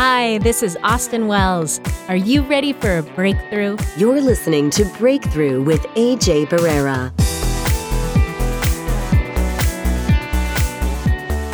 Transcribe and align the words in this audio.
Hi, 0.00 0.38
this 0.38 0.62
is 0.62 0.78
Austin 0.84 1.26
Wells. 1.26 1.80
Are 2.06 2.14
you 2.14 2.42
ready 2.42 2.72
for 2.72 2.98
a 2.98 3.02
breakthrough? 3.02 3.76
You're 3.96 4.20
listening 4.20 4.70
to 4.70 4.84
Breakthrough 4.96 5.60
with 5.60 5.82
AJ 5.96 6.46
Barrera. 6.46 7.10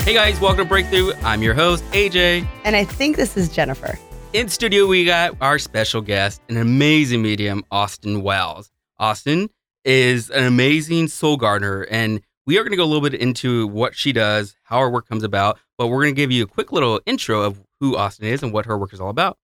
Hey 0.03 0.13
guys, 0.13 0.39
welcome 0.43 0.59
to 0.59 0.69
Breakthrough. 0.69 1.15
I'm 1.23 1.43
your 1.43 1.55
host, 1.55 1.83
AJ. 1.93 2.47
And 2.65 2.77
I 2.77 2.85
think 2.85 3.17
this 3.17 3.35
is 3.39 3.49
Jennifer. 3.49 3.99
In 4.35 4.51
studio, 4.51 4.87
we 4.87 5.07
got 5.07 5.35
our 5.41 5.59
special 5.59 6.03
guest, 6.03 6.43
an 6.51 6.59
amazing 6.59 7.23
medium, 7.23 7.65
Austin 7.71 8.21
Wells. 8.21 8.71
Austin 8.99 9.49
is 9.87 10.29
an 10.29 10.45
amazing 10.45 11.09
soul 11.09 11.39
gardener, 11.39 11.87
and 11.91 12.21
we 12.45 12.59
are 12.59 12.63
going 12.63 12.73
to 12.73 12.77
go 12.77 12.85
a 12.85 12.93
little 12.93 13.09
bit 13.09 13.19
into 13.19 13.67
what 13.69 13.97
she 13.97 14.13
does, 14.13 14.55
how 14.65 14.81
her 14.81 14.91
work 14.91 15.09
comes 15.09 15.25
about, 15.25 15.59
but 15.79 15.87
we're 15.87 16.03
going 16.03 16.15
to 16.15 16.21
give 16.21 16.31
you 16.31 16.45
a 16.45 16.47
quick 16.47 16.73
little 16.73 17.01
intro 17.07 17.41
of 17.41 17.64
who 17.81 17.97
Austin 17.97 18.27
is 18.27 18.43
and 18.43 18.53
what 18.53 18.67
her 18.67 18.79
work 18.79 18.93
is 18.93 19.01
all 19.01 19.11
about. 19.11 19.39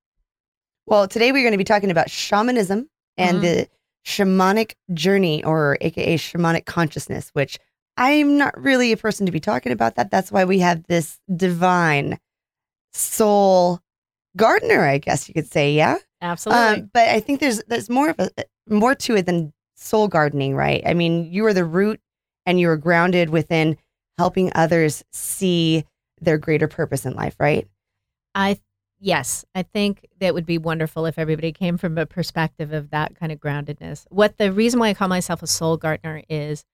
Well, 0.86 1.06
today 1.08 1.32
we're 1.32 1.42
going 1.42 1.52
to 1.52 1.58
be 1.58 1.64
talking 1.64 1.90
about 1.90 2.10
shamanism 2.10 2.88
and 3.16 3.38
Mhm. 3.38 3.42
the 3.42 3.68
shamanic 4.06 4.74
journey, 4.94 5.44
or 5.44 5.76
AKA 5.80 6.16
shamanic 6.16 6.64
consciousness, 6.64 7.30
which 7.34 7.58
I'm 7.96 8.38
not 8.38 8.58
really 8.58 8.92
a 8.92 8.96
person 8.96 9.26
to 9.26 9.32
be 9.32 9.40
talking 9.40 9.72
about 9.72 9.96
that. 9.96 10.10
That's 10.10 10.32
why 10.32 10.44
we 10.44 10.60
have 10.60 10.84
this 10.86 11.18
divine 11.34 12.18
soul 12.92 13.80
gardener, 14.36 14.84
I 14.86 14.98
guess 14.98 15.28
you 15.28 15.34
could 15.34 15.50
say. 15.50 15.72
Yeah. 15.74 15.96
Absolutely. 16.22 16.82
Um, 16.82 16.90
but 16.92 17.08
I 17.08 17.20
think 17.20 17.40
there's 17.40 17.62
there's 17.64 17.88
more 17.90 18.10
of 18.10 18.18
a 18.20 18.30
more 18.68 18.94
to 18.94 19.16
it 19.16 19.26
than 19.26 19.52
soul 19.76 20.08
gardening, 20.08 20.54
right? 20.54 20.82
I 20.86 20.94
mean, 20.94 21.24
you 21.32 21.44
are 21.46 21.54
the 21.54 21.64
root 21.64 22.00
and 22.46 22.60
you 22.60 22.68
are 22.68 22.76
grounded 22.76 23.30
within 23.30 23.76
helping 24.18 24.52
others 24.54 25.02
see 25.12 25.84
their 26.20 26.36
greater 26.38 26.68
purpose 26.68 27.06
in 27.06 27.14
life, 27.14 27.36
right? 27.40 27.66
I 28.34 28.60
yes, 29.00 29.44
I 29.54 29.62
think 29.62 30.06
that 30.20 30.34
would 30.34 30.46
be 30.46 30.58
wonderful 30.58 31.06
if 31.06 31.18
everybody 31.18 31.52
came 31.52 31.78
from 31.78 31.98
a 31.98 32.06
perspective 32.06 32.72
of 32.72 32.90
that 32.90 33.16
kind 33.16 33.32
of 33.32 33.40
groundedness. 33.40 34.06
What 34.10 34.38
the 34.38 34.52
reason 34.52 34.78
why 34.78 34.88
I 34.88 34.94
call 34.94 35.08
myself 35.08 35.42
a 35.42 35.46
soul 35.46 35.76
gardener 35.76 36.22
is 36.28 36.64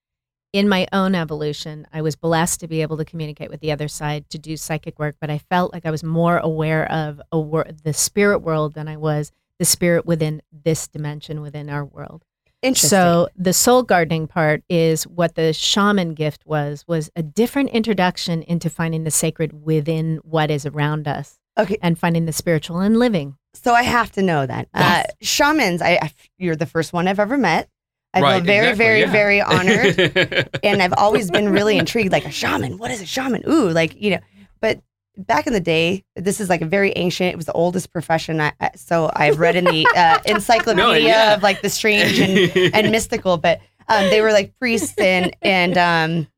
in 0.53 0.69
my 0.69 0.86
own 0.92 1.14
evolution, 1.14 1.86
I 1.92 2.03
was 2.03 2.17
blessed 2.17 2.61
to 2.61 2.69
be 2.69 2.83
able 2.83 2.97
to 2.97 3.05
communicate 3.05 3.50
with 3.50 3.61
the 3.61 3.72
other 3.72 3.89
side 3.89 4.30
to 4.30 4.39
do 4.39 4.56
psychic 4.56 4.98
work, 4.98 5.17
but 5.20 5.30
I 5.30 5.39
felt 5.39 5.72
like 5.72 5.84
I 5.84 5.91
was 5.91 6.03
more 6.03 6.39
aware 6.39 6.91
of 6.91 7.20
a 7.30 7.39
wor- 7.39 7.69
the 7.84 7.92
spirit 7.92 8.39
world 8.39 8.75
than 8.75 8.89
I 8.89 8.97
was 8.97 9.33
the 9.58 9.64
spirit 9.64 10.06
within 10.06 10.42
this 10.52 10.89
dimension 10.89 11.41
within 11.41 11.69
our 11.69 11.84
world. 11.84 12.25
Interesting. 12.62 12.89
So 12.89 13.28
the 13.36 13.52
soul 13.52 13.83
gardening 13.83 14.27
part 14.27 14.62
is 14.69 15.06
what 15.06 15.34
the 15.34 15.52
shaman 15.52 16.14
gift 16.14 16.47
was 16.47 16.84
was 16.89 17.11
a 17.14 17.23
different 17.23 17.70
introduction 17.70 18.42
into 18.42 18.70
finding 18.70 19.05
the 19.05 19.11
sacred 19.11 19.64
within 19.64 20.20
what 20.23 20.50
is 20.50 20.64
around 20.64 21.06
us 21.06 21.39
okay, 21.58 21.78
and 21.82 21.98
finding 21.98 22.26
the 22.26 22.32
spiritual 22.32 22.80
and 22.80 22.98
living. 22.98 23.36
So 23.54 23.74
I 23.74 23.82
have 23.82 24.12
to 24.12 24.22
know 24.22 24.46
that 24.46 24.68
uh, 24.74 25.04
shamans. 25.22 25.82
I, 25.82 25.98
I 26.02 26.12
you're 26.38 26.56
the 26.56 26.66
first 26.66 26.92
one 26.92 27.08
I've 27.08 27.20
ever 27.20 27.38
met. 27.38 27.68
I 28.14 28.20
feel 28.20 28.40
very, 28.40 28.70
exactly, 28.70 28.84
very, 28.84 29.00
yeah. 29.00 29.10
very 29.10 29.40
honored, 29.42 30.58
and 30.62 30.82
I've 30.82 30.94
always 30.94 31.30
been 31.30 31.50
really 31.50 31.77
intrigued. 31.77 32.12
Like 32.12 32.24
a 32.24 32.30
shaman, 32.30 32.78
what 32.78 32.90
is 32.90 33.00
a 33.00 33.06
shaman? 33.06 33.42
Ooh, 33.48 33.70
like 33.70 34.00
you 34.00 34.12
know. 34.12 34.20
But 34.60 34.80
back 35.16 35.46
in 35.46 35.52
the 35.52 35.60
day, 35.60 36.04
this 36.14 36.40
is 36.40 36.48
like 36.48 36.62
a 36.62 36.66
very 36.66 36.92
ancient. 36.96 37.32
It 37.32 37.36
was 37.36 37.46
the 37.46 37.52
oldest 37.52 37.92
profession. 37.92 38.40
I, 38.40 38.52
I- 38.60 38.70
so 38.77 39.10
I've 39.14 39.38
read 39.38 39.56
in 39.56 39.64
the 39.64 39.86
uh, 39.94 40.18
encyclopedia 40.27 41.08
yeah. 41.08 41.34
of 41.34 41.42
like 41.42 41.62
the 41.62 41.70
strange 41.70 42.18
and, 42.18 42.74
and 42.74 42.90
mystical. 42.90 43.36
But 43.36 43.60
um, 43.88 44.08
they 44.10 44.20
were 44.20 44.32
like 44.32 44.58
priests 44.58 44.98
and 44.98 45.34
and 45.42 45.77
um, 45.78 46.28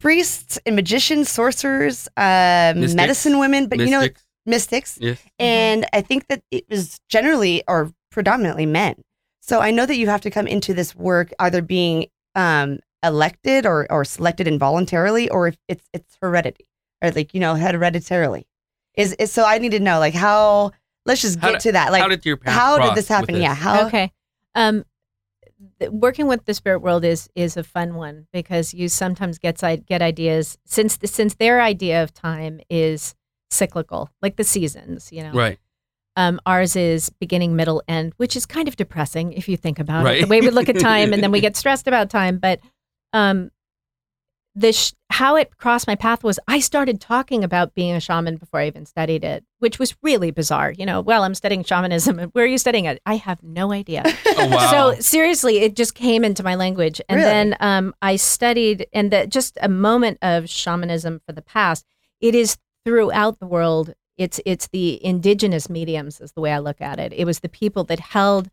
priests 0.00 0.58
and 0.66 0.76
magicians, 0.76 1.28
sorcerers, 1.28 2.08
um, 2.16 2.80
medicine 2.94 3.38
women. 3.38 3.68
But 3.68 3.78
you 3.78 3.90
know, 3.90 4.08
Mystics, 4.46 4.98
mystics. 5.00 5.20
yes. 5.22 5.32
And 5.38 5.86
I 5.92 6.00
think 6.00 6.28
that 6.28 6.42
it 6.50 6.64
was 6.68 7.00
generally 7.08 7.62
or 7.66 7.90
predominantly 8.10 8.66
men. 8.66 8.96
So 9.40 9.60
I 9.60 9.70
know 9.70 9.86
that 9.86 9.96
you 9.96 10.08
have 10.08 10.20
to 10.22 10.30
come 10.30 10.46
into 10.46 10.72
this 10.74 10.94
work 10.94 11.30
either 11.38 11.60
being 11.62 12.06
um, 12.34 12.78
elected 13.02 13.66
or, 13.66 13.86
or 13.90 14.04
selected 14.04 14.46
involuntarily, 14.48 15.28
or 15.30 15.48
if 15.48 15.56
it's 15.68 15.86
it's 15.92 16.16
heredity 16.20 16.66
or 17.02 17.10
like 17.10 17.34
you 17.34 17.40
know 17.40 17.54
hereditarily. 17.54 18.46
Is, 18.94 19.12
is 19.14 19.32
so 19.32 19.44
I 19.44 19.58
need 19.58 19.72
to 19.72 19.80
know 19.80 19.98
like 19.98 20.14
how. 20.14 20.72
Let's 21.06 21.20
just 21.20 21.38
How 21.38 21.48
get 21.50 21.60
did- 21.60 21.68
to 21.68 21.72
that. 21.72 21.92
Like 21.92 22.00
how 22.00 22.08
did 22.08 22.24
your 22.24 22.38
path 22.38 22.54
how 22.54 22.78
did 22.78 22.94
this 22.94 23.08
happen? 23.08 23.36
Yeah. 23.36 23.54
How? 23.54 23.86
okay. 23.88 24.10
Um, 24.54 24.84
th- 25.78 25.90
working 25.90 26.26
with 26.28 26.46
the 26.46 26.54
spirit 26.54 26.78
world 26.80 27.04
is 27.04 27.28
is 27.34 27.58
a 27.58 27.62
fun 27.62 27.94
one 27.94 28.26
because 28.32 28.72
you 28.72 28.88
sometimes 28.88 29.38
get 29.38 29.60
get 29.86 30.00
ideas 30.00 30.56
since 30.64 30.98
since 31.04 31.34
their 31.34 31.60
idea 31.60 32.02
of 32.02 32.14
time 32.14 32.60
is 32.70 33.14
cyclical, 33.54 34.10
like 34.20 34.36
the 34.36 34.44
seasons. 34.44 35.10
You 35.12 35.22
know, 35.24 35.32
Right. 35.32 35.58
Um, 36.16 36.40
ours 36.46 36.76
is 36.76 37.10
beginning, 37.10 37.56
middle, 37.56 37.82
end, 37.88 38.12
which 38.18 38.36
is 38.36 38.46
kind 38.46 38.68
of 38.68 38.76
depressing 38.76 39.32
if 39.32 39.48
you 39.48 39.56
think 39.56 39.80
about 39.80 40.06
it. 40.06 40.20
The 40.20 40.28
way 40.28 40.40
we 40.40 40.50
look 40.50 40.68
at 40.68 40.78
time, 40.78 41.12
and 41.12 41.20
then 41.22 41.32
we 41.32 41.40
get 41.48 41.56
stressed 41.56 41.88
about 41.88 42.08
time. 42.08 42.38
But 42.38 42.60
um, 43.12 43.50
the 44.54 44.72
sh- 44.72 44.92
how 45.10 45.34
it 45.34 45.56
crossed 45.56 45.88
my 45.88 45.96
path 45.96 46.22
was 46.22 46.38
I 46.46 46.60
started 46.60 47.00
talking 47.00 47.42
about 47.42 47.74
being 47.74 47.92
a 47.96 47.98
shaman 48.00 48.36
before 48.36 48.60
I 48.60 48.68
even 48.68 48.86
studied 48.86 49.24
it, 49.24 49.44
which 49.58 49.80
was 49.80 49.96
really 50.02 50.30
bizarre. 50.30 50.70
You 50.70 50.86
know, 50.86 51.00
well, 51.00 51.24
I'm 51.24 51.34
studying 51.34 51.64
shamanism, 51.64 52.20
and 52.20 52.30
where 52.32 52.44
are 52.44 52.48
you 52.48 52.58
studying 52.58 52.84
it? 52.84 53.02
I 53.04 53.16
have 53.16 53.42
no 53.42 53.72
idea. 53.72 54.04
Oh, 54.36 54.48
wow. 54.48 54.70
So 54.94 55.00
seriously, 55.00 55.58
it 55.58 55.76
just 55.76 55.94
came 55.94 56.24
into 56.24 56.42
my 56.42 56.56
language, 56.56 57.00
and 57.08 57.18
Really? 57.18 57.30
then 57.30 57.56
um, 57.60 57.94
I 58.02 58.16
studied, 58.16 58.86
and 58.92 59.12
the, 59.12 59.28
just 59.28 59.56
a 59.62 59.68
moment 59.68 60.18
of 60.22 60.48
shamanism 60.50 61.20
for 61.26 61.32
the 61.32 61.42
past. 61.42 61.84
It 62.20 62.34
is 62.34 62.56
throughout 62.84 63.38
the 63.40 63.46
world. 63.46 63.94
It's 64.16 64.40
it's 64.46 64.68
the 64.68 65.04
indigenous 65.04 65.68
mediums, 65.68 66.20
is 66.20 66.32
the 66.32 66.40
way 66.40 66.52
I 66.52 66.58
look 66.58 66.80
at 66.80 66.98
it. 67.00 67.12
It 67.12 67.24
was 67.24 67.40
the 67.40 67.48
people 67.48 67.84
that 67.84 67.98
held 68.00 68.48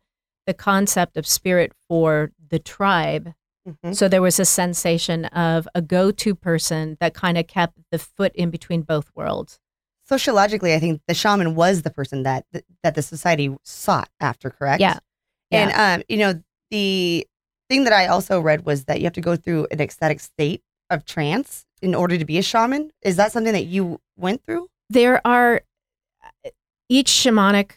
the 0.46 0.54
concept 0.54 1.16
of 1.16 1.26
spirit 1.26 1.72
for 1.88 2.32
the 2.50 2.58
tribe. 2.58 3.34
Mhm. 3.68 3.94
So 3.94 4.08
there 4.08 4.22
was 4.22 4.40
a 4.40 4.44
sensation 4.44 5.26
of 5.26 5.68
a 5.72 5.80
go-to 5.80 6.34
person 6.34 6.96
that 6.98 7.14
kind 7.14 7.38
of 7.38 7.46
kept 7.46 7.78
the 7.92 7.98
foot 7.98 8.34
in 8.34 8.50
between 8.50 8.82
both 8.82 9.10
worlds. 9.14 9.60
Sociologically, 10.04 10.74
I 10.74 10.80
think 10.80 11.00
the 11.06 11.14
shaman 11.14 11.54
was 11.54 11.82
the 11.82 11.90
person 11.90 12.24
that 12.24 12.44
that 12.82 12.96
the 12.96 13.02
society 13.02 13.54
sought 13.62 14.08
after. 14.18 14.50
Correct. 14.50 14.80
Yeah. 14.80 14.98
And 15.52 15.72
um, 15.72 16.02
you 16.08 16.16
know, 16.16 16.42
the 16.72 17.24
thing 17.68 17.84
that 17.84 17.92
I 17.92 18.06
also 18.08 18.40
read 18.40 18.66
was 18.66 18.86
that 18.86 18.98
you 18.98 19.04
have 19.04 19.12
to 19.12 19.20
go 19.20 19.36
through 19.36 19.68
an 19.70 19.80
ecstatic 19.80 20.18
state 20.18 20.62
of 20.90 21.04
trance 21.04 21.64
in 21.82 21.94
order 21.94 22.16
to 22.16 22.24
be 22.24 22.38
a 22.38 22.42
shaman. 22.42 22.90
Is 23.02 23.16
that 23.16 23.32
something 23.32 23.52
that 23.52 23.66
you 23.66 24.00
went 24.16 24.44
through? 24.46 24.68
there 24.90 25.26
are 25.26 25.62
each 26.90 27.08
shamanic 27.08 27.72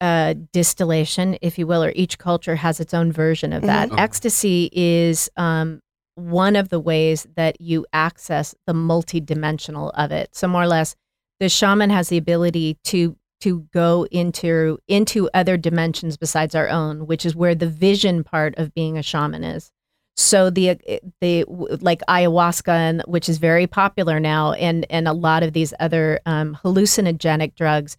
uh, 0.00 0.34
distillation, 0.52 1.38
if 1.42 1.56
you 1.58 1.66
will, 1.66 1.84
or 1.84 1.92
each 1.94 2.18
culture 2.18 2.56
has 2.56 2.80
its 2.80 2.92
own 2.92 3.12
version 3.12 3.52
of 3.52 3.62
that. 3.62 3.88
Mhm. 3.88 3.92
Oh. 3.92 3.96
Ecstasy 3.96 4.68
is 4.72 5.30
um, 5.36 5.80
one 6.16 6.56
of 6.56 6.68
the 6.68 6.80
ways 6.80 7.26
that 7.36 7.60
you 7.60 7.86
access 7.92 8.54
the 8.66 8.72
multidimensional 8.72 9.92
of 9.94 10.10
it. 10.10 10.34
So 10.34 10.48
more 10.48 10.62
or 10.62 10.66
less, 10.66 10.96
the 11.38 11.48
shaman 11.48 11.90
has 11.90 12.08
the 12.08 12.16
ability 12.18 12.78
to 12.84 13.16
to 13.40 13.60
go 13.72 14.04
into 14.10 14.78
into 14.88 15.30
other 15.32 15.56
dimensions 15.56 16.16
besides 16.16 16.56
our 16.56 16.68
own, 16.68 17.06
which 17.06 17.24
is 17.24 17.36
where 17.36 17.54
the 17.54 17.68
vision 17.68 18.24
part 18.24 18.56
of 18.58 18.74
being 18.74 18.98
a 18.98 19.02
shaman 19.02 19.44
is. 19.44 19.70
So 20.18 20.50
the 20.50 20.76
the 21.20 21.44
like 21.80 22.00
ayahuasca, 22.08 22.68
and 22.72 23.02
which 23.06 23.28
is 23.28 23.38
very 23.38 23.68
popular 23.68 24.18
now, 24.18 24.52
and 24.52 24.84
and 24.90 25.06
a 25.06 25.12
lot 25.12 25.44
of 25.44 25.52
these 25.52 25.72
other 25.78 26.18
um, 26.26 26.58
hallucinogenic 26.64 27.54
drugs, 27.54 27.96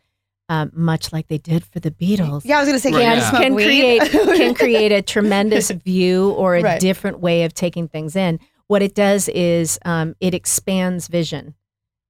um, 0.50 0.70
much 0.74 1.14
like 1.14 1.30
they 1.30 1.38
did 1.38 1.64
for 1.64 1.80
the 1.80 1.92
Beatles, 1.92 2.42
Yeah, 2.44 2.58
I 2.58 2.60
was 2.60 2.68
gonna 2.68 2.80
say, 2.80 2.92
Right, 2.92 3.04
can 3.04 3.18
yeah. 3.20 3.32
can 3.32 3.56
create 3.56 4.02
can 4.12 4.54
create 4.64 4.92
a 4.92 5.02
tremendous 5.02 5.72
view 5.86 6.32
or 6.32 6.58
a 6.58 6.62
Right. 6.62 6.80
different 6.82 7.20
way 7.22 7.44
of 7.46 7.54
taking 7.54 7.88
things 7.88 8.18
in. 8.18 8.40
What 8.68 8.82
it 8.82 8.94
does 8.96 9.30
is 9.30 9.80
um, 9.86 10.14
it 10.20 10.34
expands 10.34 11.08
vision, 11.08 11.56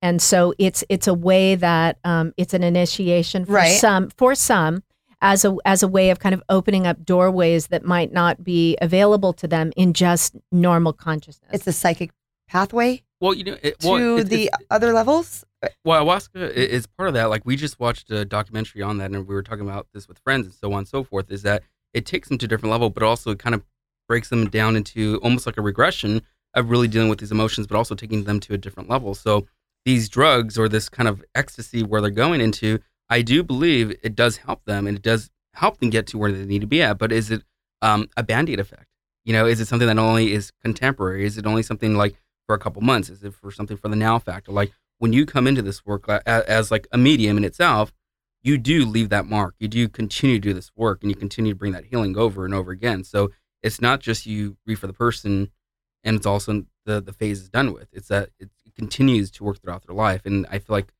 and 0.01 0.19
so 0.19 0.55
it's 0.57 0.83
it's 0.89 1.07
a 1.07 1.13
way 1.13 1.53
that 1.53 1.99
um, 2.03 2.33
it's 2.35 2.55
an 2.55 2.63
initiation 2.63 3.45
for 3.45 3.51
Right. 3.51 3.79
some 3.79 4.09
for 4.17 4.33
some 4.33 4.81
as 5.21 5.43
a 5.45 5.55
as 5.65 5.83
a 5.83 5.87
way 5.87 6.09
of 6.09 6.19
kind 6.19 6.33
of 6.33 6.41
opening 6.49 6.87
up 6.87 7.03
doorways 7.05 7.67
that 7.67 7.83
might 7.83 8.11
not 8.13 8.43
be 8.43 8.77
available 8.81 9.33
to 9.33 9.47
them 9.47 9.71
in 9.75 9.93
just 9.93 10.35
normal 10.51 10.93
consciousness. 10.93 11.49
it's 11.53 11.67
a 11.67 11.73
psychic 11.73 12.11
pathway 12.47 13.01
well, 13.21 13.33
you 13.33 13.43
know, 13.43 13.57
it, 13.61 13.79
to 13.79 13.87
well, 13.89 14.17
it's- 14.17 14.29
the 14.29 14.43
it's- 14.45 14.61
other 14.71 14.93
levels. 14.93 15.43
Well, 15.83 16.05
ayahuasca 16.05 16.51
is 16.53 16.87
part 16.87 17.09
of 17.09 17.15
that. 17.15 17.25
Like 17.25 17.41
we 17.43 17.57
just 17.57 17.77
watched 17.81 18.09
a 18.11 18.23
documentary 18.23 18.81
on 18.81 18.97
that, 18.99 19.11
and 19.11 19.27
we 19.27 19.35
were 19.35 19.43
talking 19.43 19.67
about 19.67 19.87
this 19.93 20.07
with 20.07 20.17
friends 20.19 20.45
and 20.45 20.55
so 20.55 20.71
on 20.71 20.79
and 20.79 20.87
so 20.87 21.03
forth. 21.03 21.29
Is 21.29 21.41
that 21.41 21.63
it 21.93 22.05
takes 22.05 22.29
them 22.29 22.37
to 22.37 22.45
a 22.45 22.47
different 22.47 22.71
level, 22.71 22.89
but 22.89 23.03
also 23.03 23.31
it 23.31 23.39
kind 23.39 23.53
of 23.53 23.63
breaks 24.07 24.29
them 24.29 24.49
down 24.49 24.77
into 24.77 25.19
almost 25.21 25.45
like 25.45 25.57
a 25.57 25.61
regression 25.61 26.21
of 26.53 26.69
really 26.69 26.87
dealing 26.87 27.09
with 27.09 27.19
these 27.19 27.31
emotions, 27.33 27.67
but 27.67 27.75
also 27.75 27.93
taking 27.93 28.23
them 28.23 28.39
to 28.39 28.53
a 28.53 28.57
different 28.57 28.87
level. 28.89 29.13
So 29.13 29.45
these 29.83 30.07
drugs 30.07 30.57
or 30.57 30.69
this 30.69 30.87
kind 30.87 31.09
of 31.09 31.21
ecstasy 31.35 31.83
where 31.83 31.99
they're 31.99 32.09
going 32.11 32.39
into, 32.39 32.79
I 33.09 33.21
do 33.21 33.43
believe 33.43 33.97
it 34.03 34.15
does 34.15 34.37
help 34.37 34.65
them, 34.65 34.87
and 34.87 34.97
it 34.97 35.03
does 35.03 35.29
help 35.53 35.79
them 35.79 35.89
get 35.89 36.07
to 36.07 36.17
where 36.17 36.31
they 36.31 36.45
need 36.45 36.61
to 36.61 36.67
be 36.67 36.81
at. 36.81 36.97
But 36.97 37.11
is 37.11 37.31
it 37.31 37.43
um, 37.81 38.07
a 38.15 38.23
band-aid 38.23 38.59
effect? 38.59 38.85
You 39.25 39.33
know, 39.33 39.45
is 39.45 39.59
it 39.59 39.67
something 39.67 39.87
that 39.87 39.97
only 39.97 40.33
is 40.33 40.51
contemporary? 40.63 41.25
Is 41.25 41.37
it 41.37 41.45
only 41.45 41.63
something 41.63 41.95
like 41.95 42.15
for 42.45 42.55
a 42.55 42.59
couple 42.59 42.81
months? 42.81 43.09
Is 43.09 43.23
it 43.23 43.33
for 43.33 43.51
something 43.51 43.77
for 43.77 43.89
the 43.89 43.95
now 43.95 44.19
factor? 44.19 44.51
Like 44.51 44.71
when 44.99 45.13
you 45.13 45.25
come 45.25 45.47
into 45.47 45.61
this 45.61 45.85
work 45.85 46.07
a- 46.07 46.21
a- 46.25 46.49
as 46.49 46.71
like 46.71 46.87
a 46.91 46.97
medium 46.97 47.37
in 47.37 47.43
itself, 47.43 47.93
you 48.41 48.57
do 48.57 48.85
leave 48.85 49.09
that 49.09 49.25
mark. 49.25 49.55
You 49.59 49.67
do 49.67 49.87
continue 49.89 50.37
to 50.37 50.49
do 50.49 50.53
this 50.53 50.71
work, 50.75 50.99
and 51.01 51.11
you 51.11 51.15
continue 51.15 51.53
to 51.53 51.57
bring 51.57 51.73
that 51.73 51.85
healing 51.85 52.17
over 52.17 52.45
and 52.45 52.53
over 52.53 52.71
again. 52.71 53.03
So 53.03 53.31
it's 53.61 53.81
not 53.81 53.99
just 53.99 54.25
you 54.25 54.57
read 54.65 54.79
for 54.79 54.87
the 54.87 54.93
person, 54.93 55.51
and 56.03 56.15
it's 56.15 56.25
also 56.25 56.65
the 56.85 57.01
the 57.01 57.13
phase 57.13 57.41
is 57.41 57.49
done 57.49 57.73
with. 57.73 57.89
It's 57.91 58.07
that 58.07 58.29
it 58.39 58.49
continues 58.75 59.29
to 59.31 59.43
work 59.43 59.61
throughout 59.61 59.85
their 59.85 59.95
life, 59.95 60.25
and 60.25 60.45
I 60.49 60.59
feel 60.59 60.75
like 60.75 60.93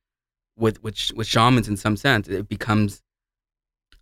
with 0.60 0.82
with 0.82 1.12
with 1.14 1.26
shamans, 1.26 1.68
in 1.68 1.76
some 1.76 1.96
sense, 1.96 2.28
it 2.28 2.48
becomes 2.48 3.02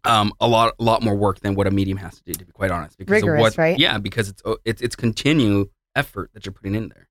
um, 0.05 0.33
a 0.41 0.49
lot 0.49 0.75
a 0.79 0.83
lot 0.85 1.03
more 1.03 1.15
work 1.15 1.41
than 1.41 1.55
what 1.55 1.67
a 1.67 1.71
medium 1.71 1.99
has 1.99 2.17
to 2.17 2.23
do. 2.25 2.33
To 2.35 2.45
be 2.45 2.53
quite 2.53 2.71
honest, 2.71 2.99
because 2.99 3.23
Rigorous, 3.23 3.39
of 3.39 3.43
what, 3.43 3.59
right? 3.59 3.79
Yeah, 3.79 3.99
because 3.99 4.29
it's 4.29 4.43
it's 4.65 4.83
it's 4.83 4.97
continue 4.97 5.71
effort 5.95 6.31
that 6.35 6.45
you're 6.47 6.53
putting 6.53 6.75
in 6.75 6.89
there. 6.89 7.09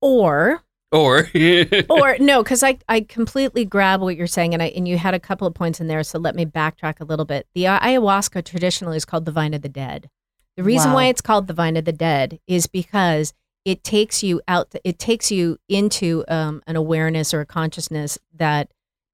Or 0.00 0.62
Or 0.92 1.28
or 1.88 2.16
no, 2.20 2.42
because 2.42 2.62
I, 2.62 2.78
I 2.88 3.00
completely 3.00 3.64
grab 3.64 4.00
what 4.00 4.16
you're 4.16 4.26
saying, 4.26 4.54
and 4.54 4.62
I 4.62 4.66
and 4.66 4.86
you 4.86 4.98
had 4.98 5.14
a 5.14 5.20
couple 5.20 5.46
of 5.46 5.54
points 5.54 5.80
in 5.80 5.86
there, 5.88 6.02
so 6.02 6.18
let 6.18 6.34
me 6.34 6.44
backtrack 6.46 7.00
a 7.00 7.04
little 7.04 7.24
bit. 7.24 7.46
The 7.54 7.64
ayahuasca 7.64 8.44
traditionally 8.44 8.96
is 8.96 9.04
called 9.04 9.24
the 9.24 9.32
vine 9.32 9.54
of 9.54 9.62
the 9.62 9.68
dead. 9.68 10.08
The 10.56 10.62
reason 10.62 10.90
Wow. 10.90 10.96
why 10.96 11.04
it's 11.06 11.20
called 11.20 11.48
the 11.48 11.54
vine 11.54 11.76
of 11.76 11.84
the 11.84 11.92
dead 11.92 12.38
is 12.46 12.66
because 12.68 13.32
it 13.64 13.82
takes 13.82 14.22
you 14.22 14.42
out. 14.46 14.74
It 14.84 14.98
takes 14.98 15.30
you 15.30 15.58
into 15.68 16.24
um, 16.28 16.62
an 16.66 16.76
awareness 16.76 17.32
or 17.32 17.40
a 17.40 17.46
consciousness 17.46 18.18
that 18.34 18.70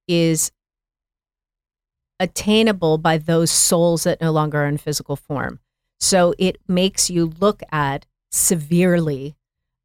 is 0.09 0.51
attainable 2.19 2.99
by 2.99 3.17
those 3.17 3.51
souls 3.51 4.05
that 4.05 4.21
no 4.21 4.31
longer 4.31 4.63
are 4.63 4.67
in 4.67 4.77
physical 4.77 5.17
form. 5.17 5.61
So 6.01 6.35
it 6.39 6.59
makes 6.67 7.11
you 7.11 7.33
look 7.41 7.63
at 7.71 8.07
severely. 8.31 9.37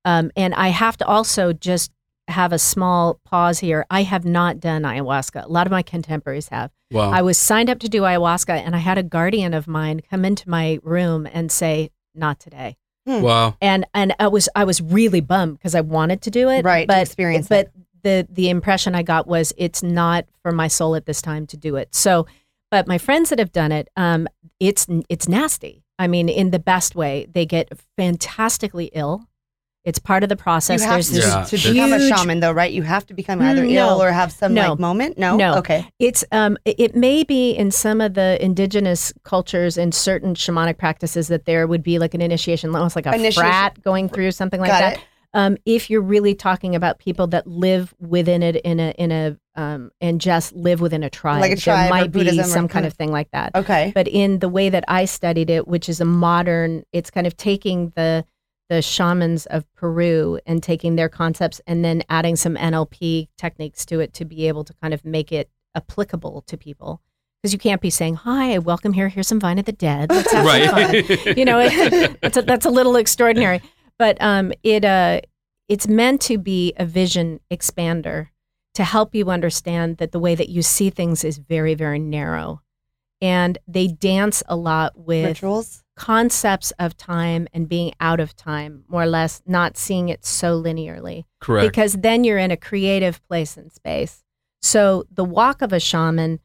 Um, 0.04 0.32
and 0.36 0.54
I 0.54 0.70
have 0.70 0.98
to 0.98 1.06
also 1.06 1.54
just 1.54 1.92
have 2.28 2.52
a 2.52 2.60
small 2.60 3.20
pause 3.26 3.60
here. 3.60 3.86
I 3.90 4.04
have 4.04 4.26
not 4.26 4.60
done 4.60 4.84
ayahuasca. 4.84 5.46
A 5.46 5.48
lot 5.48 5.68
of 5.68 5.72
my 5.72 5.84
contemporaries 5.84 6.50
have. 6.50 6.72
wow, 6.92 7.12
I 7.12 7.22
was 7.22 7.38
signed 7.38 7.70
up 7.70 7.80
to 7.80 7.90
do 7.90 8.02
ayahuasca, 8.02 8.50
and 8.50 8.76
I 8.76 8.80
had 8.80 8.98
a 8.98 9.04
guardian 9.04 9.54
of 9.54 9.68
mine 9.68 10.02
come 10.10 10.26
into 10.26 10.50
my 10.50 10.80
room 10.84 11.28
and 11.32 11.52
say, 11.52 11.92
"Not 12.16 12.40
today." 12.40 12.78
Wow, 13.06 13.56
And 13.62 13.86
and 13.94 14.14
I 14.20 14.28
was 14.28 14.50
I 14.56 14.64
was 14.64 14.82
really 14.82 15.22
bummed 15.22 15.58
because 15.58 15.76
I 15.76 15.82
wanted 15.82 16.22
to 16.24 16.32
do 16.32 16.50
it, 16.50 16.66
Right, 16.66 16.84
to 16.84 16.88
But 16.88 17.02
experience 17.02 17.48
but 17.48 17.72
the 18.04 18.28
the 18.30 18.50
impression 18.50 18.96
I 18.96 19.04
got 19.04 19.28
was 19.28 19.54
it's 19.58 19.82
not 19.84 20.26
for 20.42 20.52
my 20.52 20.68
soul 20.68 20.96
at 20.96 21.06
this 21.06 21.22
time 21.22 21.48
to 21.48 21.58
do 21.58 21.76
it. 21.76 21.94
So, 21.94 22.28
but 22.72 22.88
my 22.88 22.98
friends 22.98 23.30
that 23.30 23.40
have 23.40 23.52
done 23.52 23.72
it, 23.72 23.90
um, 23.96 24.28
it's 24.60 24.88
it's 25.10 25.28
nasty. 25.28 25.84
I 25.98 26.08
mean, 26.08 26.30
in 26.30 26.52
the 26.52 26.60
best 26.60 26.96
way. 26.96 27.28
They 27.32 27.46
get 27.46 27.72
fantastically 27.98 28.92
ill. 28.94 29.28
It's 29.86 30.00
part 30.00 30.24
of 30.24 30.30
the 30.30 30.36
process. 30.36 30.82
You 30.82 30.88
have 30.88 30.96
There's 30.96 31.08
to, 31.10 31.14
this 31.14 31.26
Yeah, 31.26 31.44
to 31.44 31.58
that's- 31.58 31.74
become 31.74 31.94
a 31.94 32.10
shaman, 32.10 32.40
though, 32.40 32.52
right? 32.52 32.72
You 32.74 32.82
have 32.84 33.06
to 33.06 33.14
become 33.14 33.40
either 33.42 33.64
Mm, 33.64 33.72
ill 33.74 34.02
or 34.02 34.12
have 34.12 34.32
some 34.32 34.54
No. 34.56 34.72
like 34.72 34.80
moment. 34.80 35.18
No, 35.20 35.38
No. 35.38 35.56
Okay, 35.58 35.86
It's 36.00 36.26
um 36.32 36.58
it- 36.66 36.96
may 36.96 37.24
be 37.24 37.52
in 37.52 37.70
some 37.72 38.02
of 38.02 38.16
the 38.16 38.44
indigenous 38.44 39.14
cultures 39.24 39.78
and 39.78 39.94
certain 39.94 40.34
shamanic 40.34 40.78
practices 40.80 41.28
that 41.28 41.46
there 41.46 41.68
would 41.68 41.84
be 41.84 42.00
like 42.00 42.14
an 42.16 42.22
initiation, 42.22 42.76
almost 42.76 42.96
like 42.96 43.06
a 43.06 43.10
Initiation. 43.14 43.44
frat 43.44 43.82
going 43.84 44.10
through 44.10 44.32
something 44.32 44.60
like 44.60 44.72
got 44.72 44.80
that. 44.82 44.94
it. 44.98 45.00
Um, 45.36 45.58
if 45.66 45.90
you're 45.90 46.02
really 46.02 46.34
talking 46.34 46.76
about 46.76 46.98
people 46.98 47.28
that 47.28 47.46
live 47.46 47.94
within 48.00 48.42
it 48.42 48.56
in 48.56 48.80
a 48.80 48.92
in 48.92 49.12
a 49.12 49.36
um 49.58 49.92
and 50.02 50.20
just 50.22 50.54
live 50.56 50.80
within 50.82 51.04
a 51.04 51.10
tribe, 51.10 51.42
Like 51.42 51.52
a 51.52 51.56
tribe 51.58 51.82
there 51.82 51.90
might 51.90 52.12
be 52.12 52.42
some 52.44 52.68
kind 52.70 52.86
of- 52.86 52.94
of 52.94 52.98
thing 52.98 53.12
like 53.12 53.30
that. 53.32 53.52
Okay, 53.54 53.92
But 53.94 54.08
in 54.08 54.40
the 54.40 54.50
way 54.50 54.70
that 54.70 54.86
I 54.88 55.06
studied 55.06 55.50
it, 55.50 55.68
which 55.68 55.90
is 55.90 56.00
a 56.02 56.06
modern, 56.06 56.84
it's 56.94 57.12
kind 57.12 57.28
of 57.28 57.36
taking 57.38 57.92
the 57.96 58.26
the 58.70 58.82
shamans 58.82 59.46
of 59.48 59.72
Peru 59.76 60.40
and 60.46 60.62
taking 60.62 60.96
their 60.96 61.10
concepts 61.10 61.62
and 61.68 61.86
then 61.86 62.04
adding 62.10 62.36
some 62.36 62.56
NLP 62.56 63.28
techniques 63.38 63.86
to 63.86 64.00
it 64.00 64.14
to 64.14 64.26
be 64.26 64.48
able 64.48 64.64
to 64.64 64.74
kind 64.82 64.94
of 64.94 65.06
make 65.06 65.32
it 65.32 65.50
applicable 65.76 66.42
to 66.48 66.58
people. 66.58 67.02
Because 67.42 67.54
you 67.54 67.60
can't 67.60 67.82
be 67.82 67.92
saying, 67.92 68.16
"Hi, 68.16 68.58
welcome 68.58 68.94
here. 68.94 69.08
Here's 69.08 69.28
some 69.28 69.40
Vine 69.40 69.60
of 69.60 69.66
the 69.66 69.72
Dead. 69.72 70.10
Let's 70.10 70.32
have 70.32 70.48
some 70.48 70.70
fun." 70.70 70.92
right. 70.92 71.38
you 71.38 71.46
know, 71.46 71.60
it, 71.60 72.20
that's 72.22 72.38
a, 72.38 72.42
that's 72.42 72.66
a 72.66 72.72
little 72.72 72.96
extraordinary. 72.96 73.62
But 74.00 74.18
um, 74.20 74.52
it 74.64 74.84
uh, 74.84 75.22
it's 75.70 75.88
meant 75.88 76.22
to 76.22 76.40
be 76.40 76.74
a 76.78 76.86
vision 76.86 77.40
expander 77.52 78.30
to 78.74 78.84
help 78.84 79.14
you 79.14 79.30
understand 79.30 79.98
that 79.98 80.12
the 80.12 80.20
way 80.20 80.34
that 80.34 80.50
you 80.50 80.64
see 80.64 80.90
things 80.90 81.24
is 81.24 81.38
very 81.38 81.76
very 81.76 82.00
narrow, 82.00 82.62
and 83.22 83.60
they 83.68 83.88
dance 83.88 84.42
a 84.48 84.56
lot 84.56 84.98
with 84.98 85.26
rituals. 85.26 85.84
Concepts 85.96 86.72
of 86.78 86.98
time 86.98 87.48
and 87.54 87.70
being 87.70 87.94
out 88.00 88.20
of 88.20 88.36
time, 88.36 88.84
more 88.88 89.04
or 89.04 89.08
less, 89.08 89.42
not 89.46 89.78
seeing 89.78 90.10
it 90.10 90.26
so 90.26 90.62
linearly 90.62 91.24
Correct. 91.40 91.72
because 91.72 91.94
then 91.94 92.24
you're 92.24 92.38
in 92.38 92.52
a 92.52 92.58
creative 92.58 93.26
place 93.28 93.56
and 93.58 93.72
space. 93.72 94.24
So 94.62 95.06
the 95.12 95.24
walk 95.24 95.62
of 95.62 95.72
a 95.72 95.80
shaman 95.80 96.40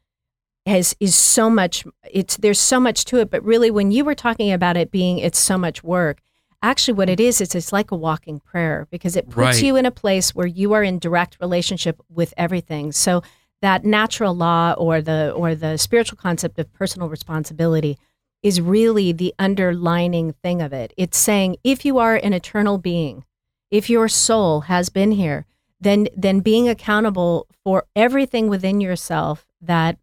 has 0.67 0.95
is 0.99 1.15
so 1.15 1.49
much 1.49 1.83
it's 2.11 2.37
there's 2.37 2.59
so 2.59 2.79
much 2.79 3.03
to 3.05 3.17
it, 3.17 3.29
but 3.31 3.43
really 3.43 3.71
when 3.71 3.91
you 3.91 4.05
were 4.05 4.15
talking 4.15 4.51
about 4.51 4.77
it 4.77 4.91
being 4.91 5.17
it's 5.17 5.39
so 5.39 5.57
much 5.57 5.83
work, 5.83 6.21
actually 6.61 6.93
what 6.93 7.09
it 7.09 7.19
is 7.19 7.41
is 7.41 7.55
it's 7.55 7.73
like 7.73 7.89
a 7.91 7.95
walking 7.95 8.39
prayer 8.39 8.87
because 8.91 9.15
it 9.15 9.25
puts 9.25 9.35
Right. 9.37 9.63
you 9.63 9.75
in 9.75 9.85
a 9.85 9.91
place 9.91 10.35
where 10.35 10.45
you 10.47 10.73
are 10.73 10.83
in 10.83 10.99
direct 10.99 11.37
relationship 11.41 11.99
with 12.09 12.33
everything. 12.37 12.91
So 12.91 13.23
that 13.63 13.83
natural 13.83 14.35
law 14.35 14.73
or 14.77 15.01
the 15.01 15.31
or 15.35 15.55
the 15.55 15.77
spiritual 15.77 16.17
concept 16.17 16.57
of 16.59 16.71
personal 16.73 17.09
responsibility 17.09 17.97
is 18.43 18.59
really 18.61 19.11
the 19.11 19.33
underlining 19.37 20.33
thing 20.43 20.61
of 20.61 20.73
it. 20.73 20.93
It's 20.97 21.17
saying 21.17 21.57
if 21.63 21.85
you 21.85 21.97
are 21.99 22.15
an 22.15 22.33
eternal 22.33 22.77
being, 22.77 23.23
if 23.69 23.89
your 23.89 24.07
soul 24.07 24.61
has 24.61 24.89
been 24.89 25.11
here, 25.11 25.45
then 25.79 26.07
then 26.15 26.39
being 26.41 26.67
accountable 26.69 27.47
for 27.63 27.85
everything 27.95 28.47
within 28.49 28.81
yourself 28.81 29.45
that 29.61 29.97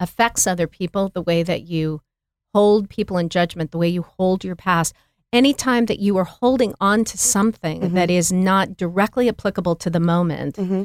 affects 0.00 0.46
other 0.46 0.66
people, 0.66 1.10
the 1.12 1.22
way 1.22 1.42
that 1.42 1.62
you 1.62 2.00
hold 2.54 2.88
people 2.88 3.18
in 3.18 3.28
judgment, 3.28 3.70
the 3.70 3.78
way 3.78 3.88
you 3.88 4.02
hold 4.02 4.44
your 4.44 4.56
past. 4.56 4.94
Anytime 5.32 5.86
that 5.86 5.98
you 5.98 6.16
are 6.16 6.24
holding 6.24 6.74
on 6.80 7.04
to 7.04 7.18
something 7.18 7.80
Mhm. 7.82 7.92
that 7.92 8.10
is 8.10 8.32
not 8.32 8.76
directly 8.76 9.28
applicable 9.28 9.76
to 9.76 9.90
the 9.90 10.00
moment, 10.00 10.56
hmm 10.56 10.84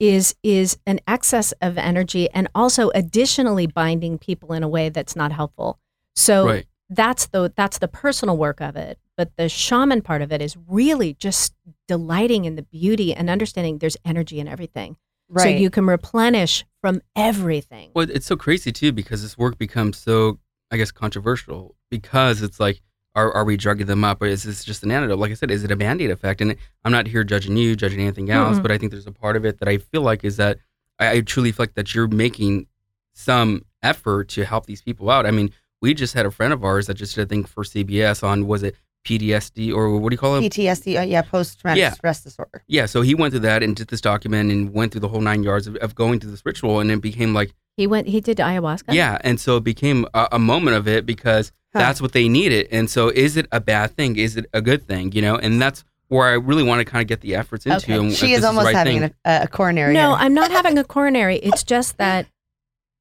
is 0.00 0.34
is 0.42 0.78
an 0.86 0.98
excess 1.06 1.52
of 1.60 1.78
energy 1.78 2.28
and 2.30 2.48
also 2.54 2.90
additionally 2.94 3.66
binding 3.66 4.18
people 4.18 4.52
in 4.52 4.64
a 4.64 4.68
way 4.68 4.88
that's 4.88 5.14
not 5.14 5.30
helpful. 5.30 5.78
So 6.16 6.46
right. 6.46 6.66
that's 6.88 7.26
the 7.26 7.52
that's 7.54 7.78
the 7.78 7.86
personal 7.86 8.36
work 8.36 8.60
of 8.60 8.74
it. 8.74 8.98
But 9.16 9.36
the 9.36 9.50
shaman 9.50 10.00
part 10.00 10.22
of 10.22 10.32
it 10.32 10.40
is 10.40 10.56
really 10.66 11.12
just 11.14 11.54
delighting 11.86 12.46
in 12.46 12.56
the 12.56 12.62
beauty 12.62 13.14
and 13.14 13.28
understanding 13.28 13.78
there's 13.78 13.98
energy 14.04 14.40
in 14.40 14.48
everything. 14.48 14.96
Right. 15.28 15.42
So 15.42 15.48
you 15.50 15.70
can 15.70 15.86
replenish 15.86 16.64
from 16.80 17.02
everything. 17.14 17.90
Well, 17.94 18.10
it's 18.10 18.26
so 18.26 18.36
crazy 18.36 18.72
too 18.72 18.92
because 18.92 19.22
this 19.22 19.36
work 19.36 19.58
becomes 19.58 19.98
so, 19.98 20.40
I 20.70 20.78
guess, 20.78 20.90
controversial 20.90 21.76
because 21.90 22.42
it's 22.42 22.58
like, 22.58 22.80
are, 23.20 23.32
are 23.32 23.44
we 23.44 23.56
drugging 23.56 23.86
them 23.86 24.02
up 24.04 24.20
or 24.22 24.26
is 24.26 24.42
this 24.42 24.64
just 24.64 24.82
an 24.82 24.90
antidote? 24.90 25.18
Like 25.18 25.30
I 25.30 25.34
said, 25.34 25.50
is 25.50 25.64
it 25.64 25.70
a 25.70 25.76
band 25.76 26.00
aid 26.02 26.10
effect? 26.10 26.40
And 26.40 26.56
I'm 26.84 26.92
not 26.92 27.06
here 27.06 27.24
judging 27.24 27.56
you, 27.56 27.76
judging 27.76 28.00
anything 28.00 28.30
else, 28.30 28.58
Mm-mm. 28.58 28.62
but 28.62 28.70
I 28.72 28.78
think 28.78 28.92
there's 28.92 29.06
a 29.06 29.12
part 29.12 29.36
of 29.36 29.44
it 29.44 29.58
that 29.58 29.68
I 29.68 29.78
feel 29.78 30.02
like 30.02 30.24
is 30.24 30.36
that 30.38 30.58
I, 30.98 31.10
I 31.12 31.20
truly 31.20 31.52
feel 31.52 31.64
like 31.64 31.74
that 31.74 31.94
you're 31.94 32.08
making 32.08 32.66
some 33.12 33.64
effort 33.82 34.28
to 34.30 34.44
help 34.44 34.66
these 34.66 34.82
people 34.82 35.10
out. 35.10 35.26
I 35.26 35.30
mean, 35.30 35.50
we 35.80 35.94
just 35.94 36.14
had 36.14 36.26
a 36.26 36.30
friend 36.30 36.52
of 36.52 36.64
ours 36.64 36.86
that 36.86 36.94
just 36.94 37.14
did 37.14 37.22
a 37.22 37.26
thing 37.26 37.44
for 37.44 37.64
CBS 37.64 38.22
on, 38.22 38.46
was 38.46 38.62
it 38.62 38.74
PTSD 39.06 39.74
or 39.74 39.96
what 39.98 40.10
do 40.10 40.14
you 40.14 40.18
call 40.18 40.36
it? 40.36 40.42
PTSD, 40.42 40.98
uh, 41.00 41.02
yeah, 41.02 41.22
post 41.22 41.58
traumatic 41.60 41.80
Yeah. 41.80 41.90
stress 41.92 42.22
disorder. 42.22 42.62
Yeah, 42.68 42.86
so 42.86 43.00
he 43.02 43.14
went 43.14 43.32
through 43.32 43.40
that 43.40 43.62
and 43.62 43.74
did 43.74 43.88
this 43.88 44.00
document 44.00 44.50
and 44.50 44.72
went 44.74 44.92
through 44.92 45.00
the 45.00 45.08
whole 45.08 45.20
nine 45.22 45.42
yards 45.42 45.66
of, 45.66 45.76
of 45.76 45.94
going 45.94 46.20
through 46.20 46.30
this 46.32 46.44
ritual, 46.44 46.80
and 46.80 46.90
it 46.90 47.00
became 47.00 47.32
like, 47.34 47.54
He 47.76 47.86
went 47.86 48.08
he 48.08 48.20
did 48.20 48.36
ayahuasca. 48.38 48.92
yeah, 48.92 49.18
and 49.22 49.40
so 49.40 49.56
it 49.56 49.64
became 49.64 50.06
a, 50.14 50.28
a 50.32 50.38
moment 50.38 50.76
of 50.76 50.86
it 50.86 51.06
because 51.06 51.50
Huh. 51.72 51.78
that's 51.80 52.00
what 52.00 52.12
they 52.12 52.28
needed. 52.28 52.66
And 52.72 52.90
so, 52.90 53.08
is 53.08 53.36
it 53.36 53.46
a 53.52 53.60
bad 53.60 53.96
thing? 53.96 54.16
Is 54.16 54.36
it 54.36 54.46
a 54.52 54.60
good 54.60 54.86
thing? 54.88 55.12
You 55.12 55.22
know, 55.22 55.36
and 55.36 55.62
that's 55.62 55.84
where 56.08 56.26
I 56.26 56.32
really 56.32 56.64
want 56.64 56.80
to 56.80 56.84
kind 56.84 57.00
of 57.02 57.06
get 57.08 57.20
the 57.20 57.36
efforts 57.36 57.64
into. 57.66 57.76
Okay. 57.78 57.94
And 57.94 58.12
She 58.12 58.32
is 58.32 58.40
the 58.40 58.48
almost 58.48 58.64
right 58.66 58.74
having 58.74 59.04
a, 59.04 59.12
a 59.24 59.46
coronary. 59.48 59.94
No, 59.94 60.08
here. 60.16 60.24
I'm 60.26 60.34
not 60.34 60.50
having 60.50 60.76
a 60.78 60.82
coronary. 60.96 61.36
It's 61.36 61.62
just 61.62 61.98
that, 61.98 62.26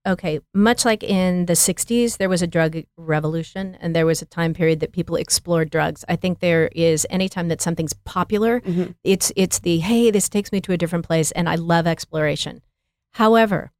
okay, 0.07 0.39
much 0.53 0.85
like 0.85 1.03
in 1.03 1.47
the 1.47 1.53
60s, 1.53 2.17
there 2.17 2.29
was 2.29 2.43
a 2.43 2.47
drug 2.47 2.77
revolution 2.97 3.75
and 3.81 3.95
there 3.95 4.05
was 4.05 4.21
a 4.21 4.25
time 4.25 4.53
period 4.53 4.79
that 4.81 4.91
people 4.91 5.15
explored 5.15 5.71
drugs. 5.71 6.05
I 6.07 6.15
think 6.15 6.39
there 6.39 6.67
is 6.75 7.07
anytime 7.09 7.47
that 7.47 7.61
something's 7.61 7.93
popular, 7.93 8.61
Mhm. 8.61 8.93
it's 9.03 9.31
it's 9.35 9.57
the 9.59 9.79
hey, 9.79 10.11
this 10.11 10.29
takes 10.29 10.51
me 10.51 10.61
to 10.61 10.71
a 10.73 10.77
different 10.77 11.05
place 11.05 11.31
and 11.31 11.49
I 11.49 11.55
love 11.55 11.87
exploration. 11.87 12.61
However, 13.13 13.71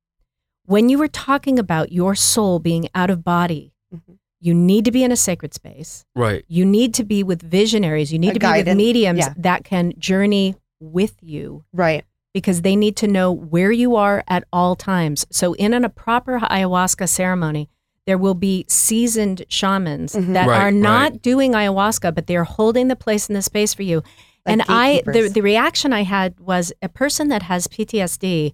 when 0.66 0.90
you 0.90 0.98
were 0.98 1.08
talking 1.08 1.60
about 1.60 1.92
your 1.92 2.16
soul 2.16 2.58
being 2.60 2.90
out 2.96 3.10
of 3.12 3.24
body, 3.24 3.74
Mhm. 3.94 4.18
You 4.42 4.54
need 4.54 4.86
to 4.86 4.92
be 4.92 5.04
in 5.04 5.12
a 5.12 5.16
sacred 5.18 5.54
space. 5.54 6.06
right. 6.16 6.46
You 6.48 6.66
need 6.66 6.94
to 6.96 7.04
be 7.04 7.24
with 7.24 7.42
visionaries. 7.42 8.12
You 8.14 8.20
need 8.20 8.30
A 8.30 8.34
to 8.34 8.40
be 8.40 8.46
with 8.46 8.52
guidance, 8.66 8.78
mediums 8.78 9.20
yeah. 9.20 9.34
that 9.38 9.64
can 9.64 9.94
journey 10.00 10.56
with 10.80 11.16
you 11.22 11.66
Right. 11.74 12.06
because 12.34 12.62
they 12.62 12.76
need 12.76 12.96
to 12.98 13.08
know 13.08 13.32
where 13.32 13.72
you 13.72 13.96
are 13.96 14.24
at 14.28 14.46
all 14.54 14.76
times. 14.76 15.26
So, 15.32 15.54
in 15.56 15.74
a 15.74 15.90
proper 15.90 16.40
ayahuasca 16.40 17.10
ceremony, 17.10 17.70
there 18.08 18.18
will 18.18 18.34
be 18.34 18.66
seasoned 18.70 19.44
shamans 19.50 20.14
Mhm. 20.16 20.34
that 20.34 20.48
Right, 20.48 20.62
are 20.62 20.72
not 20.72 21.12
right. 21.12 21.22
doing 21.22 21.52
ayahuasca, 21.52 22.16
but 22.16 22.28
they're 22.28 22.46
holding 22.46 22.88
the 22.88 22.96
place 22.96 23.28
in 23.30 23.36
the 23.36 23.42
space 23.42 23.74
for 23.74 23.84
you. 23.84 23.98
Like 24.46 24.54
and 24.54 24.62
I, 24.70 25.04
the, 25.06 25.28
the 25.28 25.42
reaction 25.42 25.92
I 25.94 26.04
had 26.04 26.40
was 26.40 26.72
a 26.82 26.88
person 26.90 27.28
that 27.28 27.44
has 27.44 27.68
PTSD. 27.68 28.54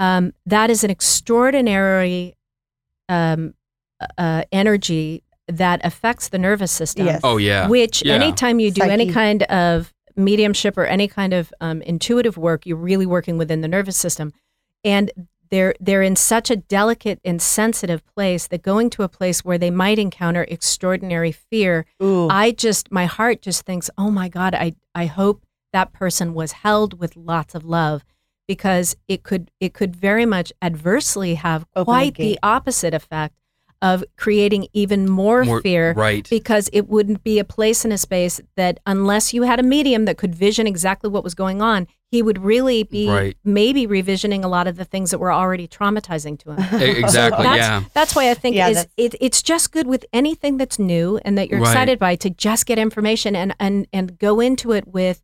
um, 0.00 0.32
that 0.44 0.70
is 0.70 0.82
an 0.82 0.90
extraordinary 0.90 2.34
um, 3.08 3.54
uh, 4.18 4.42
energy 4.52 5.22
that 5.48 5.80
affects 5.84 6.28
the 6.28 6.38
nervous 6.38 6.72
system. 6.72 7.06
Yes. 7.06 7.20
Oh 7.24 7.36
yeah. 7.36 7.68
Which 7.68 8.02
Yeah. 8.04 8.14
anytime 8.14 8.58
you 8.60 8.70
do 8.70 8.82
any 8.82 9.10
kind 9.12 9.42
of 9.44 9.92
mediumship 10.16 10.78
or 10.78 10.84
any 10.86 11.08
kind 11.08 11.32
of 11.32 11.52
um, 11.60 11.82
intuitive 11.82 12.36
work, 12.38 12.64
you're 12.66 12.76
really 12.76 13.06
working 13.06 13.36
within 13.36 13.60
the 13.60 13.68
nervous 13.68 13.96
system, 13.96 14.32
and 14.84 15.10
they're 15.50 15.74
they're 15.80 16.02
in 16.02 16.16
such 16.16 16.50
a 16.50 16.56
delicate 16.56 17.20
and 17.24 17.42
sensitive 17.42 18.02
place 18.06 18.46
that 18.46 18.62
going 18.62 18.88
to 18.90 19.02
a 19.02 19.08
place 19.08 19.44
where 19.44 19.58
they 19.58 19.70
might 19.70 19.98
encounter 19.98 20.44
extraordinary 20.48 21.32
fear, 21.32 21.84
Ooh. 22.02 22.28
I 22.30 22.50
just 22.52 22.90
my 22.90 23.04
heart 23.06 23.42
just 23.42 23.66
thinks, 23.66 23.90
oh 23.98 24.10
my 24.10 24.28
God, 24.28 24.54
I 24.54 24.74
I 24.94 25.06
hope 25.06 25.44
that 25.72 25.92
person 25.92 26.32
was 26.32 26.52
held 26.52 26.98
with 26.98 27.16
lots 27.16 27.54
of 27.54 27.64
love. 27.64 28.04
Because 28.46 28.94
it 29.08 29.22
could 29.22 29.50
it 29.58 29.72
could 29.72 29.96
very 29.96 30.26
much 30.26 30.52
adversely 30.60 31.34
have 31.36 31.64
Open 31.74 31.84
quite 31.84 32.14
the 32.16 32.32
gate. 32.32 32.38
opposite 32.42 32.92
effect 32.92 33.34
of 33.84 34.02
creating 34.16 34.66
even 34.72 35.06
more, 35.08 35.44
More- 35.44 35.60
fear 35.60 35.92
Right. 35.92 36.26
because 36.30 36.70
it 36.72 36.88
wouldn't 36.88 37.22
be 37.22 37.38
a 37.38 37.44
place 37.44 37.84
in 37.84 37.92
a 37.92 37.98
space 37.98 38.40
that 38.56 38.80
unless 38.86 39.34
you 39.34 39.42
had 39.42 39.60
a 39.60 39.62
medium 39.62 40.06
that 40.06 40.16
could 40.16 40.34
vision 40.34 40.66
exactly 40.66 41.10
what 41.10 41.22
was 41.22 41.34
going 41.34 41.60
on 41.62 41.86
he 42.10 42.22
would 42.22 42.38
really 42.44 42.84
be 42.84 43.08
Right. 43.08 43.36
maybe 43.44 43.86
revisioning 43.88 44.44
a 44.44 44.48
lot 44.48 44.66
of 44.68 44.76
the 44.76 44.84
things 44.84 45.10
that 45.10 45.18
were 45.18 45.32
already 45.32 45.66
traumatizing 45.68 46.38
to 46.40 46.52
him 46.52 46.80
exactly. 46.80 47.42
that's, 47.44 47.58
yeah. 47.58 47.82
that's 47.92 48.14
why 48.16 48.30
i 48.30 48.34
think 48.34 48.56
Yeah, 48.56 48.68
is 48.68 48.86
it, 48.96 49.14
it's 49.20 49.42
just 49.42 49.70
good 49.72 49.86
with 49.86 50.04
anything 50.12 50.56
that's 50.56 50.78
new 50.78 51.18
and 51.24 51.36
that 51.36 51.50
you're 51.50 51.60
Right. 51.60 51.70
excited 51.72 51.98
by 51.98 52.16
to 52.16 52.30
just 52.30 52.66
get 52.66 52.78
information 52.78 53.36
and 53.36 53.54
and 53.60 53.86
and 53.92 54.18
go 54.18 54.40
into 54.40 54.72
it 54.72 54.86
with 54.88 55.22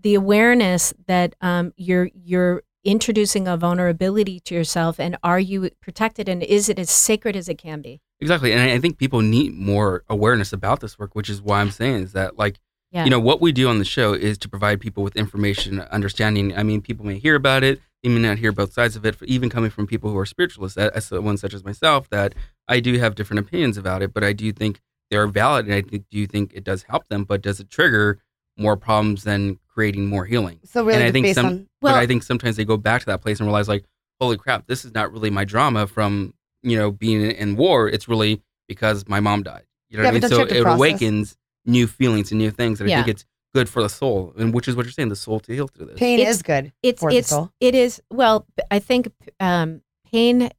the 0.00 0.14
awareness 0.14 0.92
that 1.06 1.34
um, 1.40 1.72
you're 1.76 2.10
you're 2.14 2.62
introducing 2.84 3.48
a 3.48 3.56
vulnerability 3.56 4.38
to 4.40 4.54
yourself 4.54 5.00
and 5.00 5.16
are 5.22 5.40
you 5.40 5.70
protected 5.80 6.28
and 6.28 6.42
is 6.42 6.68
it 6.68 6.78
as 6.78 6.90
sacred 6.90 7.34
as 7.34 7.48
it 7.48 7.58
can 7.58 7.80
be 7.80 8.00
Exactly. 8.20 8.52
And 8.52 8.62
I 8.62 8.78
think 8.78 8.96
people 8.96 9.20
need 9.20 9.54
more 9.54 10.02
awareness 10.08 10.52
about 10.52 10.80
this 10.80 10.98
work, 10.98 11.14
which 11.14 11.28
is 11.28 11.42
why 11.42 11.60
I'm 11.60 11.70
saying 11.70 12.04
is 12.04 12.12
that 12.12 12.38
like 12.38 12.58
yeah 12.90 13.04
you 13.04 13.10
know 13.10 13.20
what 13.20 13.40
we 13.40 13.52
do 13.52 13.68
on 13.68 13.78
the 13.78 13.84
show 13.84 14.14
is 14.14 14.38
to 14.38 14.48
provide 14.48 14.80
people 14.80 15.02
with 15.02 15.16
information 15.16 15.80
understanding 15.80 16.56
i 16.56 16.62
mean 16.62 16.80
people 16.80 17.04
may 17.04 17.18
hear 17.18 17.34
about 17.34 17.64
it 17.64 17.80
they 18.02 18.08
may 18.08 18.20
not 18.20 18.38
hear 18.38 18.52
both 18.52 18.72
sides 18.72 18.94
of 18.94 19.04
it 19.04 19.16
even 19.24 19.50
coming 19.50 19.70
from 19.70 19.86
people 19.86 20.10
who 20.10 20.16
are 20.16 20.24
spiritualists 20.26 20.78
as 20.78 21.06
someone 21.06 21.36
such 21.36 21.52
as 21.52 21.64
myself 21.64 22.08
that 22.10 22.34
i 22.68 22.78
do 22.78 22.98
have 22.98 23.14
different 23.14 23.40
opinions 23.40 23.76
about 23.76 24.00
it 24.00 24.14
but 24.14 24.22
i 24.22 24.32
do 24.32 24.52
think 24.52 24.80
they're 25.10 25.26
valid 25.26 25.66
and 25.66 25.74
i 25.74 25.82
think, 25.82 26.04
do 26.10 26.26
think 26.26 26.52
it 26.54 26.62
does 26.62 26.84
help 26.84 27.08
them 27.08 27.24
but 27.24 27.42
does 27.42 27.58
it 27.58 27.68
trigger 27.68 28.20
more 28.56 28.76
problems 28.76 29.24
than 29.24 29.58
creating 29.74 30.06
more 30.06 30.24
healing. 30.24 30.60
So 30.64 30.84
really 30.84 30.94
and 30.98 31.04
i 31.04 31.10
think 31.10 31.26
some 31.34 31.46
on 31.46 31.68
Well- 31.82 31.94
but 31.94 31.98
i 32.02 32.06
think 32.06 32.22
sometimes 32.22 32.56
they 32.56 32.64
go 32.64 32.76
back 32.76 33.00
to 33.00 33.06
that 33.06 33.20
place 33.20 33.40
and 33.40 33.46
realize 33.48 33.68
like 33.68 33.84
holy 34.20 34.36
crap 34.36 34.66
this 34.66 34.84
is 34.84 34.94
not 34.94 35.12
really 35.12 35.30
my 35.30 35.44
drama 35.44 35.86
from 35.86 36.32
you 36.62 36.76
know 36.78 36.90
being 36.90 37.20
in, 37.22 37.30
in 37.32 37.56
war. 37.56 37.88
It's 37.88 38.08
really 38.08 38.40
because 38.68 39.06
my 39.08 39.20
mom 39.20 39.42
died. 39.42 39.64
You 39.90 39.98
know 39.98 40.04
Yeah, 40.04 40.10
what 40.12 40.16
i 40.24 40.28
mean? 40.28 40.30
so 40.30 40.42
it 40.42 40.62
process- 40.62 40.76
awakens 40.78 41.36
new 41.66 41.86
feelings 41.86 42.30
and 42.30 42.38
new 42.38 42.50
things 42.50 42.80
and 42.80 42.90
i 42.90 42.94
think 42.96 43.08
it's 43.08 43.24
good 43.54 43.68
for 43.68 43.82
the 43.82 43.88
soul 43.88 44.32
and 44.36 44.52
which 44.54 44.66
is 44.68 44.74
what 44.76 44.84
you're 44.86 44.92
saying 44.92 45.08
the 45.08 45.16
soul 45.16 45.38
to 45.40 45.52
heal 45.52 45.66
through 45.68 45.86
this. 45.86 45.98
Pain 45.98 46.18
It's- 46.20 46.36
is 46.36 46.42
good 46.42 46.72
it's 46.82 47.00
for 47.00 47.10
the 47.10 47.18
it's 47.18 47.28
soul. 47.28 47.50
it 47.60 47.74
is 47.74 48.00
well 48.10 48.46
i 48.70 48.78
think 48.78 49.08
um 49.40 49.80
pain 50.12 50.50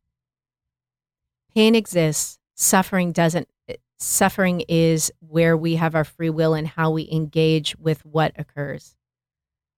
pain 1.54 1.76
exists. 1.76 2.40
Suffering 2.58 3.12
doesn't 3.12 3.48
suffering 3.98 4.62
is 4.70 5.12
where 5.20 5.56
we 5.58 5.76
have 5.76 5.96
our 5.96 6.04
free 6.04 6.30
will 6.30 6.54
and 6.54 6.68
how 6.68 6.92
we 6.92 7.08
engage 7.12 7.76
with 7.78 8.06
what 8.06 8.32
occurs 8.38 8.96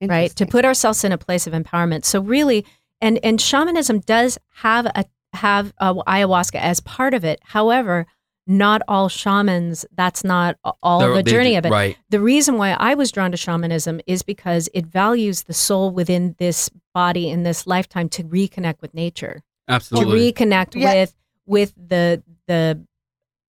right? 0.01 0.29
To 0.35 0.45
put 0.45 0.65
ourselves 0.65 1.03
in 1.03 1.11
a 1.11 1.17
place 1.17 1.47
of 1.47 1.53
empowerment. 1.53 2.05
So 2.05 2.21
really 2.21 2.65
and 3.01 3.19
and 3.23 3.39
shamanism 3.39 3.99
does 4.01 4.37
have 4.55 4.85
a 4.87 5.05
have 5.33 5.73
uh, 5.79 5.93
ayahuasca 5.93 6.55
as 6.59 6.79
part 6.79 7.13
of 7.13 7.23
it. 7.23 7.39
However 7.43 8.05
not 8.49 8.81
all 8.87 9.09
shamans 9.09 9.85
that's 9.93 10.23
not 10.23 10.55
all 10.81 10.99
They're- 10.99 11.15
the 11.15 11.23
journey 11.23 11.51
do- 11.51 11.57
of 11.57 11.65
it. 11.65 11.69
right. 11.71 11.97
The 12.09 12.21
reason 12.21 12.57
why 12.57 12.71
I 12.71 12.93
was 12.93 13.11
drawn 13.11 13.31
to 13.31 13.37
shamanism 13.37 13.99
is 14.07 14.23
because 14.23 14.69
it 14.73 14.85
values 14.85 15.43
the 15.43 15.53
soul 15.53 15.91
within 15.91 16.33
this 16.39 16.69
body 16.93 17.29
in 17.29 17.43
this 17.43 17.67
lifetime 17.67 18.07
to 18.09 18.23
reconnect 18.23 18.81
with 18.81 18.93
nature, 18.93 19.41
absolutely. 19.67 20.31
to 20.31 20.45
reconnect 20.45 20.75
Yeah. 20.79 20.93
with 20.93 21.15
with 21.45 21.73
the 21.75 22.23
the 22.47 22.81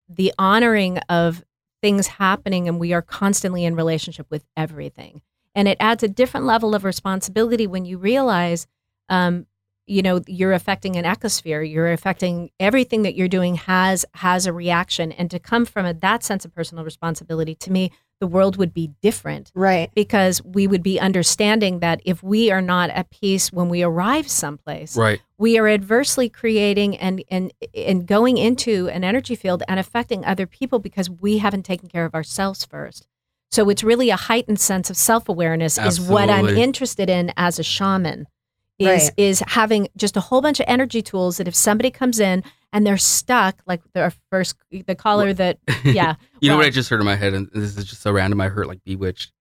the 0.09 0.33
honoring 0.39 0.99
of 1.09 1.45
things 1.81 2.09
happening, 2.09 2.67
and 2.67 2.81
we 2.81 2.93
are 2.93 3.03
constantly 3.03 3.65
in 3.65 3.77
relationship 3.77 4.27
with 4.31 4.45
everything. 4.57 5.23
And 5.59 5.67
it 5.67 5.77
adds 5.81 6.05
a 6.05 6.09
different 6.09 6.47
level 6.47 6.73
of 6.73 6.85
responsibility 6.85 7.67
when 7.67 7.85
you 7.85 7.99
realize, 7.99 8.69
um, 9.09 9.45
you 9.87 10.03
know, 10.03 10.23
you're 10.29 10.53
affecting 10.53 10.95
an 10.95 11.05
ecosphere. 11.05 11.69
You're 11.69 11.91
affecting 11.91 12.53
everything 12.61 13.03
that 13.03 13.17
you're 13.17 13.27
doing 13.27 13.57
has 13.57 14.05
has 14.15 14.47
a 14.47 14.53
reaction, 14.53 15.11
and 15.11 15.29
to 15.33 15.41
come 15.41 15.65
from 15.65 15.85
a, 15.85 15.95
that 15.95 16.23
sense 16.23 16.45
of 16.45 16.55
personal 16.55 16.85
responsibility, 16.85 17.57
to 17.57 17.73
me, 17.73 17.91
the 18.21 18.29
world 18.29 18.57
would 18.57 18.73
be 18.73 18.93
different 19.03 19.51
right 19.53 19.91
because 19.97 20.41
we 20.45 20.69
would 20.69 20.83
be 20.83 21.01
understanding 21.01 21.81
that 21.81 22.01
if 22.05 22.23
we 22.23 22.53
are 22.53 22.63
not 22.63 22.91
at 22.91 23.11
peace 23.11 23.53
when 23.53 23.69
we 23.69 23.83
arrive 23.83 24.29
someplace, 24.29 24.97
right 24.97 25.21
we 25.39 25.59
are 25.59 25.67
adversely 25.67 26.29
creating 26.29 26.97
and 26.99 27.25
and 27.33 27.53
and 27.75 28.07
going 28.07 28.39
into 28.39 28.89
an 28.91 29.03
energy 29.03 29.35
field 29.35 29.65
and 29.67 29.81
affecting 29.81 30.25
other 30.25 30.47
people 30.47 30.79
because 30.79 31.11
we 31.11 31.39
haven't 31.39 31.65
taken 31.65 31.89
care 31.89 32.05
of 32.05 32.15
ourselves 32.15 32.65
first. 32.65 33.08
So 33.51 33.69
it's 33.71 33.83
really 33.83 34.11
a 34.11 34.17
heightened 34.17 34.61
sense 34.61 34.91
of 34.91 34.97
self-awareness 34.97 35.79
is 35.79 36.01
what 36.01 36.29
I'm 36.31 36.49
interested 36.49 37.09
in 37.09 37.33
as 37.37 37.59
a 37.59 37.63
shaman. 37.63 38.27
Is 38.79 38.87
Right. 38.87 39.11
is 39.17 39.43
having 39.49 39.89
just 39.97 40.17
a 40.17 40.21
whole 40.21 40.41
bunch 40.41 40.61
of 40.61 40.67
energy 40.69 41.03
tools 41.03 41.39
that 41.39 41.49
if 41.49 41.55
somebody 41.57 41.91
comes 41.91 42.21
in 42.21 42.45
and 42.73 42.87
they're 42.87 42.97
stuck, 42.97 43.57
like 43.67 43.81
their 43.93 44.13
first 44.31 44.55
the 44.71 44.95
caller 44.95 45.33
that 45.33 45.59
yeah. 45.85 46.15
you 46.41 46.49
know 46.49 46.57
what 46.57 46.65
i 46.65 46.71
just 46.71 46.89
heard 46.89 47.01
in 47.01 47.07
my 47.07 47.17
head 47.17 47.35
and 47.35 47.51
this 47.53 47.77
is 47.77 47.85
just 47.87 48.03
so 48.03 48.13
random 48.13 48.41
i 48.41 48.47
heard 48.47 48.69
like 48.69 48.79
bewitched 48.85 49.33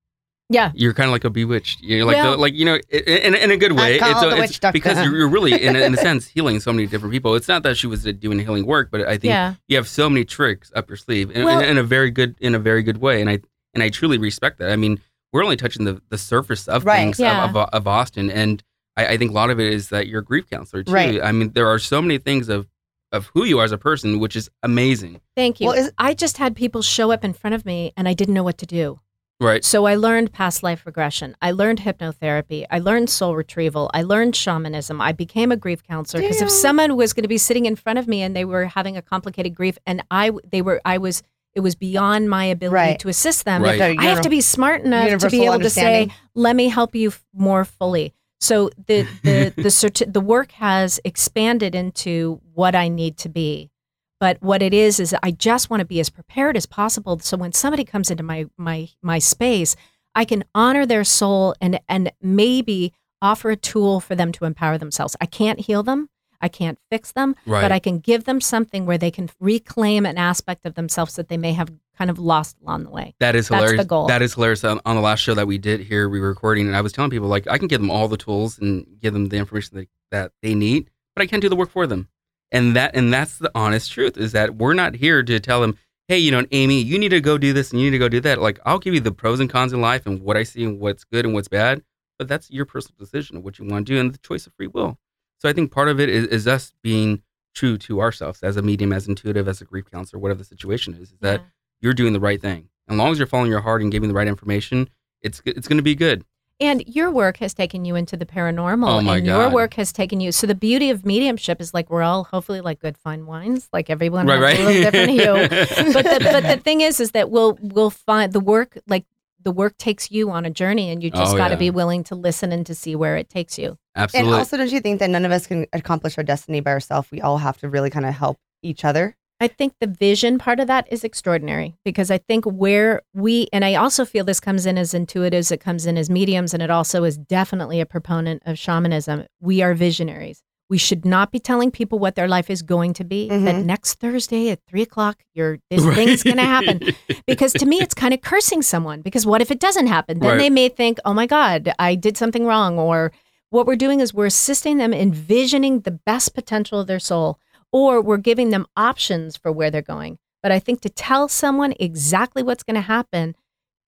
Yeah. 0.50 0.72
you're 0.74 0.96
kind 0.96 1.08
of 1.08 1.12
like 1.12 1.24
a 1.24 1.30
bewitched 1.30 1.82
you're 1.84 2.04
like 2.04 2.16
Well- 2.16 2.32
the, 2.32 2.38
like 2.38 2.56
you 2.56 2.66
know 2.66 2.76
i- 2.92 2.96
in, 2.98 3.36
in 3.36 3.52
a 3.52 3.58
good 3.58 3.74
way 3.74 4.00
call 4.00 4.26
a- 4.28 4.30
the 4.32 4.38
witch 4.38 4.60
because 4.74 5.04
you're, 5.06 5.16
you're 5.16 5.28
really 5.30 5.54
in 5.62 5.76
a, 5.76 5.80
in 5.82 5.94
a 5.94 5.98
sense 6.08 6.26
healing 6.26 6.60
so 6.60 6.74
many 6.74 6.88
different 6.88 7.14
people 7.14 7.36
it's 7.36 7.48
not 7.48 7.62
that 7.62 7.78
she 7.78 7.86
was 7.86 8.08
uh, 8.08 8.14
doing 8.14 8.40
healing 8.40 8.66
work 8.66 8.90
but 8.90 9.02
i 9.02 9.18
think 9.20 9.26
Yeah. 9.26 9.54
you 9.68 9.76
have 9.76 9.88
so 9.88 10.10
many 10.10 10.26
tricks 10.26 10.72
up 10.76 10.90
your 10.90 10.98
sleeve 10.98 11.30
in, 11.30 11.46
Well- 11.46 11.60
in, 11.60 11.70
in 11.72 11.78
a 11.78 11.84
very 11.84 12.10
good 12.10 12.36
in 12.40 12.56
a 12.56 12.60
very 12.60 12.82
good 12.82 12.98
way 12.98 13.22
and 13.22 13.30
i 13.30 13.40
and 13.78 13.84
i 13.84 13.90
truly 13.90 14.18
respect 14.18 14.58
that 14.60 14.72
i 14.72 14.76
mean 14.76 15.00
we're 15.34 15.44
only 15.44 15.58
touching 15.58 15.86
the, 15.86 16.02
the 16.10 16.18
surface 16.18 16.68
of 16.68 16.84
Right. 16.86 16.98
things 16.98 17.20
Yeah. 17.20 17.46
of, 17.50 17.56
of, 17.56 17.70
of 17.74 17.88
austin 17.88 18.30
and 18.32 18.64
I, 18.96 19.06
I 19.14 19.18
think 19.18 19.30
a 19.32 19.34
lot 19.36 19.50
of 19.52 19.60
it 19.60 19.72
is 19.72 19.90
that 19.90 20.08
you're 20.08 20.22
a 20.22 20.24
grief 20.24 20.50
counselor 20.50 20.84
too 20.84 20.92
Right. 20.92 21.22
i 21.22 21.32
mean 21.32 21.52
there 21.54 21.68
are 21.68 21.80
so 21.80 22.02
many 22.02 22.18
things 22.18 22.50
of 22.50 22.68
of 23.14 23.28
who 23.34 23.46
you 23.46 23.60
are 23.60 23.64
as 23.64 23.72
a 23.72 23.78
person 23.78 24.20
which 24.20 24.36
is 24.36 24.50
amazing 24.64 25.22
Thank 25.36 25.60
you. 25.62 25.68
Well, 25.68 25.78
is- 25.78 25.92
I 25.98 26.14
just 26.14 26.38
had 26.38 26.56
people 26.56 26.82
show 26.82 27.12
up 27.12 27.24
in 27.24 27.34
front 27.34 27.54
of 27.54 27.66
me 27.66 27.94
and 27.96 28.08
I 28.10 28.14
didn't 28.14 28.34
know 28.34 28.44
what 28.44 28.58
to 28.58 28.66
do. 28.66 29.00
right 29.40 29.64
So 29.64 29.86
I 29.86 29.96
learned 29.96 30.34
past 30.34 30.62
life 30.64 30.86
regression. 30.86 31.30
I 31.42 31.52
learned 31.52 31.80
hypnotherapy. 31.82 32.66
I 32.70 32.80
learned 32.80 33.10
soul 33.10 33.36
retrieval. 33.36 33.90
I 33.94 34.02
learned 34.04 34.36
shamanism. 34.36 35.00
I 35.00 35.12
became 35.14 35.52
a 35.54 35.56
grief 35.56 35.84
counselor 35.84 36.22
because 36.24 36.42
if 36.42 36.50
someone 36.50 36.98
was 36.98 37.14
going 37.14 37.24
to 37.24 37.30
be 37.30 37.38
sitting 37.38 37.66
in 37.66 37.76
front 37.78 37.98
of 38.00 38.08
me 38.10 38.22
and 38.24 38.36
they 38.36 38.44
were 38.46 38.66
having 38.66 38.98
a 38.98 39.02
complicated 39.02 39.54
grief 39.56 39.78
and 39.86 40.04
I 40.12 40.32
they 40.52 40.62
were 40.62 40.82
I 40.84 40.98
was 40.98 41.24
it 41.58 41.62
was 41.62 41.76
beyond 41.76 42.30
my 42.30 42.46
ability 42.46 42.76
Right. 42.76 43.00
to 43.00 43.10
assist 43.10 43.44
them. 43.46 43.64
Right. 43.64 43.82
I 44.00 44.04
have 44.06 44.22
to 44.22 44.30
be 44.30 44.42
smart 44.42 44.84
enough 44.84 45.20
to 45.20 45.30
be 45.30 45.44
able 45.46 45.60
to 45.60 45.70
say, 45.70 46.10
"Let 46.36 46.56
me 46.56 46.70
help 46.70 46.96
you 46.96 47.10
f- 47.10 47.26
more 47.34 47.66
fully." 47.66 48.14
So 48.40 48.70
the 48.86 49.08
the 49.24 49.54
the 49.66 49.70
certi- 49.70 50.12
the 50.12 50.22
work 50.22 50.52
has 50.54 51.00
expanded 51.04 51.74
into 51.76 52.40
what 52.54 52.76
I 52.76 52.88
need 52.88 53.18
to 53.18 53.30
be. 53.30 53.72
But 54.20 54.38
what 54.42 54.62
it 54.62 54.74
is 54.74 55.00
is 55.00 55.16
I 55.22 55.32
just 55.32 55.70
want 55.70 55.82
to 55.82 55.86
be 55.86 56.00
as 56.00 56.10
prepared 56.10 56.56
as 56.58 56.66
possible. 56.66 57.20
So 57.20 57.38
when 57.38 57.52
somebody 57.54 57.84
comes 57.84 58.10
into 58.12 58.24
my 58.24 58.46
my 58.58 58.90
my 59.02 59.20
space, 59.20 59.76
I 60.16 60.26
can 60.26 60.44
honor 60.56 60.86
their 60.86 61.04
soul 61.04 61.56
and 61.62 61.80
and 61.90 62.12
maybe 62.22 62.94
offer 63.22 63.50
a 63.50 63.56
tool 63.56 64.00
for 64.00 64.16
them 64.16 64.32
to 64.34 64.46
empower 64.46 64.78
themselves. 64.78 65.16
I 65.20 65.26
can't 65.26 65.60
heal 65.62 65.82
them. 65.84 66.10
I 66.42 66.48
can't 66.48 66.80
fix 66.90 67.12
them, 67.12 67.36
right 67.46 67.62
but 67.62 67.72
I 67.72 67.80
can 67.80 68.00
give 68.00 68.26
them 68.26 68.42
something 68.42 68.86
where 68.86 68.98
they 68.98 69.12
can 69.12 69.30
reclaim 69.40 70.06
an 70.06 70.18
aspect 70.18 70.66
of 70.66 70.76
themselves 70.76 71.16
that 71.16 71.30
they 71.30 71.38
may 71.38 71.54
have 71.54 71.72
kind 71.98 72.10
of 72.10 72.20
lost 72.20 72.58
along 72.64 72.84
the 72.84 72.92
way. 72.92 73.16
That 73.20 73.36
is 73.36 73.48
That's 73.48 73.62
the 73.62 73.66
hilarious. 73.66 73.86
goal. 73.88 74.08
That 74.08 74.22
is 74.22 74.34
hilarious. 74.36 74.64
On, 74.64 74.80
on 74.86 74.96
the 74.96 75.02
last 75.02 75.20
show 75.20 75.34
that 75.34 75.48
we 75.48 75.58
did 75.58 75.80
here, 75.80 76.08
we 76.10 76.20
were 76.20 76.30
recording, 76.30 76.68
and 76.68 76.76
I 76.76 76.82
was 76.82 76.94
telling 76.94 77.10
people 77.10 77.28
like 77.28 77.48
I 77.48 77.58
can 77.58 77.68
give 77.68 77.82
them 77.82 77.90
all 77.90 78.08
the 78.08 78.18
tools 78.18 78.60
and 78.60 78.86
give 79.02 79.14
them 79.14 79.30
the 79.30 79.38
information 79.38 79.78
that, 79.78 79.90
that 80.12 80.32
they 80.42 80.54
need, 80.54 80.90
but 81.16 81.24
I 81.24 81.26
can't 81.26 81.42
do 81.42 81.50
the 81.50 81.56
work 81.56 81.72
for 81.72 81.88
them. 81.88 82.08
And 82.52 82.76
that 82.76 82.96
and 82.96 83.14
that's 83.14 83.40
the 83.40 83.52
honest 83.56 83.92
truth 83.92 84.18
is 84.18 84.32
that 84.32 84.56
we're 84.56 84.74
not 84.74 84.96
here 84.96 85.22
to 85.24 85.40
tell 85.40 85.60
them, 85.60 85.78
hey, 86.08 86.18
you 86.18 86.32
know, 86.32 86.46
Amy, 86.52 86.82
you 86.82 86.98
need 86.98 87.10
to 87.10 87.20
go 87.20 87.38
do 87.38 87.52
this 87.52 87.72
and 87.72 87.82
you 87.82 87.88
need 87.88 87.98
to 87.98 88.00
go 88.00 88.10
do 88.10 88.22
that. 88.22 88.40
Like 88.40 88.60
I'll 88.66 88.80
give 88.80 88.94
you 88.94 89.02
the 89.02 89.12
pros 89.12 89.40
and 89.40 89.50
cons 89.50 89.74
in 89.74 89.82
life 89.82 90.06
and 90.06 90.22
what 90.22 90.38
I 90.38 90.44
see 90.44 90.64
and 90.64 90.80
what's 90.80 91.04
good 91.04 91.26
and 91.26 91.34
what's 91.34 91.50
bad, 91.50 91.84
but 92.18 92.28
that's 92.28 92.50
your 92.50 92.66
personal 92.66 92.96
decision 92.98 93.38
of 93.38 93.44
what 93.44 93.60
you 93.60 93.66
want 93.66 93.88
to 93.88 93.94
do 93.94 94.00
and 94.00 94.14
the 94.14 94.18
choice 94.20 94.48
of 94.48 94.54
free 94.54 94.68
will. 94.68 94.98
So 95.40 95.48
I 95.50 95.54
think 95.54 95.72
part 95.72 95.88
of 95.88 96.00
it 96.00 96.10
is, 96.10 96.26
is 96.28 96.48
us 96.48 96.74
being 96.82 97.22
true 97.54 97.78
to 97.80 98.02
ourselves 98.02 98.44
as 98.44 98.58
a 98.58 98.62
medium, 98.62 98.94
as 98.94 99.08
intuitive, 99.08 99.48
as 99.48 99.62
a 99.62 99.66
grief 99.66 99.86
counselor, 99.92 100.20
whatever 100.20 100.40
the 100.40 100.46
situation 100.46 100.94
is, 100.94 101.12
is 101.12 101.20
that 101.22 101.42
Yeah. 101.42 101.46
you're 101.82 101.94
doing 101.94 102.14
the 102.14 102.20
right 102.20 102.42
thing. 102.42 102.70
As 102.88 102.96
long 102.98 103.12
as 103.12 103.18
you're 103.18 103.28
following 103.28 103.52
your 103.52 103.62
heart 103.62 103.82
and 103.82 103.92
giving 103.92 104.08
the 104.10 104.16
right 104.16 104.28
information, 104.28 104.90
it's 105.22 105.42
it's 105.46 105.68
going 105.68 105.78
to 105.78 105.84
be 105.84 105.96
good. 105.96 106.24
And 106.60 106.84
your 106.88 107.12
work 107.12 107.38
has 107.38 107.54
taken 107.54 107.86
you 107.86 107.96
into 107.96 108.18
the 108.18 108.26
paranormal. 108.26 108.88
Oh, 108.88 109.02
my 109.02 109.18
and 109.18 109.26
your 109.28 109.52
work 109.52 109.76
has 109.76 109.92
taken 109.92 110.20
you. 110.20 110.32
So 110.32 110.48
the 110.48 110.56
beauty 110.56 110.90
of 110.90 111.06
mediumship 111.06 111.62
is 111.62 111.72
like 111.74 111.90
we're 111.92 112.02
all 112.02 112.24
hopefully 112.24 112.62
like 112.62 112.80
good 112.80 112.98
fine 112.98 113.28
wines. 113.28 113.70
Like 113.72 113.92
everyone 113.92 114.26
right, 114.26 114.40
has 114.40 114.42
right. 114.42 114.60
a 114.60 114.64
little 114.64 114.82
different 114.84 115.10
hue. 115.12 115.94
But 115.94 116.04
the, 116.06 116.20
but 116.20 116.44
the 116.44 116.58
thing 116.58 116.82
is, 116.82 117.00
is 117.00 117.12
that 117.12 117.30
we'll 117.30 117.60
we'll 117.62 117.92
find 117.92 118.34
the 118.34 118.40
work 118.40 118.80
like 118.88 119.06
the 119.48 119.52
work 119.54 119.78
takes 119.78 120.12
you 120.12 120.30
on 120.30 120.44
a 120.44 120.50
journey, 120.50 120.90
and 120.92 121.02
you 121.02 121.10
just 121.10 121.34
Oh, 121.34 121.38
got 121.38 121.48
to 121.48 121.54
yeah. 121.54 121.60
be 121.60 121.70
willing 121.70 122.04
to 122.04 122.16
listen 122.16 122.52
and 122.52 122.66
to 122.66 122.76
see 122.76 122.98
where 122.98 123.16
it 123.16 123.30
takes 123.30 123.58
you. 123.58 123.78
Absolutely. 123.96 124.34
And 124.34 124.38
also, 124.38 124.58
don't 124.58 124.70
you 124.70 124.82
think 124.82 125.00
that 125.00 125.10
none 125.10 125.24
of 125.24 125.32
us 125.32 125.48
can 125.48 125.66
accomplish 125.72 126.18
our 126.18 126.24
destiny 126.26 126.60
by 126.60 126.72
ourselves? 126.72 127.10
We 127.12 127.22
all 127.22 127.38
have 127.38 127.58
to 127.60 127.70
really 127.70 127.90
kind 127.90 128.06
of 128.06 128.14
help 128.14 128.38
each 128.62 128.84
other. 128.84 129.16
I 129.40 129.48
think 129.48 129.76
the 129.80 129.88
vision 129.88 130.38
part 130.38 130.60
of 130.60 130.68
that 130.68 130.92
is 130.92 131.06
extraordinary 131.06 131.78
because 131.86 132.12
I 132.12 132.18
think 132.18 132.44
where 132.44 133.04
we, 133.14 133.48
and 133.54 133.64
I 133.64 133.76
also 133.76 134.04
feel 134.04 134.26
this 134.26 134.42
comes 134.42 134.66
in 134.66 134.78
as 134.78 134.92
intuitives, 134.94 135.50
it 135.50 135.62
comes 135.62 135.86
in 135.86 135.98
as 135.98 136.10
mediums, 136.10 136.54
and 136.54 136.62
it 136.62 136.70
also 136.70 137.06
is 137.06 137.18
definitely 137.18 137.80
a 137.80 137.86
proponent 137.86 138.44
of 138.46 138.60
shamanism. 138.60 139.28
We 139.40 139.62
are 139.62 139.74
visionaries. 139.74 140.42
We 140.70 140.78
should 140.78 141.06
not 141.06 141.32
be 141.32 141.40
telling 141.40 141.72
people 141.72 141.98
what 141.98 142.16
their 142.16 142.28
life 142.28 142.50
is 142.50 142.62
going 142.62 142.94
to 142.96 143.04
be. 143.06 143.30
That 143.30 143.56
Mhm. 143.56 143.66
next 143.66 143.96
Thursday 144.00 144.50
at 144.50 144.60
three 144.68 144.82
o'clock, 144.82 145.24
your 145.34 145.60
this 145.70 145.82
thing's 145.96 146.24
going 146.24 146.38
to 146.38 146.44
happen. 146.44 146.82
Because 147.26 147.54
to 147.54 147.66
me, 147.66 147.78
it's 147.82 147.94
kind 147.94 148.14
of 148.14 148.22
cursing 148.22 148.62
someone. 148.62 149.02
Because 149.02 149.26
what 149.26 149.42
if 149.42 149.50
it 149.52 149.60
doesn't 149.60 149.88
happen? 149.88 150.20
Then 150.20 150.32
Right. 150.32 150.38
they 150.40 150.50
may 150.50 150.68
think, 150.70 151.00
"Oh 151.06 151.14
my 151.14 151.26
God, 151.26 151.72
I 151.80 151.96
did 151.96 152.18
something 152.18 152.46
wrong," 152.46 152.78
or 152.78 153.12
what 153.50 153.66
we're 153.66 153.78
doing 153.78 154.02
is 154.02 154.14
we're 154.14 154.26
assisting 154.26 154.78
them 154.78 154.94
in 154.94 155.14
visioning 155.14 155.82
the 155.82 155.92
best 156.06 156.36
potential 156.36 156.82
of 156.82 156.88
their 156.88 157.00
soul 157.00 157.40
or 157.72 158.02
we're 158.02 158.18
giving 158.18 158.50
them 158.50 158.66
options 158.76 159.38
for 159.38 159.52
where 159.52 159.72
they're 159.72 159.82
going. 159.82 160.18
But 160.44 160.52
I 160.52 160.60
think 160.60 160.82
to 160.82 160.90
tell 160.90 161.28
someone 161.30 161.74
exactly 161.80 162.44
what's 162.44 162.64
going 162.64 162.76
to 162.76 162.82
happen, 162.82 163.36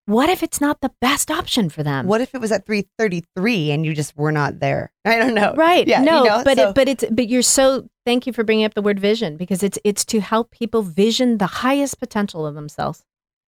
what 0.09 0.31
if 0.31 0.43
it's 0.43 0.59
not 0.59 0.81
the 0.81 0.91
best 1.03 1.31
option 1.31 1.69
for 1.69 1.83
them? 1.83 2.07
What 2.07 2.23
if 2.23 2.35
it 2.35 2.41
was 2.41 2.51
at 2.51 2.67
3:33 2.67 3.71
and 3.75 3.85
you 3.85 3.95
just 3.95 4.17
were 4.17 4.33
not 4.33 4.59
there? 4.59 4.91
I 5.05 5.19
don't 5.19 5.35
know. 5.35 5.53
Right. 5.55 5.87
Yeah, 5.87 6.01
you 6.01 6.07
no, 6.07 6.25
know, 6.25 6.43
but 6.45 6.57
so- 6.57 6.71
it, 6.71 6.75
but 6.75 6.89
it's 6.89 7.05
but 7.11 7.29
you're 7.29 7.43
so 7.43 7.89
thank 8.07 8.27
you 8.27 8.33
for 8.33 8.43
bringing 8.43 8.65
up 8.65 8.73
the 8.73 8.81
word 8.81 8.99
vision 8.99 9.37
because 9.37 9.63
it's 9.63 9.79
it's 9.85 10.07
to 10.07 10.21
help 10.21 10.51
people 10.51 10.81
vision 10.83 11.37
the 11.37 11.47
highest 11.47 11.99
potential 12.01 12.47
of 12.47 12.55
themselves. 12.55 13.05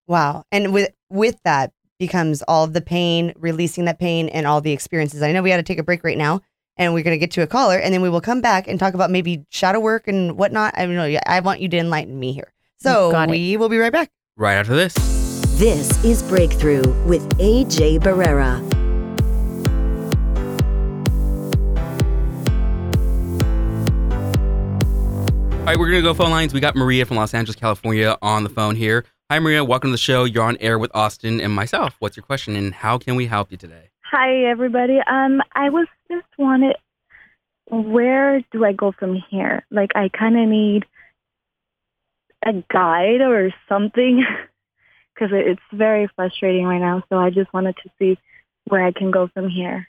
Wow. 0.06 0.44
And 0.52 0.74
with 0.74 0.90
with 1.08 1.40
that 1.44 1.72
becomes 1.98 2.42
all 2.42 2.66
the 2.66 2.82
pain, 2.82 3.32
releasing 3.36 3.86
that 3.86 3.98
pain 3.98 4.28
and 4.28 4.46
all 4.46 4.60
the 4.60 4.72
experiences. 4.72 5.22
I 5.22 5.32
know 5.32 5.42
we 5.42 5.50
got 5.50 5.58
to 5.58 5.62
take 5.62 5.78
a 5.78 5.82
break 5.82 6.04
right 6.04 6.18
now 6.18 6.42
and 6.76 6.92
we're 6.92 7.02
going 7.02 7.14
to 7.14 7.18
get 7.18 7.30
to 7.32 7.42
a 7.42 7.46
caller 7.46 7.78
and 7.78 7.92
then 7.92 8.02
we 8.02 8.10
will 8.10 8.20
come 8.20 8.42
back 8.42 8.68
and 8.68 8.78
talk 8.78 8.92
about 8.92 9.10
maybe 9.10 9.46
shadow 9.48 9.80
work 9.80 10.08
and 10.08 10.36
whatnot. 10.36 10.74
I 10.76 10.84
don't 10.84 10.96
know. 10.96 11.18
I 11.26 11.40
want 11.40 11.60
you 11.60 11.68
to 11.70 11.78
enlighten 11.78 12.18
me 12.18 12.32
here. 12.32 12.52
So 12.82 13.26
we 13.26 13.56
will 13.56 13.68
be 13.70 13.78
right 13.78 13.92
back. 13.92 14.10
right 14.36 14.54
after 14.54 14.74
this. 14.74 15.19
This 15.60 16.02
is 16.02 16.22
Breakthrough 16.22 16.80
with 17.04 17.20
AJ 17.36 17.98
Barrera. 18.00 18.62
All 25.52 25.66
right, 25.66 25.78
we're 25.78 25.90
going 25.90 26.02
to 26.02 26.02
go 26.02 26.14
phone 26.14 26.30
lines. 26.30 26.54
We 26.54 26.60
got 26.60 26.76
Maria 26.76 27.04
from 27.04 27.18
Los 27.18 27.34
Angeles, 27.34 27.56
California 27.56 28.16
on 28.22 28.42
the 28.42 28.48
phone 28.48 28.74
here. 28.74 29.04
Hi, 29.30 29.38
Maria. 29.38 29.62
Welcome 29.62 29.88
to 29.88 29.92
the 29.92 29.98
show. 29.98 30.24
You're 30.24 30.44
on 30.44 30.56
air 30.60 30.78
with 30.78 30.90
Austin 30.94 31.42
and 31.42 31.52
myself. 31.52 31.94
What's 31.98 32.16
your 32.16 32.24
question 32.24 32.56
and 32.56 32.72
how 32.72 32.96
can 32.96 33.14
we 33.14 33.26
help 33.26 33.50
you 33.50 33.58
today? 33.58 33.90
Hi, 34.10 34.44
everybody. 34.44 34.96
Um, 35.06 35.42
I 35.52 35.68
was 35.68 35.88
just 36.10 36.24
wanted, 36.38 36.76
where 37.66 38.40
do 38.50 38.64
I 38.64 38.72
go 38.72 38.92
from 38.98 39.22
here? 39.28 39.66
Like, 39.70 39.90
I 39.94 40.08
kind 40.08 40.40
of 40.40 40.48
need 40.48 40.86
a 42.46 42.64
guide 42.72 43.20
or 43.20 43.52
something 43.68 44.24
because 45.20 45.36
it's 45.36 45.60
very 45.72 46.08
frustrating 46.16 46.64
right 46.64 46.80
now. 46.80 47.02
So 47.08 47.18
I 47.18 47.30
just 47.30 47.52
wanted 47.52 47.76
to 47.82 47.90
see 47.98 48.18
where 48.64 48.84
I 48.84 48.92
can 48.92 49.10
go 49.10 49.28
from 49.28 49.48
here. 49.48 49.88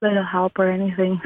Little 0.00 0.24
help 0.24 0.52
or 0.58 0.70
anything. 0.70 1.20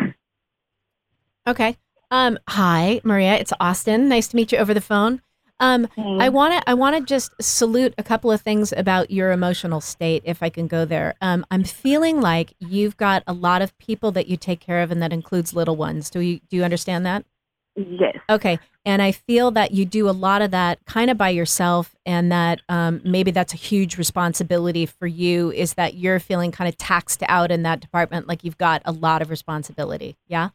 Okay. 1.47 1.77
Um, 2.11 2.39
hi, 2.49 3.01
Maria. 3.05 3.37
It's 3.37 3.53
Austin. 3.61 4.09
Nice 4.09 4.29
to 4.29 4.37
meet 4.37 4.53
you 4.53 4.59
over 4.59 4.75
the 4.75 4.81
phone. 4.81 5.23
Um, 5.61 5.89
I 5.97 6.29
want 6.29 6.55
to 6.55 6.71
I 6.71 6.75
want 6.75 6.95
to 6.97 7.03
just 7.03 7.33
salute 7.41 7.93
a 7.99 8.03
couple 8.05 8.31
of 8.31 8.41
things 8.41 8.73
about 8.77 9.11
your 9.11 9.33
emotional 9.33 9.81
state 9.81 10.23
if 10.25 10.43
I 10.43 10.51
can 10.51 10.69
go 10.69 10.85
there. 10.85 11.15
Um, 11.21 11.45
I'm 11.51 11.65
feeling 11.65 12.21
like 12.21 12.53
you've 12.61 12.97
got 12.97 13.25
a 13.27 13.33
lot 13.33 13.61
of 13.61 13.77
people 13.79 14.13
that 14.13 14.29
you 14.29 14.37
take 14.37 14.61
care 14.61 14.83
of 14.83 14.93
and 14.93 15.03
that 15.03 15.13
includes 15.13 15.55
little 15.55 15.75
ones. 15.75 16.11
Do 16.11 16.21
you 16.21 16.41
do 16.49 16.57
you 16.57 16.65
understand 16.65 17.05
that? 17.07 17.25
Yes. 17.79 18.17
Okay. 18.29 18.59
And 18.85 19.03
I 19.03 19.13
feel 19.13 19.51
that 19.53 19.73
you 19.73 19.85
do 19.85 20.09
a 20.09 20.13
lot 20.13 20.43
of 20.43 20.51
that 20.51 20.85
kind 20.87 21.11
of 21.11 21.19
by 21.19 21.29
yourself 21.31 21.95
and 22.07 22.33
that 22.33 22.61
um, 22.69 23.01
maybe 23.05 23.31
that's 23.31 23.53
a 23.53 23.57
huge 23.57 23.99
responsibility 23.99 24.87
for 24.87 25.07
you 25.07 25.53
is 25.53 25.75
that 25.75 25.95
you're 25.95 26.21
feeling 26.21 26.51
kind 26.51 26.69
of 26.69 26.77
taxed 26.79 27.23
out 27.29 27.51
in 27.51 27.63
that 27.63 27.81
department 27.81 28.27
like 28.27 28.45
you've 28.45 28.59
got 28.59 28.83
a 28.85 28.93
lot 28.93 29.23
of 29.23 29.31
responsibility. 29.31 30.17
Yeah? 30.27 30.51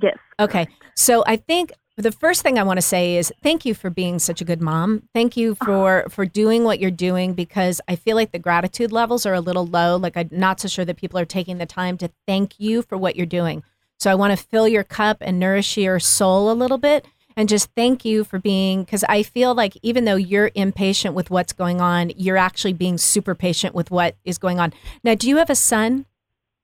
Yes. 0.00 0.16
Okay. 0.40 0.68
So 0.94 1.24
I 1.26 1.36
think 1.36 1.72
the 1.96 2.12
first 2.12 2.42
thing 2.42 2.58
I 2.58 2.62
want 2.62 2.78
to 2.78 2.82
say 2.82 3.16
is 3.16 3.32
thank 3.42 3.64
you 3.64 3.74
for 3.74 3.90
being 3.90 4.18
such 4.18 4.40
a 4.40 4.44
good 4.44 4.62
mom. 4.62 5.02
Thank 5.14 5.36
you 5.36 5.54
for 5.56 6.06
for 6.08 6.24
doing 6.24 6.64
what 6.64 6.80
you're 6.80 6.90
doing 6.90 7.34
because 7.34 7.80
I 7.86 7.96
feel 7.96 8.16
like 8.16 8.32
the 8.32 8.38
gratitude 8.38 8.92
levels 8.92 9.26
are 9.26 9.34
a 9.34 9.40
little 9.40 9.66
low. 9.66 9.96
Like 9.96 10.16
I'm 10.16 10.28
not 10.30 10.58
so 10.60 10.68
sure 10.68 10.84
that 10.84 10.96
people 10.96 11.18
are 11.18 11.26
taking 11.26 11.58
the 11.58 11.66
time 11.66 11.98
to 11.98 12.10
thank 12.26 12.58
you 12.58 12.82
for 12.82 12.96
what 12.96 13.16
you're 13.16 13.26
doing. 13.26 13.62
So 14.02 14.10
I 14.10 14.16
want 14.16 14.36
to 14.36 14.46
fill 14.46 14.66
your 14.66 14.82
cup 14.82 15.18
and 15.20 15.38
nourish 15.38 15.76
your 15.76 16.00
soul 16.00 16.50
a 16.50 16.54
little 16.54 16.76
bit 16.76 17.06
and 17.36 17.48
just 17.48 17.70
thank 17.76 18.04
you 18.04 18.24
for 18.24 18.40
being 18.40 18.82
because 18.82 19.04
I 19.04 19.22
feel 19.22 19.54
like 19.54 19.76
even 19.80 20.06
though 20.06 20.16
you're 20.16 20.50
impatient 20.56 21.14
with 21.14 21.30
what's 21.30 21.52
going 21.52 21.80
on, 21.80 22.10
you're 22.16 22.36
actually 22.36 22.72
being 22.72 22.98
super 22.98 23.36
patient 23.36 23.76
with 23.76 23.92
what 23.92 24.16
is 24.24 24.38
going 24.38 24.58
on. 24.58 24.72
Now, 25.04 25.14
do 25.14 25.28
you 25.28 25.36
have 25.36 25.50
a 25.50 25.54
son? 25.54 26.06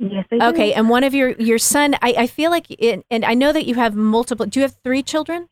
Yes, 0.01 0.27
I 0.33 0.39
do. 0.39 0.45
Okay, 0.47 0.73
and 0.73 0.89
one 0.89 1.05
of 1.05 1.15
your 1.15 1.31
your 1.39 1.59
son, 1.59 1.95
I, 2.03 2.15
I 2.19 2.27
feel 2.27 2.51
like, 2.51 2.67
it, 2.73 3.07
and 3.09 3.25
I 3.25 3.35
know 3.35 3.53
that 3.53 3.67
you 3.67 3.77
have 3.77 3.95
multiple. 3.95 4.45
Do 4.45 4.59
you 4.59 4.63
have 4.63 4.75
three 4.83 5.05
children? 5.05 5.49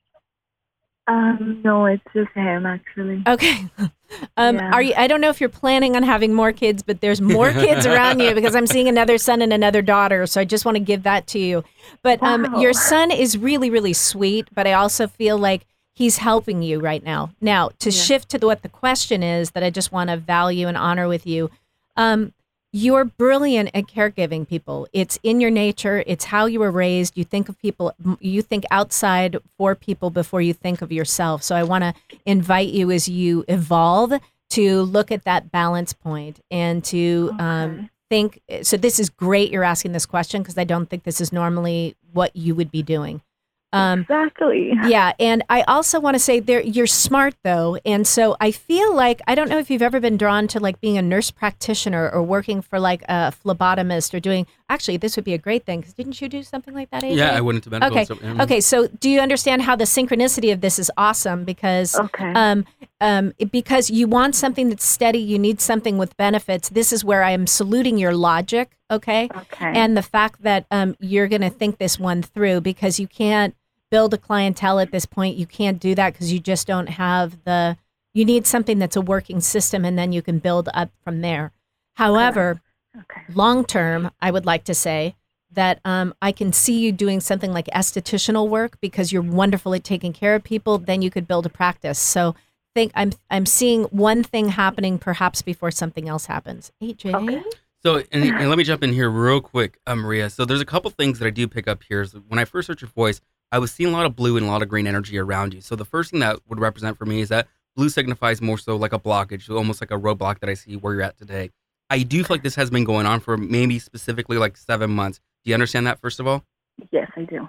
Um, 1.08 1.60
no, 1.64 1.86
it's 1.86 2.02
just 2.12 2.30
him, 2.32 2.66
actually. 2.66 3.22
Okay. 3.26 3.68
Um, 4.36 4.54
Yeah. 4.56 4.70
Are 4.72 4.80
you? 4.82 4.94
I 4.96 5.08
don't 5.08 5.20
know 5.20 5.30
if 5.30 5.40
you're 5.40 5.50
planning 5.50 5.96
on 5.96 6.04
having 6.04 6.32
more 6.32 6.52
kids, 6.52 6.82
but 6.84 7.00
there's 7.00 7.20
more 7.20 7.50
kids 7.52 7.86
around 7.86 8.20
you 8.20 8.34
because 8.36 8.54
I'm 8.54 8.66
seeing 8.68 8.86
another 8.86 9.18
son 9.18 9.42
and 9.42 9.52
another 9.52 9.82
daughter. 9.82 10.26
So 10.28 10.40
I 10.40 10.44
just 10.44 10.64
want 10.64 10.76
to 10.76 10.80
give 10.80 11.02
that 11.02 11.26
to 11.28 11.38
you. 11.40 11.64
But 12.02 12.22
um, 12.22 12.46
your 12.60 12.72
son 12.72 13.10
is 13.10 13.36
really, 13.36 13.68
really 13.68 13.92
sweet. 13.92 14.48
But 14.54 14.68
I 14.68 14.74
also 14.74 15.08
feel 15.08 15.36
like 15.38 15.66
he's 15.92 16.18
helping 16.18 16.62
you 16.62 16.78
right 16.78 17.02
now. 17.02 17.32
Now 17.40 17.70
to 17.80 17.90
Yeah. 17.90 18.00
shift 18.00 18.28
to 18.30 18.38
the, 18.38 18.46
what 18.46 18.62
the 18.62 18.68
question 18.68 19.24
is 19.24 19.50
that 19.50 19.64
I 19.64 19.70
just 19.70 19.90
want 19.90 20.08
to 20.08 20.16
value 20.16 20.68
and 20.68 20.76
honor 20.76 21.08
with 21.08 21.26
you. 21.26 21.50
Um, 21.96 22.32
you're 22.76 23.06
brilliant 23.06 23.70
at 23.72 23.86
caregiving 23.86 24.46
people. 24.46 24.86
It's 24.92 25.18
in 25.22 25.40
your 25.40 25.50
nature. 25.50 26.04
It's 26.06 26.26
how 26.26 26.44
you 26.44 26.60
were 26.60 26.70
raised. 26.70 27.16
You 27.16 27.24
think 27.24 27.48
of 27.48 27.58
people, 27.58 27.94
you 28.20 28.42
think 28.42 28.64
outside 28.70 29.38
for 29.56 29.74
people 29.74 30.10
before 30.10 30.42
you 30.42 30.52
think 30.52 30.82
of 30.82 30.92
yourself. 30.92 31.42
So 31.42 31.56
I 31.56 31.62
want 31.62 31.84
to 31.84 31.94
invite 32.26 32.68
you 32.68 32.90
as 32.90 33.08
you 33.08 33.46
evolve 33.48 34.12
to 34.50 34.82
look 34.82 35.10
at 35.10 35.24
that 35.24 35.50
balance 35.50 35.94
point 35.94 36.40
and 36.50 36.84
to 36.84 37.34
um, 37.38 37.88
think. 38.10 38.42
So 38.60 38.76
this 38.76 38.98
is 38.98 39.08
great. 39.08 39.50
You're 39.50 39.64
asking 39.64 39.92
this 39.92 40.04
question 40.04 40.42
because 40.42 40.58
I 40.58 40.64
don't 40.64 40.90
think 40.90 41.04
this 41.04 41.18
is 41.18 41.32
normally 41.32 41.96
what 42.12 42.36
you 42.36 42.54
would 42.54 42.70
be 42.70 42.82
doing. 42.82 43.22
Um, 43.72 44.00
exactly. 44.00 44.72
yeah, 44.86 45.12
and 45.18 45.42
I 45.48 45.62
also 45.62 46.00
want 46.00 46.14
to 46.14 46.18
say 46.18 46.40
there 46.40 46.60
you're 46.60 46.86
smart 46.86 47.34
though, 47.42 47.78
and 47.84 48.06
so 48.06 48.36
I 48.40 48.50
feel 48.50 48.94
like 48.94 49.20
I 49.26 49.34
don't 49.34 49.48
know 49.48 49.58
if 49.58 49.70
you've 49.70 49.82
ever 49.82 50.00
been 50.00 50.16
drawn 50.16 50.46
to 50.48 50.60
like 50.60 50.80
being 50.80 50.96
a 50.96 51.02
nurse 51.02 51.30
practitioner 51.30 52.08
or 52.08 52.22
working 52.22 52.62
for 52.62 52.78
like 52.78 53.02
a 53.08 53.32
phlebotomist 53.44 54.14
or 54.14 54.20
doing. 54.20 54.46
Actually, 54.68 54.96
this 54.96 55.14
would 55.16 55.24
be 55.24 55.34
a 55.34 55.38
great 55.38 55.64
thing 55.64 55.80
because 55.80 55.94
didn't 55.94 56.20
you 56.20 56.28
do 56.28 56.42
something 56.42 56.74
like 56.74 56.90
that? 56.90 57.02
AJ? 57.02 57.16
Yeah, 57.16 57.32
I 57.36 57.40
went 57.40 57.56
into 57.56 57.70
medical. 57.70 57.92
Okay, 57.96 58.04
so- 58.04 58.18
okay. 58.42 58.60
So 58.60 58.86
do 58.88 59.08
you 59.10 59.20
understand 59.20 59.62
how 59.62 59.76
the 59.76 59.84
synchronicity 59.84 60.52
of 60.52 60.60
this 60.60 60.78
is 60.78 60.90
awesome? 60.96 61.44
Because 61.44 61.94
Okay. 61.98 62.32
um, 62.34 62.64
um, 63.00 63.32
because 63.52 63.90
you 63.90 64.08
want 64.08 64.34
something 64.34 64.68
that's 64.70 64.84
steady, 64.84 65.18
you 65.18 65.38
need 65.38 65.60
something 65.60 65.98
with 65.98 66.16
benefits. 66.16 66.68
This 66.70 66.92
is 66.92 67.04
where 67.04 67.22
I 67.22 67.32
am 67.32 67.46
saluting 67.46 67.98
your 67.98 68.14
logic. 68.14 68.70
Okay 68.90 69.28
okay. 69.34 69.72
and 69.74 69.96
the 69.96 70.02
fact 70.02 70.42
that 70.42 70.66
um, 70.70 70.94
you're 71.00 71.28
going 71.28 71.40
to 71.40 71.50
think 71.50 71.78
this 71.78 71.98
one 71.98 72.22
through 72.22 72.60
because 72.60 73.00
you 73.00 73.06
can't 73.06 73.54
build 73.90 74.14
a 74.14 74.18
clientele 74.18 74.78
at 74.78 74.90
this 74.90 75.06
point. 75.06 75.36
You 75.36 75.46
can't 75.46 75.80
do 75.80 75.94
that 75.94 76.12
because 76.12 76.32
you 76.32 76.40
just 76.40 76.66
don't 76.66 76.88
have 76.88 77.44
the. 77.44 77.76
You 78.14 78.24
need 78.24 78.46
something 78.46 78.78
that's 78.78 78.96
a 78.96 79.00
working 79.00 79.40
system, 79.40 79.84
and 79.84 79.98
then 79.98 80.12
you 80.12 80.22
can 80.22 80.38
build 80.38 80.68
up 80.72 80.90
from 81.04 81.20
there. 81.20 81.52
However, 81.94 82.62
okay. 82.98 83.22
long 83.34 83.64
term, 83.64 84.10
I 84.20 84.30
would 84.30 84.46
like 84.46 84.64
to 84.64 84.74
say 84.74 85.16
that 85.52 85.80
um, 85.84 86.14
I 86.20 86.32
can 86.32 86.52
see 86.52 86.78
you 86.78 86.92
doing 86.92 87.20
something 87.20 87.52
like 87.52 87.66
estheticianal 87.66 88.48
work 88.48 88.80
because 88.80 89.12
you're 89.12 89.22
wonderful 89.22 89.74
at 89.74 89.84
taking 89.84 90.12
care 90.12 90.34
of 90.34 90.44
people. 90.44 90.78
Then 90.78 91.02
you 91.02 91.10
could 91.10 91.28
build 91.28 91.46
a 91.46 91.50
practice. 91.50 91.98
So 91.98 92.34
think 92.74 92.92
I'm 92.94 93.12
I'm 93.30 93.46
seeing 93.46 93.84
one 93.84 94.22
thing 94.22 94.48
happening 94.48 94.98
perhaps 94.98 95.42
before 95.42 95.70
something 95.70 96.08
else 96.08 96.26
happens. 96.26 96.72
AJ. 96.82 97.14
Okay. 97.14 97.42
So, 97.82 98.02
and, 98.10 98.24
and 98.24 98.48
let 98.48 98.58
me 98.58 98.64
jump 98.64 98.82
in 98.82 98.92
here 98.92 99.08
real 99.08 99.40
quick, 99.40 99.78
uh, 99.86 99.94
Maria. 99.94 100.30
So, 100.30 100.44
there's 100.44 100.60
a 100.60 100.66
couple 100.66 100.90
things 100.90 101.18
that 101.18 101.26
I 101.26 101.30
do 101.30 101.46
pick 101.46 101.68
up 101.68 101.82
here. 101.82 102.04
So 102.04 102.22
when 102.28 102.38
I 102.38 102.44
first 102.44 102.68
heard 102.68 102.80
your 102.80 102.90
voice, 102.90 103.20
I 103.52 103.58
was 103.58 103.70
seeing 103.70 103.90
a 103.90 103.92
lot 103.92 104.06
of 104.06 104.16
blue 104.16 104.36
and 104.36 104.46
a 104.46 104.48
lot 104.48 104.62
of 104.62 104.68
green 104.68 104.86
energy 104.86 105.18
around 105.18 105.54
you. 105.54 105.60
So, 105.60 105.76
the 105.76 105.84
first 105.84 106.10
thing 106.10 106.20
that 106.20 106.40
would 106.48 106.60
represent 106.60 106.98
for 106.98 107.06
me 107.06 107.20
is 107.20 107.28
that 107.28 107.48
blue 107.76 107.88
signifies 107.88 108.40
more 108.40 108.58
so 108.58 108.76
like 108.76 108.92
a 108.92 108.98
blockage, 108.98 109.48
almost 109.48 109.80
like 109.80 109.90
a 109.90 109.98
roadblock 109.98 110.40
that 110.40 110.50
I 110.50 110.54
see 110.54 110.76
where 110.76 110.94
you're 110.94 111.02
at 111.02 111.18
today. 111.18 111.50
I 111.88 112.02
do 112.02 112.24
feel 112.24 112.34
like 112.34 112.42
this 112.42 112.56
has 112.56 112.70
been 112.70 112.84
going 112.84 113.06
on 113.06 113.20
for 113.20 113.36
maybe 113.36 113.78
specifically 113.78 114.38
like 114.38 114.56
seven 114.56 114.90
months. 114.90 115.20
Do 115.44 115.50
you 115.50 115.54
understand 115.54 115.86
that, 115.86 116.00
first 116.00 116.18
of 116.18 116.26
all? 116.26 116.44
Yes, 116.90 117.10
I 117.16 117.22
do. 117.22 117.48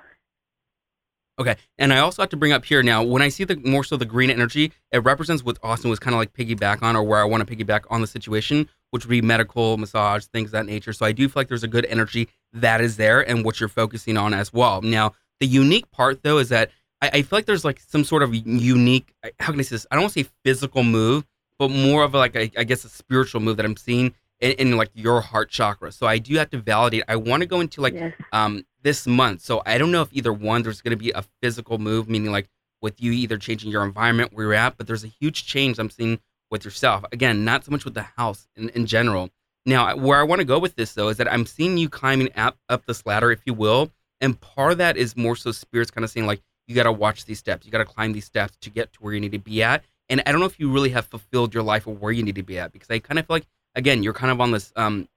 Okay. 1.39 1.55
And 1.77 1.93
I 1.93 1.99
also 1.99 2.21
have 2.21 2.29
to 2.29 2.37
bring 2.37 2.51
up 2.51 2.65
here 2.65 2.81
now, 2.81 3.03
when 3.03 3.21
I 3.21 3.29
see 3.29 3.43
the 3.43 3.55
more 3.57 3.83
so 3.83 3.95
the 3.95 4.05
green 4.05 4.29
energy, 4.29 4.71
it 4.91 4.99
represents 4.99 5.43
what 5.43 5.59
Austin 5.61 5.89
was 5.89 5.99
kind 5.99 6.15
of 6.15 6.19
like 6.19 6.33
piggyback 6.33 6.81
on 6.81 6.95
or 6.95 7.03
where 7.03 7.19
I 7.19 7.25
want 7.25 7.47
to 7.47 7.55
piggyback 7.55 7.83
on 7.89 8.01
the 8.01 8.07
situation, 8.07 8.67
which 8.89 9.05
would 9.05 9.11
be 9.11 9.21
medical, 9.21 9.77
massage, 9.77 10.25
things 10.25 10.47
of 10.47 10.51
that 10.53 10.65
nature. 10.65 10.93
So 10.93 11.05
I 11.05 11.11
do 11.11 11.27
feel 11.27 11.41
like 11.41 11.47
there's 11.47 11.63
a 11.63 11.67
good 11.67 11.85
energy 11.85 12.29
that 12.53 12.81
is 12.81 12.97
there 12.97 13.21
and 13.21 13.45
what 13.45 13.59
you're 13.59 13.69
focusing 13.69 14.17
on 14.17 14.33
as 14.33 14.51
well. 14.51 14.81
Now, 14.81 15.13
the 15.39 15.45
unique 15.45 15.91
part 15.91 16.23
though 16.23 16.39
is 16.39 16.49
that 16.49 16.71
I, 17.01 17.09
I 17.09 17.21
feel 17.21 17.37
like 17.37 17.45
there's 17.45 17.65
like 17.65 17.79
some 17.81 18.03
sort 18.03 18.23
of 18.23 18.33
unique, 18.33 19.13
how 19.39 19.51
can 19.51 19.59
I 19.59 19.63
say 19.63 19.75
this? 19.75 19.85
I 19.91 19.95
don't 19.95 20.05
want 20.05 20.13
to 20.15 20.23
say 20.23 20.29
physical 20.43 20.83
move, 20.83 21.27
but 21.59 21.69
more 21.69 22.03
of 22.03 22.15
like, 22.15 22.35
a, 22.35 22.51
I 22.57 22.63
guess 22.63 22.83
a 22.83 22.89
spiritual 22.89 23.41
move 23.41 23.57
that 23.57 23.65
I'm 23.65 23.77
seeing 23.77 24.15
in, 24.39 24.51
in 24.53 24.77
like 24.77 24.89
your 24.93 25.21
heart 25.21 25.51
chakra. 25.51 25.91
So 25.91 26.07
I 26.07 26.17
do 26.17 26.35
have 26.37 26.49
to 26.51 26.57
validate. 26.57 27.03
I 27.07 27.15
want 27.15 27.41
to 27.41 27.47
go 27.47 27.59
into 27.59 27.81
like 27.81 27.93
yes. 27.93 28.13
um 28.31 28.65
this 28.87 29.05
month. 29.05 29.41
So 29.41 29.61
I 29.65 29.77
don't 29.77 29.91
know 29.91 30.01
if 30.01 30.07
either 30.13 30.31
one 30.31 30.63
there's 30.63 30.81
going 30.81 30.91
to 30.91 30.95
be 30.95 31.11
a 31.11 31.25
physical 31.41 31.77
move, 31.77 32.07
meaning 32.07 32.31
like 32.31 32.47
with 32.81 33.01
you 33.01 33.11
either 33.11 33.37
changing 33.37 33.69
your 33.69 33.83
environment 33.83 34.31
where 34.31 34.45
you're 34.45 34.53
at, 34.53 34.77
but 34.77 34.87
there's 34.87 35.03
a 35.03 35.11
huge 35.19 35.45
change 35.45 35.77
I'm 35.77 35.89
seeing 35.89 36.21
with 36.49 36.63
yourself. 36.63 37.03
Again, 37.11 37.43
not 37.43 37.65
so 37.65 37.71
much 37.71 37.83
with 37.83 37.95
the 37.95 38.03
house 38.03 38.47
in, 38.55 38.69
in 38.69 38.85
general. 38.85 39.29
Now, 39.65 39.93
where 39.97 40.17
I 40.17 40.23
want 40.23 40.39
to 40.39 40.45
go 40.45 40.57
with 40.57 40.77
this 40.77 40.93
though 40.93 41.09
is 41.09 41.17
that 41.17 41.29
I'm 41.29 41.45
seeing 41.45 41.77
you 41.77 41.89
climbing 41.89 42.29
up 42.37 42.57
up 42.69 42.85
this 42.85 43.05
ladder, 43.05 43.29
if 43.29 43.41
you 43.45 43.53
will, 43.53 43.91
and 44.21 44.39
part 44.39 44.71
of 44.71 44.77
that 44.77 44.95
is 44.95 45.17
more 45.17 45.35
so 45.35 45.51
spirits 45.51 45.91
kind 45.91 46.05
of 46.05 46.09
saying 46.09 46.25
like 46.25 46.41
you 46.65 46.73
got 46.73 46.83
to 46.83 46.93
watch 46.93 47.25
these 47.25 47.39
steps, 47.39 47.65
you 47.65 47.73
got 47.73 47.79
to 47.79 47.85
climb 47.85 48.13
these 48.13 48.23
steps 48.23 48.55
to 48.61 48.69
get 48.69 48.93
to 48.93 48.99
where 48.99 49.13
you 49.13 49.19
need 49.19 49.33
to 49.33 49.37
be 49.37 49.61
at. 49.63 49.83
And 50.07 50.23
I 50.25 50.31
don't 50.31 50.39
know 50.39 50.47
if 50.47 50.61
you 50.61 50.71
really 50.71 50.91
have 50.91 51.07
fulfilled 51.07 51.53
your 51.53 51.63
life 51.63 51.87
or 51.87 51.93
where 51.93 52.13
you 52.13 52.23
need 52.23 52.35
to 52.35 52.43
be 52.43 52.57
at 52.57 52.71
because 52.71 52.89
I 52.89 52.99
kind 52.99 53.19
of 53.19 53.27
feel 53.27 53.35
like 53.35 53.47
again 53.75 54.01
you're 54.01 54.13
kind 54.13 54.31
of 54.31 54.39
on 54.39 54.51
this 54.51 54.71
um 54.77 55.09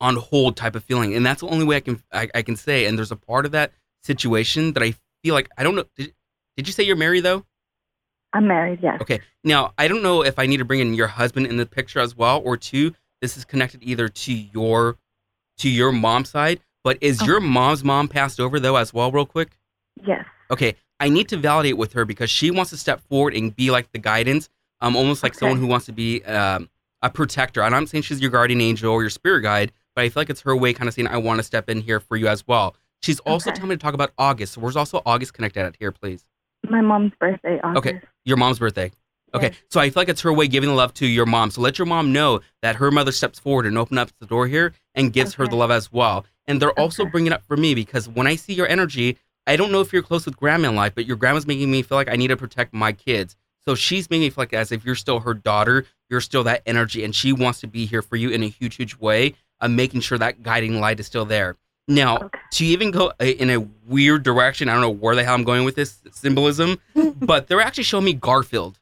on 0.00 0.16
hold 0.16 0.56
type 0.56 0.74
of 0.76 0.84
feeling, 0.84 1.14
and 1.14 1.24
that's 1.26 1.40
the 1.40 1.48
only 1.48 1.64
way 1.64 1.76
I 1.76 1.80
can 1.80 2.02
I, 2.12 2.28
I 2.34 2.42
can 2.42 2.56
say. 2.56 2.86
And 2.86 2.96
there's 2.96 3.10
a 3.12 3.16
part 3.16 3.46
of 3.46 3.52
that 3.52 3.72
situation 4.02 4.72
that 4.74 4.82
I 4.82 4.94
feel 5.22 5.34
like 5.34 5.48
I 5.58 5.62
don't 5.62 5.74
know. 5.74 5.84
Did, 5.96 6.14
did 6.56 6.66
you 6.66 6.72
say 6.72 6.84
you're 6.84 6.96
married 6.96 7.24
though? 7.24 7.44
I'm 8.32 8.46
married, 8.46 8.80
yes. 8.82 9.00
Okay. 9.00 9.20
Now 9.42 9.72
I 9.78 9.88
don't 9.88 10.02
know 10.02 10.22
if 10.22 10.38
I 10.38 10.46
need 10.46 10.58
to 10.58 10.64
bring 10.64 10.80
in 10.80 10.94
your 10.94 11.06
husband 11.06 11.46
in 11.46 11.56
the 11.56 11.66
picture 11.66 12.00
as 12.00 12.16
well, 12.16 12.40
or 12.44 12.56
two. 12.56 12.94
This 13.20 13.36
is 13.36 13.44
connected 13.44 13.82
either 13.82 14.08
to 14.08 14.32
your 14.32 14.96
to 15.58 15.68
your 15.68 15.90
mom's 15.90 16.30
side, 16.30 16.60
but 16.84 16.98
is 17.00 17.20
your 17.26 17.40
mom's 17.40 17.82
mom 17.82 18.06
passed 18.08 18.38
over 18.38 18.60
though 18.60 18.76
as 18.76 18.92
well, 18.94 19.10
real 19.10 19.26
quick? 19.26 19.58
Yes. 20.04 20.24
Okay, 20.50 20.76
I 21.00 21.08
need 21.08 21.28
to 21.30 21.36
validate 21.36 21.76
with 21.76 21.92
her 21.94 22.04
because 22.04 22.30
she 22.30 22.50
wants 22.50 22.70
to 22.70 22.76
step 22.76 23.00
forward 23.08 23.34
and 23.34 23.54
be 23.54 23.70
like 23.70 23.90
the 23.92 23.98
guidance, 23.98 24.48
um, 24.80 24.94
almost 24.94 25.22
like 25.22 25.32
Okay. 25.32 25.40
someone 25.40 25.58
who 25.58 25.66
wants 25.66 25.86
to 25.86 25.92
be 25.92 26.22
um, 26.24 26.68
a 27.02 27.10
protector. 27.10 27.62
And 27.62 27.74
I'm 27.74 27.82
not 27.82 27.88
saying 27.88 28.02
she's 28.02 28.20
your 28.20 28.30
guardian 28.30 28.60
angel 28.60 28.92
or 28.92 29.00
your 29.02 29.10
spirit 29.10 29.40
guide, 29.42 29.72
but 29.98 30.04
I 30.04 30.10
feel 30.10 30.20
like 30.20 30.30
it's 30.30 30.42
her 30.42 30.54
way, 30.54 30.72
kind 30.72 30.86
of 30.86 30.94
saying, 30.94 31.08
"I 31.08 31.16
want 31.16 31.40
to 31.40 31.42
step 31.42 31.68
in 31.68 31.80
here 31.80 31.98
for 31.98 32.16
you 32.16 32.28
as 32.28 32.46
well." 32.46 32.76
She's 33.02 33.18
also 33.20 33.50
Okay. 33.50 33.56
telling 33.56 33.70
me 33.70 33.74
to 33.74 33.80
talk 33.80 33.94
about 33.94 34.12
August. 34.16 34.52
So 34.52 34.60
where's 34.60 34.76
also 34.76 35.02
August 35.04 35.34
connected 35.34 35.64
at 35.64 35.74
here, 35.80 35.90
please? 35.90 36.24
My 36.70 36.80
mom's 36.80 37.10
birthday, 37.18 37.58
August. 37.64 37.84
Okay. 37.84 38.00
Your 38.24 38.36
mom's 38.36 38.60
birthday. 38.60 38.92
Okay, 39.34 39.46
Yes. 39.48 39.56
so 39.68 39.80
I 39.80 39.90
feel 39.90 40.00
like 40.02 40.08
it's 40.08 40.20
her 40.20 40.32
way 40.32 40.46
giving 40.46 40.68
the 40.68 40.74
love 40.76 40.94
to 40.94 41.06
your 41.06 41.26
mom. 41.26 41.50
So 41.50 41.60
let 41.60 41.80
your 41.80 41.86
mom 41.86 42.12
know 42.12 42.40
that 42.62 42.76
her 42.76 42.92
mother 42.92 43.10
steps 43.10 43.40
forward 43.40 43.66
and 43.66 43.76
opens 43.76 43.98
up 43.98 44.10
the 44.20 44.26
door 44.26 44.46
here 44.46 44.72
and 44.94 45.12
gives 45.12 45.34
her 45.34 45.48
the 45.48 45.56
love 45.56 45.72
as 45.72 45.92
well. 45.92 46.24
And 46.46 46.62
they're 46.62 46.78
also 46.78 47.04
bringing 47.04 47.32
it 47.32 47.34
up 47.34 47.44
for 47.44 47.56
me 47.56 47.74
because 47.74 48.08
when 48.08 48.28
I 48.28 48.36
see 48.36 48.54
your 48.54 48.68
energy, 48.68 49.18
I 49.48 49.56
don't 49.56 49.72
know 49.72 49.80
if 49.80 49.92
you're 49.92 50.02
close 50.02 50.26
with 50.26 50.36
grandma 50.36 50.68
in 50.68 50.76
life, 50.76 50.94
but 50.94 51.06
your 51.06 51.16
grandma's 51.16 51.46
making 51.46 51.70
me 51.72 51.82
feel 51.82 51.98
like 51.98 52.08
I 52.08 52.14
need 52.14 52.28
to 52.28 52.36
protect 52.36 52.72
my 52.72 52.92
kids. 52.92 53.34
So 53.64 53.74
she's 53.74 54.08
making 54.08 54.22
me 54.22 54.30
feel 54.30 54.42
like 54.42 54.54
as 54.54 54.70
if 54.72 54.84
you're 54.84 54.94
still 54.94 55.20
her 55.20 55.34
daughter, 55.34 55.84
you're 56.08 56.22
still 56.22 56.44
that 56.44 56.62
energy, 56.64 57.04
and 57.04 57.14
she 57.14 57.32
wants 57.32 57.60
to 57.60 57.66
be 57.66 57.84
here 57.84 58.00
for 58.00 58.14
you 58.16 58.30
in 58.30 58.42
a 58.42 58.48
huge, 58.48 58.76
huge 58.76 58.96
way, 58.96 59.34
uh, 59.60 59.68
making 59.68 60.00
sure 60.00 60.18
that 60.18 60.42
guiding 60.42 60.80
light 60.80 61.00
is 61.00 61.06
still 61.06 61.24
there. 61.24 61.56
Now, 61.90 62.16
Okay. 62.18 62.38
to 62.52 62.64
even 62.66 62.90
go 62.90 63.12
uh, 63.20 63.24
in 63.24 63.48
a 63.50 63.60
weird 63.86 64.22
direction, 64.22 64.68
I 64.68 64.72
don't 64.72 64.82
know 64.82 64.90
where 64.90 65.14
the 65.14 65.24
hell 65.24 65.34
I'm 65.34 65.44
going 65.44 65.64
with 65.64 65.74
this 65.74 65.98
symbolism, 66.12 66.78
but 67.16 67.46
they're 67.48 67.60
actually 67.60 67.84
showing 67.84 68.04
me 68.04 68.12
Garfield. 68.12 68.78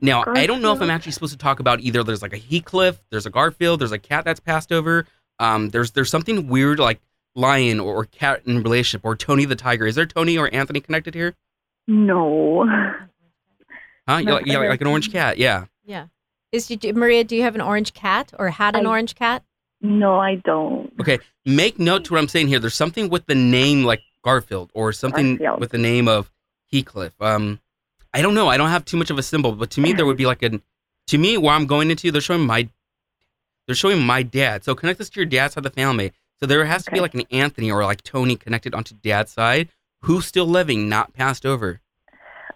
Now, 0.00 0.24
I 0.26 0.46
don't 0.46 0.60
know 0.62 0.72
if 0.74 0.80
I'm 0.82 0.90
actually 0.90 1.12
supposed 1.12 1.32
to 1.32 1.38
talk 1.38 1.58
about 1.60 1.80
either 1.80 2.02
there's 2.02 2.20
like 2.22 2.34
a 2.34 2.38
Heathcliff, 2.38 2.98
there's 3.10 3.24
a 3.26 3.30
Garfield, 3.30 3.80
there's 3.80 3.92
a 3.92 3.98
cat 3.98 4.24
that's 4.24 4.40
passed 4.40 4.70
over. 4.72 5.06
Um, 5.38 5.70
there's 5.70 5.90
there's 5.92 6.10
something 6.10 6.48
weird 6.48 6.78
like 6.78 7.00
lion 7.34 7.80
or, 7.80 7.94
or 7.94 8.04
cat 8.06 8.42
in 8.46 8.62
relationship 8.62 9.04
or 9.04 9.14
Tony 9.16 9.44
the 9.46 9.56
tiger. 9.56 9.86
Is 9.86 9.94
there 9.94 10.06
Tony 10.06 10.36
or 10.38 10.52
Anthony 10.54 10.80
connected 10.80 11.14
here? 11.14 11.34
No. 11.86 12.66
Huh? 14.08 14.20
No, 14.20 14.40
yeah, 14.44 14.58
like, 14.58 14.68
like 14.70 14.80
an 14.80 14.86
orange 14.86 15.10
cat. 15.12 15.38
Yeah. 15.38 15.64
Yeah. 15.84 16.06
Is 16.52 16.70
you, 16.70 16.78
Maria? 16.94 17.24
Do 17.24 17.34
you 17.36 17.42
have 17.42 17.54
an 17.54 17.60
orange 17.60 17.92
cat 17.92 18.32
or 18.38 18.50
had 18.50 18.76
an 18.76 18.86
I- 18.86 18.88
orange 18.90 19.14
cat? 19.14 19.42
No, 19.80 20.18
I 20.18 20.36
don't. 20.36 20.92
Okay. 21.00 21.18
Make 21.44 21.78
note 21.78 22.04
to 22.06 22.14
what 22.14 22.18
I'm 22.18 22.28
saying 22.28 22.48
here. 22.48 22.58
There's 22.58 22.74
something 22.74 23.08
with 23.08 23.26
the 23.26 23.34
name 23.34 23.84
like 23.84 24.02
Garfield 24.24 24.70
or 24.74 24.92
something 24.92 25.36
Garfield. 25.36 25.60
with 25.60 25.70
the 25.70 25.78
name 25.78 26.08
of 26.08 26.30
Heathcliff. 26.72 27.12
Um, 27.20 27.60
I 28.12 28.22
don't 28.22 28.34
know. 28.34 28.48
I 28.48 28.56
don't 28.56 28.70
have 28.70 28.84
too 28.84 28.96
much 28.96 29.10
of 29.10 29.18
a 29.18 29.22
symbol, 29.22 29.52
but 29.52 29.70
to 29.72 29.80
me 29.80 29.92
there 29.92 30.06
would 30.06 30.16
be 30.16 30.26
like 30.26 30.42
an. 30.42 30.62
To 31.08 31.18
me, 31.18 31.38
where 31.38 31.54
I'm 31.54 31.66
going 31.66 31.90
into, 31.90 32.10
they're 32.10 32.20
showing 32.20 32.46
my. 32.46 32.68
They're 33.66 33.76
showing 33.76 34.02
my 34.02 34.22
dad. 34.22 34.64
So 34.64 34.74
connect 34.74 34.98
this 34.98 35.10
to 35.10 35.20
your 35.20 35.26
dad's 35.26 35.54
side 35.54 35.64
of 35.66 35.72
the 35.72 35.80
family. 35.80 36.12
So 36.40 36.46
there 36.46 36.64
has 36.64 36.84
to 36.84 36.90
be 36.90 37.00
like 37.00 37.14
an 37.14 37.24
Anthony 37.30 37.70
or 37.70 37.84
like 37.84 38.02
Tony 38.02 38.36
connected 38.36 38.74
onto 38.74 38.94
dad's 38.94 39.32
side, 39.32 39.68
who's 40.02 40.26
still 40.26 40.46
living, 40.46 40.88
not 40.88 41.12
passed 41.14 41.46
over. 41.46 41.80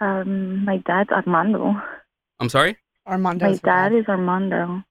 Um, 0.01 0.65
my 0.65 0.79
dad's 0.79 1.11
Armando. 1.11 1.75
I'm 2.39 2.49
sorry. 2.49 2.77
Armando. 3.07 3.51
My 3.51 3.57
dad 3.57 3.93
is 3.93 4.07
Armando. 4.09 4.83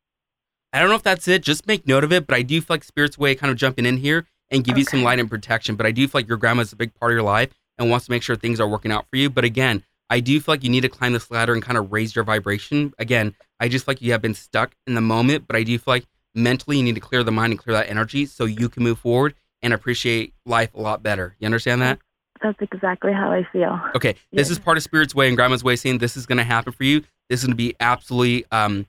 I 0.73 0.79
don't 0.79 0.89
know 0.89 0.95
if 0.95 1.03
that's 1.03 1.27
it. 1.27 1.41
Just 1.41 1.67
make 1.67 1.88
note 1.88 2.03
of 2.03 2.12
it. 2.13 2.27
But 2.27 2.36
I 2.36 2.41
do 2.41 2.60
feel 2.62 2.75
like 2.75 2.84
Spirit's 2.84 3.17
way 3.17 3.36
kind 3.36 3.51
of 3.51 3.58
jumping 3.58 3.86
in 3.86 3.97
here 3.97 4.25
and 4.51 4.63
give 4.63 4.77
you 4.77 4.84
some 4.84 5.03
light 5.03 5.19
and 5.19 5.29
protection. 5.29 5.75
But 5.75 5.86
I 5.86 5.91
do 5.91 6.08
feel 6.08 6.19
like 6.19 6.27
your 6.27 6.38
grandma's 6.38 6.71
a 6.73 6.75
big 6.75 6.93
part 6.95 7.12
of 7.12 7.15
your 7.15 7.23
life 7.23 7.51
and 7.77 7.89
wants 7.89 8.05
to 8.05 8.12
make 8.12 8.23
sure 8.23 8.36
things 8.36 8.60
are 8.60 8.67
working 8.67 8.91
out 8.91 9.05
for 9.10 9.17
you. 9.17 9.29
But 9.29 9.45
again, 9.45 9.84
I 10.10 10.19
do 10.19 10.39
feel 10.39 10.53
like 10.53 10.63
you 10.63 10.69
need 10.69 10.82
to 10.82 10.89
climb 10.89 11.13
this 11.13 11.29
ladder 11.32 11.53
and 11.53 11.62
kind 11.62 11.77
of 11.77 11.91
raise 11.91 12.15
your 12.15 12.23
vibration. 12.23 12.93
Again, 12.99 13.36
I 13.60 13.67
just 13.67 13.86
feel 13.86 13.93
like 13.93 14.01
you 14.01 14.12
have 14.12 14.21
been 14.21 14.34
stuck 14.34 14.73
in 14.88 14.95
the 14.95 15.01
moment, 15.01 15.45
but 15.47 15.55
I 15.55 15.63
do 15.63 15.77
feel 15.77 15.93
like 15.93 16.05
mentally 16.36 16.77
you 16.77 16.84
need 16.84 16.95
to 16.95 17.01
clear 17.01 17.23
the 17.23 17.32
mind 17.32 17.51
and 17.53 17.60
clear 17.60 17.75
that 17.75 17.89
energy 17.89 18.25
so 18.25 18.45
you 18.45 18.69
can 18.69 18.84
move 18.84 18.99
forward 18.99 19.36
and 19.62 19.73
appreciate 19.73 20.34
life 20.45 20.73
a 20.73 20.82
lot 20.82 21.03
better. 21.03 21.36
You 21.39 21.45
understand 21.45 21.82
that? 21.82 21.99
That's 22.41 22.58
exactly 22.62 23.12
how 23.12 23.32
I 23.32 23.45
feel. 23.51 23.79
Okay, 23.95 24.15
this 24.32 24.47
Yeah. 24.47 24.53
is 24.53 24.60
part 24.60 24.77
of 24.77 24.84
Spirit's 24.84 25.13
way 25.13 25.27
and 25.27 25.36
Grandma's 25.36 25.63
way 25.63 25.75
saying 25.75 25.97
this 25.97 26.15
is 26.15 26.25
going 26.25 26.38
to 26.38 26.43
happen 26.43 26.71
for 26.73 26.86
you. 26.86 27.01
This 27.29 27.41
is 27.41 27.45
going 27.45 27.51
to 27.53 27.58
be 27.58 27.75
absolutely 27.79 28.45
um, 28.51 28.88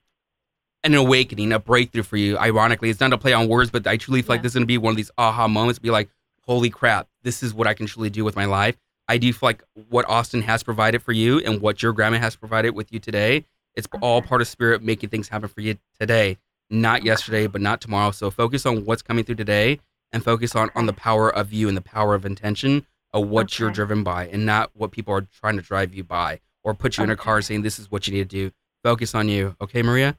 an 0.83 0.95
awakening, 0.95 1.53
a 1.53 1.59
breakthrough 1.59 2.03
for 2.03 2.17
you. 2.17 2.39
Ironically, 2.39 2.91
it's 2.91 3.01
not 3.01 3.13
a 3.13 3.19
play 3.19 3.33
on 3.33 3.49
words, 3.49 3.71
but 3.71 3.87
I 3.87 3.97
truly 3.97 4.23
feel 4.23 4.35
like 4.35 4.43
this 4.43 4.53
is 4.53 4.55
going 4.55 4.63
to 4.63 4.67
be 4.67 4.79
one 4.79 4.93
of 4.93 4.97
these 4.97 5.11
aha 5.19 5.49
moments. 5.49 5.79
Be 5.79 5.91
like, 5.91 6.09
holy 6.47 6.71
crap, 6.71 7.09
this 7.23 7.43
is 7.43 7.53
what 7.53 7.67
I 7.67 7.75
can 7.75 7.87
truly 7.87 8.11
do 8.11 8.25
with 8.25 8.37
my 8.37 8.47
life. 8.47 8.77
I 9.09 9.19
do 9.19 9.33
feel 9.33 9.49
like 9.49 9.65
what 9.89 10.09
Austin 10.09 10.43
has 10.43 10.63
provided 10.63 11.03
for 11.03 11.13
you 11.13 11.41
and 11.41 11.61
what 11.61 11.83
your 11.83 11.93
grandma 11.93 12.19
has 12.19 12.37
provided 12.37 12.71
with 12.71 12.93
you 12.93 13.01
today, 13.01 13.45
it's 13.75 13.89
all 14.01 14.21
mm-hmm. 14.21 14.29
part 14.29 14.41
of 14.41 14.49
Spirit 14.49 14.83
making 14.83 15.11
things 15.11 15.29
happen 15.29 15.49
for 15.49 15.61
you 15.61 15.77
today, 15.99 16.39
not 16.71 17.05
yesterday, 17.05 17.47
but 17.47 17.61
not 17.61 17.81
tomorrow. 17.81 18.11
So 18.13 18.31
focus 18.31 18.67
on 18.67 18.85
what's 18.85 19.03
coming 19.03 19.25
through 19.25 19.37
today 19.37 19.81
and 20.13 20.25
focus 20.25 20.55
on 20.55 20.71
on 20.75 20.87
the 20.87 20.93
power 20.93 21.33
of 21.33 21.53
you 21.53 21.69
and 21.69 21.77
the 21.77 21.83
power 21.83 22.15
of 22.15 22.25
intention 22.25 22.87
of 23.13 23.29
what 23.29 23.59
you're 23.59 23.71
driven 23.71 24.05
by 24.05 24.29
and 24.29 24.47
not 24.47 24.71
what 24.75 24.93
people 24.93 25.15
are 25.15 25.27
trying 25.41 25.57
to 25.57 25.63
drive 25.63 25.95
you 25.95 26.05
by 26.05 26.41
or 26.63 26.75
put 26.75 26.97
you 26.97 27.05
in 27.05 27.11
a 27.11 27.17
car 27.17 27.43
saying 27.43 27.63
this 27.63 27.79
is 27.79 27.91
what 27.91 28.07
you 28.07 28.15
need 28.15 28.31
to 28.31 28.49
do. 28.49 28.55
Focus 28.83 29.15
on 29.15 29.29
you. 29.29 29.57
Okay, 29.61 29.83
Maria? 29.83 30.17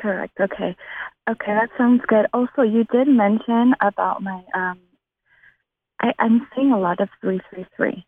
Correct. 0.00 0.38
Okay. 0.40 0.76
Okay, 1.28 1.52
that 1.52 1.70
sounds 1.76 2.02
good. 2.06 2.26
Also, 2.32 2.62
you 2.62 2.84
did 2.84 3.08
mention 3.08 3.74
about 3.80 4.22
my 4.22 4.42
um. 4.54 4.78
I, 6.00 6.12
I'm 6.18 6.46
seeing 6.54 6.72
a 6.72 6.78
lot 6.78 7.00
of 7.00 7.08
three 7.20 7.40
three 7.50 7.66
three. 7.76 8.04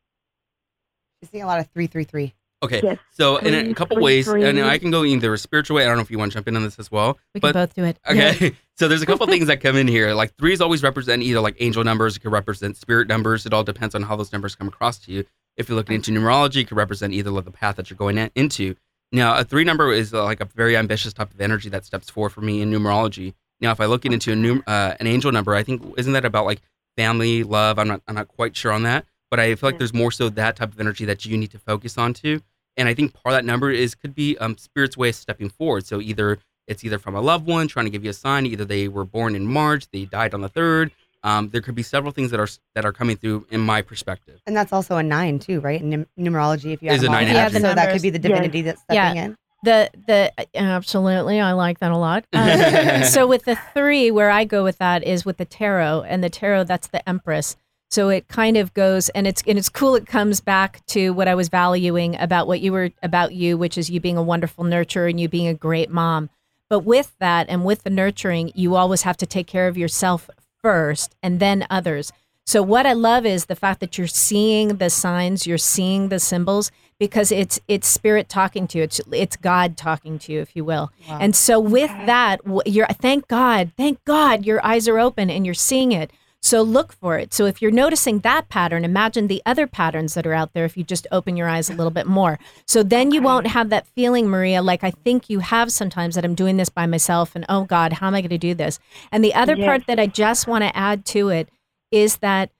You're 1.21 1.29
seeing 1.31 1.43
a 1.43 1.47
lot 1.47 1.59
of 1.59 1.69
three, 1.69 1.87
three, 1.87 2.05
three. 2.05 2.35
Okay. 2.63 2.81
Yes. 2.83 2.99
So 3.13 3.37
in 3.39 3.55
a 3.55 3.75
couple 3.75 3.97
three, 3.97 4.05
ways, 4.05 4.29
and. 4.29 4.61
I 4.61 4.79
can 4.79 4.91
go 4.91 5.05
either 5.05 5.33
a 5.33 5.39
spiritual 5.39 5.77
way. 5.77 5.85
I 5.85 5.87
don't 5.87 5.97
know 5.97 6.03
if 6.03 6.11
you 6.11 6.19
want 6.19 6.33
to 6.33 6.37
jump 6.37 6.49
in 6.49 6.57
on 6.57 6.63
this 6.63 6.79
as 6.79 6.91
well. 6.91 7.19
We 7.35 7.41
can 7.41 7.53
But 7.53 7.55
both 7.55 7.75
do 7.75 7.85
it. 7.85 7.99
Okay. 8.09 8.55
So 8.79 8.87
there's 8.87 9.03
a 9.03 9.07
couple 9.07 9.27
things 9.27 9.49
that 9.49 9.61
come 9.61 9.75
in 9.75 9.89
here. 9.89 10.15
Like 10.15 10.37
threes 10.37 10.61
always 10.61 10.85
represent 10.85 11.21
either 11.25 11.41
like 11.41 11.57
angel 11.59 11.83
numbers, 11.83 12.17
it 12.17 12.21
could 12.21 12.31
represent 12.31 12.77
spirit 12.77 13.09
numbers. 13.09 13.45
It 13.45 13.53
all 13.53 13.65
depends 13.65 13.97
on 13.97 14.05
how 14.05 14.15
those 14.15 14.33
numbers 14.33 14.55
come 14.55 14.69
across 14.69 15.01
to 15.01 15.11
you. 15.11 15.25
If 15.57 15.69
you're 15.69 15.75
looking 15.75 15.97
into 15.97 16.13
numerology, 16.13 16.61
it 16.61 16.69
could 16.69 16.77
represent 16.77 17.13
either 17.13 17.33
like 17.33 17.45
the 17.45 17.51
path 17.51 17.75
that 17.75 17.91
you're 17.91 17.97
going 17.97 18.31
into. 18.37 18.77
Now, 19.11 19.39
a 19.39 19.45
three 19.45 19.65
number 19.65 19.93
is 19.93 20.13
uh, 20.13 20.25
like 20.25 20.41
a 20.41 20.45
very 20.45 20.77
ambitious 20.77 21.13
type 21.13 21.33
of 21.33 21.41
energy 21.41 21.69
that 21.71 21.85
steps 21.85 22.11
forward 22.11 22.31
for 22.31 22.43
me 22.43 22.61
in 22.61 22.71
numerology. 22.71 23.35
Now, 23.61 23.73
if 23.73 23.81
I 23.81 23.87
look 23.87 24.05
into 24.05 24.33
a 24.33 24.37
num- 24.37 24.63
uh, 24.67 24.95
an 25.01 25.07
angel 25.07 25.33
number, 25.33 25.55
I 25.55 25.63
think 25.63 25.83
isn't 25.97 26.13
that 26.13 26.25
about 26.25 26.45
like 26.45 26.61
family, 26.97 27.43
love? 27.43 27.79
I'm 27.79 27.89
not 27.89 28.03
I'm 28.07 28.15
not 28.15 28.29
quite 28.29 28.57
sure 28.57 28.73
on 28.73 28.83
that, 28.83 29.07
but 29.31 29.41
I 29.41 29.55
feel 29.55 29.69
like 29.71 29.79
there's 29.79 29.95
more 29.95 30.13
so 30.13 30.29
that 30.29 30.57
type 30.57 30.73
of 30.73 30.81
energy 30.81 31.05
that 31.07 31.25
you 31.25 31.37
need 31.37 31.51
to 31.53 31.59
focus 31.59 31.97
on 31.97 32.13
too. 32.13 32.41
And 32.77 32.89
I 32.89 32.95
think 32.95 33.13
part 33.13 33.35
of 33.35 33.39
that 33.39 33.45
number 33.45 33.71
is 33.71 33.95
could 33.95 34.15
be 34.15 34.39
um, 34.39 34.57
spirit's 34.57 34.97
way 34.97 35.09
of 35.09 35.15
stepping 35.15 35.49
forward. 35.49 35.87
So 35.87 36.01
either 36.01 36.39
it's 36.69 36.85
either 36.85 36.99
from 36.99 37.17
a 37.17 37.21
loved 37.21 37.47
one 37.47 37.67
trying 37.67 37.87
to 37.87 37.91
give 37.91 38.05
you 38.05 38.11
a 38.11 38.15
sign, 38.15 38.47
either 38.47 38.65
they 38.65 38.89
were 38.89 39.05
born 39.05 39.35
in 39.35 39.47
March, 39.47 39.89
they 39.91 40.05
died 40.05 40.35
on 40.35 40.43
the 40.43 40.49
third. 40.49 40.93
Um, 41.25 41.49
there 41.51 41.61
could 41.61 41.75
be 41.75 41.83
several 41.83 42.13
things 42.13 42.31
that 42.31 42.39
are 42.41 42.49
that 42.75 42.85
are 42.85 42.93
coming 42.93 43.17
through 43.17 43.47
in 43.51 43.61
my 43.61 43.83
perspective. 43.83 44.41
And 44.47 44.57
that's 44.57 44.73
also 44.73 44.97
a 44.97 45.03
nine 45.03 45.39
too, 45.41 45.61
right? 45.61 45.81
In 45.83 46.07
numerology, 46.19 46.73
if 46.73 46.83
you 46.83 46.91
Is 46.91 47.03
have 47.03 47.11
a 47.11 47.13
nine 47.13 47.27
together. 47.27 47.57
energy. 47.57 47.61
so 47.61 47.75
that 47.75 47.93
could 47.93 48.03
be 48.03 48.11
the 48.11 48.19
Yes. 48.19 48.23
divinity 48.23 48.63
that's 48.63 48.81
stepping 48.83 49.17
in. 49.23 49.37
The 49.65 49.91
the 50.07 50.33
absolutely, 50.55 51.41
I 51.41 51.53
like 51.53 51.81
that 51.81 51.91
a 51.91 51.97
lot. 51.97 52.25
Uh, 52.33 53.03
so 53.03 53.27
with 53.27 53.45
the 53.45 53.59
three, 53.75 54.11
where 54.11 54.31
I 54.31 54.45
go 54.45 54.63
with 54.63 54.79
that 54.79 55.03
is 55.03 55.25
with 55.25 55.39
the 55.39 55.45
tarot, 55.45 56.03
and 56.03 56.23
the 56.23 56.31
tarot 56.31 56.65
that's 56.65 56.87
the 56.89 57.07
Empress. 57.09 57.57
So 57.91 58.11
it 58.11 58.29
kind 58.29 58.57
of 58.57 58.73
goes, 58.75 59.09
and 59.11 59.27
it's 59.27 59.43
and 59.49 59.59
it's 59.59 59.69
cool. 59.69 59.97
It 59.97 60.07
comes 60.07 60.41
back 60.41 60.85
to 60.89 61.11
what 61.11 61.27
I 61.27 61.35
was 61.35 61.49
valuing 61.49 62.15
about 62.21 62.47
what 62.47 62.61
you 62.61 62.71
were 62.73 62.91
about 63.03 63.33
you, 63.35 63.59
which 63.59 63.77
is 63.77 63.91
you 63.91 63.99
being 63.99 64.17
a 64.19 64.23
wonderful 64.23 64.63
nurturer 64.65 65.11
and 65.11 65.19
you 65.19 65.29
being 65.29 65.49
a 65.49 65.55
great 65.55 65.91
mom. 65.91 66.31
But 66.71 66.81
with 66.81 67.17
that 67.19 67.47
and 67.49 67.65
with 67.65 67.83
the 67.83 67.91
nurturing, 67.91 68.53
you 68.55 68.77
always 68.77 69.03
have 69.03 69.17
to 69.17 69.27
take 69.27 69.47
care 69.47 69.69
of 69.69 69.79
yourself 69.79 70.29
first, 70.69 71.17
and 71.23 71.41
then 71.41 71.67
others. 71.71 72.13
So 72.45 72.63
what 72.63 72.85
I 72.85 72.93
love 72.93 73.25
is 73.25 73.47
the 73.47 73.57
fact 73.57 73.81
that 73.81 73.97
you're 73.97 74.07
seeing 74.07 74.77
the 74.77 74.91
signs, 74.91 75.47
you're 75.47 75.57
seeing 75.57 76.11
the 76.11 76.19
symbols 76.19 76.71
because 76.99 77.33
it's 77.33 77.59
it's 77.69 77.89
spirit 77.89 78.29
talking 78.29 78.67
to 78.69 78.79
you. 78.79 78.85
It's 78.85 79.01
it's 79.11 79.37
God 79.37 79.79
talking 79.79 80.19
to 80.19 80.33
you, 80.33 80.41
if 80.41 80.55
you 80.55 80.67
will. 80.67 80.91
Wow. 81.09 81.19
And 81.23 81.35
so 81.35 81.59
with 81.59 81.91
that, 82.05 82.41
you're 82.67 82.87
thank 82.87 83.29
God, 83.29 83.73
thank 83.79 84.05
God 84.05 84.45
your 84.45 84.65
eyes 84.65 84.89
are 84.89 84.99
open 84.99 85.31
and 85.31 85.47
you're 85.47 85.55
seeing 85.55 85.93
it. 85.93 86.11
So 86.41 86.63
look 86.63 86.93
for 86.93 87.19
it. 87.19 87.35
So 87.35 87.47
if 87.47 87.61
you're 87.61 87.71
noticing 87.71 88.21
that 88.21 88.49
pattern, 88.49 88.85
imagine 88.85 89.27
the 89.27 89.43
other 89.45 89.67
patterns 89.67 90.15
that 90.15 90.27
are 90.27 90.33
out 90.33 90.53
there 90.55 90.65
if 90.65 90.77
you 90.77 90.85
just 90.85 91.07
open 91.11 91.37
your 91.37 91.49
eyes 91.49 91.69
a 91.69 91.75
little 91.75 91.91
bit 91.91 92.07
more. 92.07 92.39
So 92.67 92.83
then 92.83 93.11
you 93.11 93.21
won't 93.21 93.49
have 93.49 93.71
that 93.71 93.87
feeling, 93.89 94.29
Maria, 94.29 94.63
like 94.63 94.85
I 94.85 94.93
think 94.93 95.29
you 95.29 95.41
have 95.41 95.73
sometimes 95.73 96.15
that 96.15 96.25
I'm 96.25 96.37
doing 96.37 96.57
this 96.57 96.69
by 96.69 96.87
myself 96.87 97.35
and 97.35 97.45
oh 97.49 97.65
God, 97.65 97.95
how 97.95 98.07
am 98.07 98.15
I 98.15 98.21
going 98.21 98.31
to 98.31 98.39
do 98.39 98.55
this? 98.55 98.79
And 99.11 99.25
the 99.25 99.35
other 99.35 99.57
Yes. 99.57 99.67
part 99.67 99.87
that 99.89 99.99
I 99.99 100.07
just 100.07 100.47
want 100.47 100.63
to 100.63 100.77
add 100.77 101.05
to 101.07 101.29
it 101.29 101.49
is 101.91 102.19
that 102.19 102.51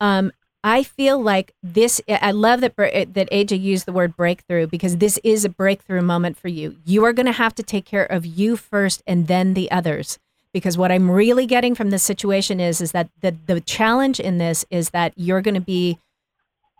um, 0.00 0.32
I 0.64 0.82
feel 0.82 1.20
like 1.20 1.52
this. 1.62 2.00
I 2.08 2.30
love 2.30 2.60
that 2.60 2.76
br- 2.76 2.86
that 2.86 3.30
AJ 3.30 3.60
used 3.60 3.86
the 3.86 3.92
word 3.92 4.16
breakthrough 4.16 4.66
because 4.66 4.98
this 4.98 5.18
is 5.24 5.44
a 5.44 5.48
breakthrough 5.48 6.02
moment 6.02 6.36
for 6.36 6.48
you. 6.48 6.76
You 6.84 7.04
are 7.04 7.12
going 7.12 7.26
to 7.26 7.32
have 7.32 7.54
to 7.56 7.62
take 7.62 7.84
care 7.84 8.04
of 8.04 8.24
you 8.24 8.56
first, 8.56 9.02
and 9.06 9.26
then 9.26 9.54
the 9.54 9.70
others. 9.70 10.18
Because 10.52 10.76
what 10.76 10.92
I'm 10.92 11.10
really 11.10 11.46
getting 11.46 11.74
from 11.74 11.90
this 11.90 12.02
situation 12.02 12.60
is 12.60 12.80
is 12.80 12.92
that 12.92 13.08
the 13.20 13.34
the 13.46 13.60
challenge 13.60 14.20
in 14.20 14.38
this 14.38 14.64
is 14.70 14.90
that 14.90 15.12
you're 15.16 15.42
going 15.42 15.54
to 15.54 15.60
be. 15.60 15.98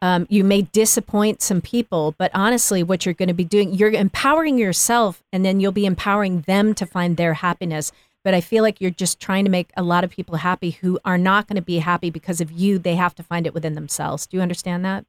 Um, 0.00 0.26
you 0.28 0.42
may 0.42 0.62
disappoint 0.62 1.42
some 1.42 1.60
people, 1.60 2.16
but 2.18 2.32
honestly, 2.34 2.82
what 2.82 3.06
you're 3.06 3.14
going 3.14 3.28
to 3.28 3.34
be 3.34 3.44
doing, 3.44 3.72
you're 3.72 3.92
empowering 3.92 4.58
yourself, 4.58 5.22
and 5.32 5.44
then 5.44 5.60
you'll 5.60 5.70
be 5.70 5.86
empowering 5.86 6.40
them 6.40 6.74
to 6.74 6.86
find 6.86 7.16
their 7.16 7.34
happiness 7.34 7.92
but 8.24 8.34
I 8.34 8.40
feel 8.40 8.62
like 8.62 8.80
you're 8.80 8.90
just 8.90 9.20
trying 9.20 9.44
to 9.44 9.50
make 9.50 9.70
a 9.76 9.82
lot 9.82 10.04
of 10.04 10.10
people 10.10 10.36
happy 10.36 10.70
who 10.70 10.98
are 11.04 11.18
not 11.18 11.48
going 11.48 11.56
to 11.56 11.62
be 11.62 11.78
happy 11.78 12.10
because 12.10 12.40
of 12.40 12.50
you. 12.50 12.78
They 12.78 12.94
have 12.94 13.14
to 13.16 13.22
find 13.22 13.46
it 13.46 13.54
within 13.54 13.74
themselves. 13.74 14.26
Do 14.26 14.36
you 14.36 14.42
understand 14.42 14.84
that? 14.84 15.04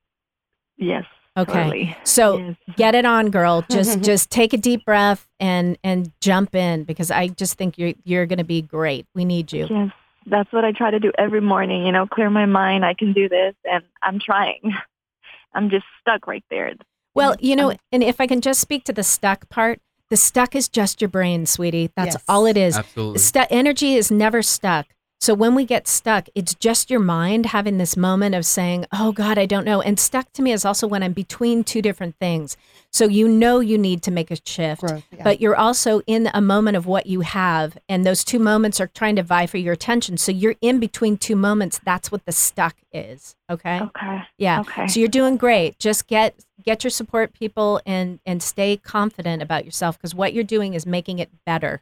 Yes. 0.78 1.06
Okay. 1.36 1.52
Totally. 1.64 1.98
So 2.04 2.38
Yes. 2.38 2.56
get 2.78 2.96
it 2.96 3.06
on, 3.06 3.30
girl. 3.32 3.66
Just 3.70 4.02
just 4.04 4.30
take 4.30 4.54
a 4.54 4.58
deep 4.58 4.86
breath 4.86 5.28
and 5.40 5.78
and 5.84 6.12
jump 6.22 6.54
in 6.56 6.84
because 6.84 7.10
I 7.12 7.30
just 7.30 7.56
think 7.58 7.78
you're 7.78 7.94
you're 8.04 8.26
going 8.26 8.38
to 8.38 8.44
be 8.44 8.62
great. 8.62 9.08
We 9.16 9.26
need 9.26 9.52
you. 9.52 9.68
Yes, 9.70 9.92
that's 10.28 10.52
what 10.54 10.64
I 10.64 10.72
try 10.72 10.92
to 10.92 11.00
do 11.00 11.12
every 11.18 11.42
morning. 11.42 11.86
You 11.86 11.92
know, 11.92 12.06
clear 12.06 12.30
my 12.30 12.46
mind. 12.46 12.86
I 12.86 12.94
can 12.94 13.14
do 13.14 13.28
this, 13.28 13.56
and 13.66 13.84
I'm 14.04 14.20
trying. 14.20 14.62
I'm 15.56 15.70
just 15.70 15.86
stuck 16.02 16.28
right 16.28 16.44
there. 16.50 16.74
Well, 17.16 17.36
you 17.40 17.56
know, 17.56 17.74
and 17.92 18.04
if 18.04 18.20
I 18.20 18.26
can 18.28 18.42
just 18.42 18.60
speak 18.60 18.86
to 18.86 18.94
the 18.94 19.04
stuck 19.04 19.48
part, 19.50 19.80
the 20.10 20.18
stuck 20.18 20.56
is 20.56 20.68
just 20.68 21.00
your 21.02 21.10
brain, 21.10 21.46
sweetie. 21.46 21.92
That's 21.96 22.16
Yes. 22.16 22.24
all 22.28 22.46
it 22.48 22.58
is. 22.58 22.76
Absolutely. 22.78 23.20
Stu- 23.20 23.46
energy 23.52 23.94
is 23.96 24.10
never 24.12 24.42
stuck. 24.42 24.88
So 25.24 25.34
when 25.34 25.56
we 25.56 25.64
get 25.64 25.88
stuck, 25.88 26.28
it's 26.36 26.54
just 26.54 26.92
your 26.92 27.00
mind 27.00 27.46
having 27.46 27.78
this 27.78 27.96
moment 27.96 28.36
of 28.36 28.46
saying, 28.46 28.88
"Oh 28.92 29.14
God, 29.14 29.38
I 29.38 29.46
don't 29.46 29.64
know." 29.64 29.82
And 29.82 29.98
stuck 29.98 30.34
to 30.34 30.42
me 30.42 30.52
is 30.52 30.66
also 30.66 30.86
when 30.86 31.02
I'm 31.02 31.14
between 31.14 31.64
two 31.64 31.82
different 31.82 32.18
things. 32.20 32.58
So 32.92 33.06
you 33.06 33.30
know 33.30 33.62
you 33.62 33.78
need 33.78 34.04
to 34.04 34.12
make 34.12 34.32
a 34.32 34.38
shift, 34.46 34.82
Growth, 34.82 35.06
yeah. 35.16 35.24
but 35.24 35.40
you're 35.40 35.56
also 35.56 36.02
in 36.08 36.30
a 36.34 36.42
moment 36.42 36.76
of 36.76 36.88
what 36.88 37.06
you 37.06 37.22
have, 37.22 37.78
and 37.88 38.06
those 38.06 38.26
two 38.26 38.38
moments 38.38 38.82
are 38.82 38.88
trying 38.88 39.16
to 39.16 39.24
vie 39.24 39.46
for 39.46 39.56
your 39.56 39.72
attention. 39.72 40.18
So 40.18 40.34
you're 40.34 40.56
in 40.60 40.82
between 40.82 41.16
two 41.16 41.38
moments. 41.38 41.80
That's 41.86 42.12
what 42.12 42.26
the 42.26 42.34
stuck 42.34 42.76
is. 42.92 43.38
Okay. 43.50 43.80
Okay. 43.80 44.24
Yeah. 44.38 44.60
Okay. 44.60 44.88
So 44.88 45.00
you're 45.00 45.08
doing 45.08 45.38
great. 45.38 45.80
Just 45.80 46.08
get 46.08 46.36
get 46.62 46.84
your 46.84 46.92
support 46.92 47.32
people 47.32 47.80
and 47.86 48.20
and 48.26 48.44
stay 48.44 48.76
confident 48.76 49.42
about 49.42 49.64
yourself 49.64 49.98
because 49.98 50.14
what 50.14 50.34
you're 50.34 50.44
doing 50.44 50.74
is 50.74 50.86
making 50.86 51.20
it 51.20 51.30
better. 51.46 51.82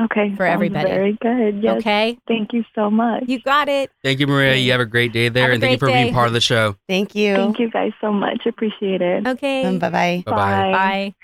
Okay. 0.00 0.30
for 0.36 0.46
sounds 0.46 0.54
everybody. 0.54 0.88
Very 0.88 1.12
good. 1.20 1.62
Yes. 1.62 1.78
Okay. 1.78 2.18
Thank 2.28 2.52
you 2.52 2.64
so 2.74 2.90
much. 2.90 3.24
You 3.26 3.40
got 3.40 3.68
it. 3.68 3.90
Thank 4.04 4.20
you, 4.20 4.26
Maria. 4.26 4.54
You 4.54 4.70
have 4.72 4.80
a 4.80 4.86
great 4.86 5.12
day 5.12 5.28
there, 5.28 5.44
Have 5.44 5.52
and 5.54 5.60
thank 5.60 5.72
you 5.72 5.78
for 5.78 5.88
day. 5.88 6.04
being 6.04 6.14
part 6.14 6.28
of 6.28 6.32
the 6.34 6.40
show. 6.40 6.76
Thank 6.88 7.14
you. 7.14 7.34
Thank 7.34 7.58
you 7.58 7.70
guys 7.70 7.92
so 8.00 8.12
much. 8.12 8.46
Appreciate 8.46 9.02
it. 9.02 9.26
Okay. 9.26 9.64
Um, 9.64 9.78
bye 9.78 9.90
bye. 9.90 10.22
Bye 10.24 10.32
bye. 10.32 10.72
Bye. 10.72 11.14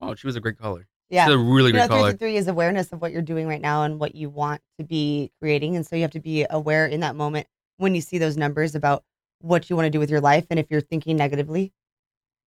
Oh, 0.00 0.14
she 0.14 0.26
was 0.26 0.36
a 0.36 0.40
great 0.40 0.58
caller. 0.58 0.86
Yeah. 1.08 1.26
She's 1.26 1.34
a 1.34 1.38
really 1.38 1.68
You 1.68 1.72
know, 1.74 1.78
great 1.80 1.88
three 1.88 1.96
caller. 1.98 2.12
to 2.12 2.18
three 2.18 2.36
is 2.36 2.48
awareness 2.48 2.92
of 2.92 3.00
what 3.00 3.12
you're 3.12 3.22
doing 3.22 3.46
right 3.46 3.60
now 3.60 3.82
and 3.82 3.98
what 4.00 4.14
you 4.14 4.30
want 4.30 4.60
to 4.78 4.84
be 4.84 5.30
creating. 5.40 5.76
And 5.76 5.86
so 5.86 5.96
you 5.96 6.02
have 6.02 6.12
to 6.12 6.20
be 6.20 6.46
aware 6.50 6.86
in 6.86 7.00
that 7.00 7.16
moment 7.16 7.46
when 7.76 7.94
you 7.94 8.00
see 8.00 8.18
those 8.18 8.36
numbers 8.36 8.74
about 8.74 9.04
what 9.40 9.68
you 9.70 9.76
want 9.76 9.86
to 9.86 9.90
do 9.90 9.98
with 9.98 10.10
your 10.10 10.20
life. 10.20 10.46
And 10.50 10.58
if 10.58 10.66
you're 10.70 10.80
thinking 10.80 11.16
negatively, 11.16 11.72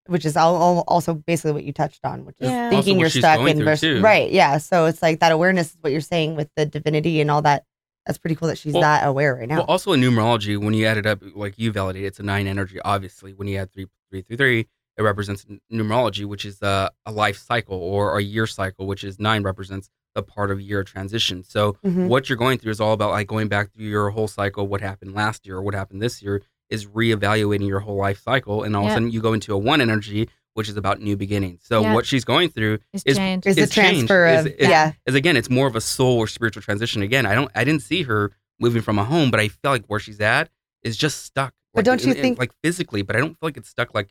which 0.06 0.24
is 0.24 0.36
al- 0.36 0.56
al- 0.56 0.84
also 0.88 1.14
basically 1.14 1.52
what 1.52 1.64
you 1.64 1.72
touched 1.72 2.04
on, 2.04 2.24
which 2.24 2.36
is 2.40 2.48
Yeah. 2.48 2.70
Thinking 2.70 2.98
you're 3.00 3.08
stuck 3.10 3.40
in 3.40 3.48
and 3.48 3.56
through, 3.58 3.64
vers- 3.64 3.80
too. 3.80 4.00
right. 4.02 4.30
Yeah. 4.30 4.58
So 4.58 4.86
it's 4.86 5.00
like 5.02 5.20
that 5.20 5.32
awareness 5.32 5.70
is 5.70 5.76
what 5.80 5.92
you're 5.92 6.00
saying 6.00 6.36
with 6.36 6.48
the 6.56 6.66
divinity 6.66 7.20
and 7.20 7.30
all 7.30 7.42
that. 7.42 7.64
That's 8.06 8.18
pretty 8.18 8.34
cool 8.36 8.48
that 8.48 8.58
she's 8.58 8.74
Well- 8.74 8.82
that 8.82 9.06
aware 9.06 9.34
right 9.34 9.48
now. 9.48 9.56
Well, 9.58 9.66
also 9.66 9.92
in 9.92 10.00
numerology, 10.02 10.58
when 10.58 10.74
you 10.74 10.84
add 10.86 10.98
it 10.98 11.06
up, 11.06 11.20
like 11.34 11.58
you 11.58 11.72
validate, 11.72 12.04
it's 12.04 12.20
a 12.20 12.22
nine 12.22 12.46
energy. 12.46 12.78
Obviously, 12.84 13.32
when 13.32 13.48
you 13.48 13.56
add 13.56 13.72
three, 13.72 13.86
three, 14.10 14.20
three, 14.20 14.36
three, 14.36 14.66
it 14.98 15.02
represents 15.02 15.46
numerology, 15.72 16.24
which 16.26 16.44
is 16.44 16.62
uh, 16.62 16.88
a 17.06 17.10
life 17.12 17.38
cycle 17.38 17.78
or 17.78 18.18
a 18.18 18.22
year 18.22 18.46
cycle, 18.46 18.86
which 18.86 19.04
is 19.04 19.18
nine 19.18 19.42
represents 19.42 19.88
the 20.14 20.22
part 20.22 20.50
of 20.52 20.60
year 20.60 20.84
transition. 20.84 21.42
So 21.42 21.76
Mhm. 21.84 22.06
what 22.06 22.28
you're 22.28 22.38
going 22.38 22.58
through 22.58 22.70
is 22.70 22.80
all 22.80 22.92
about 22.92 23.10
like 23.10 23.26
going 23.26 23.48
back 23.48 23.72
through 23.72 23.86
your 23.86 24.10
whole 24.10 24.28
cycle, 24.28 24.68
what 24.68 24.80
happened 24.80 25.12
last 25.14 25.44
year 25.46 25.56
or 25.56 25.62
what 25.62 25.74
happened 25.74 26.00
this 26.00 26.22
year, 26.22 26.40
is 26.74 26.86
reevaluating 26.86 27.66
your 27.66 27.80
whole 27.80 27.96
life 27.96 28.20
cycle, 28.22 28.62
and 28.64 28.76
all 28.76 28.84
of 28.84 28.90
a 28.90 28.94
sudden 28.94 29.10
you 29.10 29.20
go 29.22 29.32
into 29.32 29.54
a 29.54 29.58
one 29.58 29.80
energy, 29.80 30.28
which 30.52 30.68
is 30.68 30.76
about 30.76 31.00
new 31.00 31.16
beginnings. 31.16 31.62
So 31.64 31.80
Yeah. 31.80 31.94
what 31.94 32.04
she's 32.06 32.24
going 32.24 32.50
through 32.50 32.78
It's 32.92 33.02
is 33.04 33.16
changed. 33.16 33.46
Is 33.46 33.56
the 33.56 33.62
is 33.62 33.70
change. 33.70 34.08
transfer 34.08 34.26
Is- 34.26 34.46
of, 34.46 34.52
is- 34.58 34.68
yeah. 34.68 34.92
is 35.06 35.14
again, 35.14 35.36
it's 35.36 35.48
more 35.50 35.66
of 35.66 35.74
a 35.76 35.80
soul 35.80 36.18
or 36.18 36.26
spiritual 36.26 36.62
transition. 36.62 37.00
Again, 37.02 37.24
I 37.26 37.34
don't, 37.34 37.50
I 37.54 37.64
didn't 37.64 37.82
see 37.82 38.02
her 38.02 38.30
moving 38.60 38.82
from 38.82 38.98
a 38.98 39.04
home, 39.04 39.30
but 39.30 39.40
I 39.40 39.48
feel 39.48 39.70
like 39.70 39.84
where 39.86 39.98
she's 40.00 40.20
at 40.20 40.50
is 40.82 40.96
just 40.96 41.24
stuck. 41.24 41.54
But 41.72 41.78
Like, 41.80 41.84
don't 41.86 42.04
you 42.04 42.10
in- 42.12 42.16
in- 42.18 42.22
think- 42.22 42.38
like 42.38 42.52
physically? 42.62 43.02
But 43.02 43.16
I 43.16 43.20
don't 43.20 43.30
feel 43.30 43.38
like 43.48 43.56
it's 43.56 43.68
stuck 43.68 43.94
like 43.94 44.08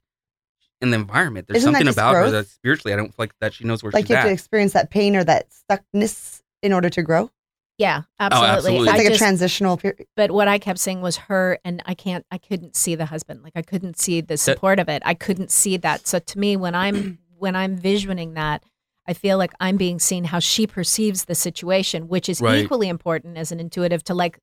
in 0.82 0.90
the 0.90 0.98
environment. 0.98 1.48
There's 1.48 1.58
Isn't 1.60 1.72
that 1.74 1.78
something 1.80 1.86
just 1.88 1.98
about 1.98 2.16
her 2.16 2.30
that 2.32 2.48
spiritually, 2.48 2.94
I 2.94 2.98
don't 2.98 3.08
feel 3.08 3.16
like 3.20 3.34
that 3.40 3.54
she 3.54 3.64
knows 3.64 3.82
where 3.84 3.92
like 3.94 4.04
she's 4.06 4.10
you 4.10 4.16
have 4.18 4.26
at. 4.26 4.30
to 4.30 4.34
experience 4.34 4.74
that 4.74 4.90
pain 4.90 5.16
or 5.16 5.24
that 5.24 5.48
stuckness 5.52 6.42
in 6.62 6.74
order 6.74 6.90
to 6.90 7.02
grow. 7.02 7.30
Yeah, 7.78 8.02
oh, 8.06 8.14
absolutely. 8.20 8.50
absolutely. 8.56 8.88
It's 8.88 8.94
I 8.94 8.98
like 8.98 9.06
a 9.06 9.10
just- 9.10 9.20
transitional 9.20 9.78
period. 9.78 10.06
but 10.16 10.32
what 10.32 10.48
I 10.48 10.60
kept 10.60 10.80
saying 10.80 11.02
was 11.02 11.18
her, 11.18 11.58
and 11.66 11.82
I 11.86 11.96
can't, 11.96 12.26
I 12.32 12.38
couldn't 12.38 12.76
see 12.76 12.96
the 12.96 13.06
husband. 13.08 13.42
Like 13.44 13.54
I 13.56 13.62
couldn't 13.64 13.98
see 14.00 14.22
the 14.22 14.38
support 14.38 14.80
of 14.80 14.90
it. 14.90 15.02
I 15.06 15.14
couldn't 15.16 15.50
see 15.52 15.78
that. 15.78 16.08
So 16.08 16.20
to 16.20 16.40
me, 16.40 16.56
when 16.56 16.76
I'm 16.76 17.18
when 17.38 17.56
I'm 17.56 17.76
visioning 17.76 18.36
that, 18.36 18.64
I 19.08 19.14
feel 19.14 19.38
like 19.38 19.52
I'm 19.60 19.76
being 19.76 20.00
seen 20.00 20.24
how 20.26 20.40
she 20.40 20.66
perceives 20.68 21.26
the 21.26 21.36
situation, 21.36 22.08
which 22.08 22.30
is 22.30 22.40
Right. 22.40 22.60
equally 22.64 22.88
important 22.88 23.38
as 23.38 23.52
an 23.52 23.60
intuitive 23.60 24.02
to 24.06 24.14
like, 24.14 24.40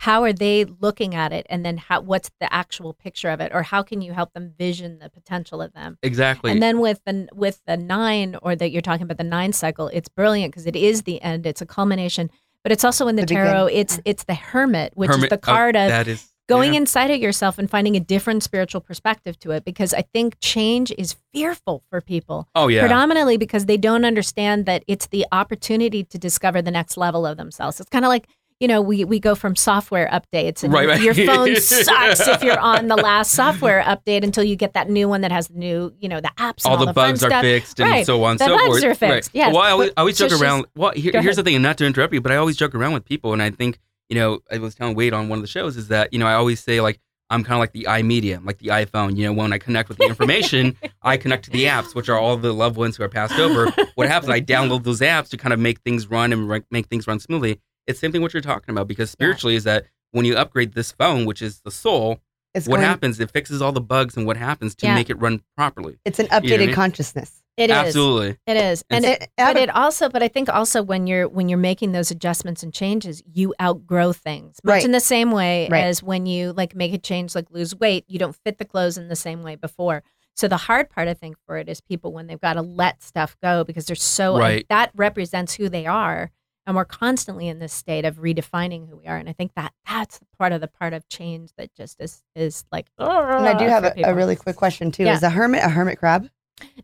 how 0.00 0.24
are 0.24 0.32
they 0.34 0.64
looking 0.64 1.14
at 1.14 1.32
it, 1.32 1.46
and 1.48 1.64
then 1.64 1.76
how 1.78 2.00
what's 2.00 2.30
the 2.40 2.52
actual 2.52 2.92
picture 2.92 3.30
of 3.30 3.40
it, 3.40 3.52
or 3.54 3.62
how 3.62 3.82
can 3.84 4.00
you 4.02 4.12
help 4.12 4.32
them 4.34 4.52
vision 4.58 4.98
the 4.98 5.08
potential 5.08 5.62
of 5.62 5.72
them. 5.72 5.96
exactly. 6.02 6.50
And 6.50 6.60
then 6.60 6.80
with 6.80 7.00
the 7.06 7.28
with 7.32 7.60
the 7.68 7.76
nine, 7.76 8.36
or 8.42 8.56
that 8.56 8.72
you're 8.72 8.82
talking 8.82 9.04
about 9.04 9.18
the 9.18 9.22
nine 9.24 9.52
cycle, 9.52 9.86
it's 9.92 10.08
brilliant 10.08 10.52
because 10.52 10.66
it 10.66 10.74
is 10.74 11.02
the 11.02 11.22
end. 11.22 11.46
It's 11.46 11.62
a 11.62 11.66
culmination, 11.66 12.30
but 12.62 12.72
it's 12.72 12.84
also 12.84 13.08
in 13.08 13.16
the, 13.16 13.22
The 13.22 13.34
tarot. 13.34 13.66
beginning. 13.66 13.80
It's 13.80 14.00
it's 14.04 14.24
the 14.24 14.34
hermit, 14.34 14.92
which 14.94 15.08
Hermit- 15.10 15.24
is 15.24 15.30
the 15.30 15.36
oh, 15.36 15.38
card 15.38 15.76
of 15.76 15.88
that 15.88 16.08
is 16.08 16.28
going 16.48 16.74
yeah. 16.74 16.80
inside 16.80 17.10
of 17.10 17.18
yourself 17.20 17.58
and 17.58 17.70
finding 17.70 17.96
a 17.96 18.00
different 18.00 18.42
spiritual 18.42 18.80
perspective 18.80 19.38
to 19.38 19.52
it. 19.52 19.64
Because 19.64 19.94
I 19.94 20.02
think 20.02 20.36
change 20.40 20.92
is 20.98 21.16
fearful 21.32 21.82
for 21.88 22.00
people, 22.00 22.48
Oh 22.54 22.68
yeah. 22.68 22.80
predominantly 22.80 23.36
because 23.36 23.66
they 23.66 23.76
don't 23.76 24.04
understand 24.04 24.66
that 24.66 24.84
it's 24.86 25.06
the 25.06 25.24
opportunity 25.32 26.02
to 26.04 26.18
discover 26.18 26.60
the 26.60 26.70
next 26.72 26.96
level 26.96 27.24
of 27.26 27.36
themselves. 27.36 27.80
It's 27.80 27.88
kind 27.90 28.04
of 28.04 28.08
like 28.08 28.26
you 28.62 28.68
know, 28.68 28.80
we, 28.80 29.04
we 29.04 29.18
go 29.18 29.34
from 29.34 29.56
software 29.56 30.08
updates 30.12 30.62
and 30.62 30.72
Right, 30.72 30.86
right. 30.88 31.00
your 31.02 31.14
phone 31.14 31.56
sucks 31.56 32.20
if 32.28 32.42
you're 32.44 32.58
on 32.60 32.86
the 32.86 32.96
last 32.96 33.32
software 33.32 33.82
update 33.82 34.22
until 34.22 34.44
you 34.44 34.54
get 34.56 34.72
that 34.74 34.88
new 34.88 35.08
one 35.08 35.20
that 35.22 35.32
has 35.32 35.48
the 35.48 35.58
new, 35.58 35.92
you 36.00 36.08
know, 36.08 36.20
the 36.20 36.30
apps 36.38 36.64
all 36.64 36.76
all, 36.76 36.78
the 36.78 36.86
fun 36.86 36.94
bugs 36.94 37.24
are 37.24 37.30
stuff. 37.30 37.42
fixed 37.42 37.80
and 37.80 37.90
Right. 37.90 38.06
so 38.06 38.22
on 38.22 38.30
and 38.32 38.38
The 38.40 38.44
so 38.46 38.56
bugs 38.56 38.66
forth. 38.68 38.84
are 38.84 38.94
fixed, 38.94 39.30
Right. 39.30 39.30
yes. 39.34 39.52
Well, 39.52 39.62
I 39.62 39.70
always, 39.72 39.90
I 39.96 40.00
always 40.00 40.16
so 40.16 40.28
joke 40.28 40.40
around. 40.40 40.66
Well, 40.76 40.92
here, 40.94 41.20
here's 41.20 41.36
the 41.36 41.42
thing, 41.42 41.56
and 41.56 41.62
not 41.62 41.76
to 41.78 41.84
interrupt 41.86 42.14
you, 42.14 42.20
but 42.20 42.30
I 42.32 42.36
always 42.36 42.56
joke 42.56 42.74
around 42.74 42.92
with 42.94 43.04
people, 43.04 43.32
and 43.32 43.42
I 43.42 43.50
think 43.50 43.78
you 44.08 44.16
know, 44.16 44.40
I 44.50 44.58
was 44.58 44.74
telling 44.74 44.94
Wade 44.94 45.12
on 45.14 45.28
one 45.28 45.38
of 45.38 45.42
the 45.42 45.48
shows 45.48 45.76
is 45.76 45.88
that 45.88 46.12
you 46.12 46.18
know 46.18 46.26
I 46.26 46.34
always 46.34 46.60
say 46.60 46.80
like 46.80 47.00
I'm 47.30 47.42
kind 47.44 47.54
of 47.54 47.60
like 47.60 47.72
the 47.72 47.84
iMedia, 47.88 48.44
like 48.44 48.58
the 48.58 48.68
iPhone. 48.68 49.16
You 49.16 49.24
know, 49.24 49.32
when 49.32 49.52
I 49.52 49.58
connect 49.58 49.88
with 49.88 49.96
the 49.98 50.04
information, 50.04 50.76
I 51.02 51.16
connect 51.16 51.46
to 51.46 51.50
the 51.50 51.64
apps, 51.64 51.94
which 51.94 52.08
are 52.10 52.18
all 52.18 52.36
the 52.36 52.52
loved 52.52 52.76
ones 52.76 52.96
who 52.96 53.02
are 53.04 53.08
passed 53.08 53.38
over. 53.38 53.72
What 53.96 54.06
happens? 54.08 54.30
I 54.30 54.40
download 54.40 54.84
those 54.84 55.00
apps 55.00 55.30
to 55.30 55.36
kind 55.38 55.52
of 55.52 55.58
make 55.58 55.80
things 55.80 56.08
run 56.10 56.32
and 56.32 56.48
re- 56.48 56.62
make 56.70 56.86
things 56.86 57.06
run 57.06 57.18
smoothly. 57.20 57.58
It's 57.86 57.98
the 58.00 58.06
same 58.06 58.12
thing 58.12 58.22
what 58.22 58.32
you're 58.34 58.40
talking 58.42 58.72
about 58.72 58.88
because 58.88 59.10
spiritually 59.10 59.56
is 59.56 59.64
that 59.64 59.86
when 60.12 60.24
you 60.24 60.36
upgrade 60.36 60.72
this 60.74 60.92
phone, 60.92 61.24
which 61.24 61.42
is 61.42 61.60
the 61.60 61.70
soul, 61.70 62.20
It's 62.54 62.66
what 62.68 62.76
going- 62.76 62.88
happens? 62.88 63.18
It 63.18 63.30
fixes 63.30 63.62
all 63.62 63.72
the 63.72 63.80
bugs 63.80 64.16
and 64.16 64.26
what 64.26 64.36
happens 64.36 64.74
to 64.76 64.86
Yeah. 64.86 64.94
make 64.94 65.08
it 65.10 65.18
run 65.18 65.42
properly. 65.56 65.98
It's 66.04 66.18
an 66.18 66.26
You 66.26 66.30
know 66.30 66.36
I 66.36 66.40
updated 66.40 66.66
mean? 66.66 66.74
consciousness. 66.74 67.42
It 67.56 67.68
is. 67.70 67.76
Absolutely. 67.76 68.38
It 68.46 68.56
is. 68.56 68.82
And 68.88 69.04
It's- 69.04 69.24
it, 69.24 69.30
but 69.36 69.56
it 69.58 69.68
also 69.70 70.08
but 70.08 70.22
I 70.22 70.28
think 70.28 70.48
also 70.48 70.82
when 70.82 71.06
you're 71.06 71.28
when 71.28 71.48
you're 71.50 71.58
making 71.58 71.92
those 71.92 72.10
adjustments 72.10 72.62
and 72.62 72.72
changes, 72.72 73.22
you 73.30 73.54
outgrow 73.60 74.12
things. 74.14 74.56
Much 74.64 74.72
Right. 74.72 74.84
in 74.84 74.92
the 74.92 75.00
same 75.00 75.30
way 75.32 75.68
Right. 75.70 75.84
as 75.84 76.02
when 76.02 76.24
you 76.26 76.52
like 76.54 76.74
make 76.74 76.94
a 76.94 76.98
change 76.98 77.34
like 77.34 77.50
lose 77.50 77.74
weight, 77.74 78.04
you 78.08 78.18
don't 78.18 78.36
fit 78.44 78.56
the 78.58 78.64
clothes 78.64 78.96
in 78.96 79.08
the 79.08 79.16
same 79.16 79.42
way 79.42 79.56
before. 79.56 80.02
So 80.34 80.48
the 80.48 80.56
hard 80.56 80.88
part 80.88 81.08
I 81.08 81.14
think 81.14 81.36
for 81.46 81.58
it 81.58 81.68
is 81.68 81.82
people 81.82 82.10
when 82.12 82.26
they've 82.26 82.40
got 82.40 82.54
to 82.54 82.62
let 82.62 83.02
stuff 83.02 83.36
go 83.42 83.64
because 83.64 83.84
they're 83.84 83.96
so 83.96 84.34
and 84.36 84.40
Right. 84.40 84.66
that 84.70 84.90
represents 84.94 85.54
who 85.54 85.68
they 85.68 85.84
are. 85.84 86.30
And 86.66 86.76
we're 86.76 86.84
constantly 86.84 87.48
in 87.48 87.58
this 87.58 87.72
state 87.72 88.04
of 88.04 88.16
redefining 88.18 88.88
who 88.88 88.96
we 88.96 89.06
are. 89.06 89.16
And 89.16 89.28
I 89.28 89.32
think 89.32 89.52
that 89.56 89.72
that's 89.88 90.20
part 90.38 90.52
of 90.52 90.60
the 90.60 90.68
part 90.68 90.92
of 90.92 91.08
change 91.08 91.50
that 91.58 91.74
just 91.74 92.00
is 92.00 92.22
is 92.36 92.64
like 92.70 92.86
And 92.98 93.08
I 93.48 93.58
do 93.58 93.64
have 93.66 93.84
a, 93.84 93.92
a 94.04 94.14
really 94.14 94.36
quick 94.36 94.56
question 94.56 94.92
too. 94.92 95.04
Yeah. 95.04 95.14
Is 95.14 95.22
a 95.24 95.30
hermit 95.30 95.64
a 95.64 95.68
hermit 95.68 95.98
crab? 95.98 96.28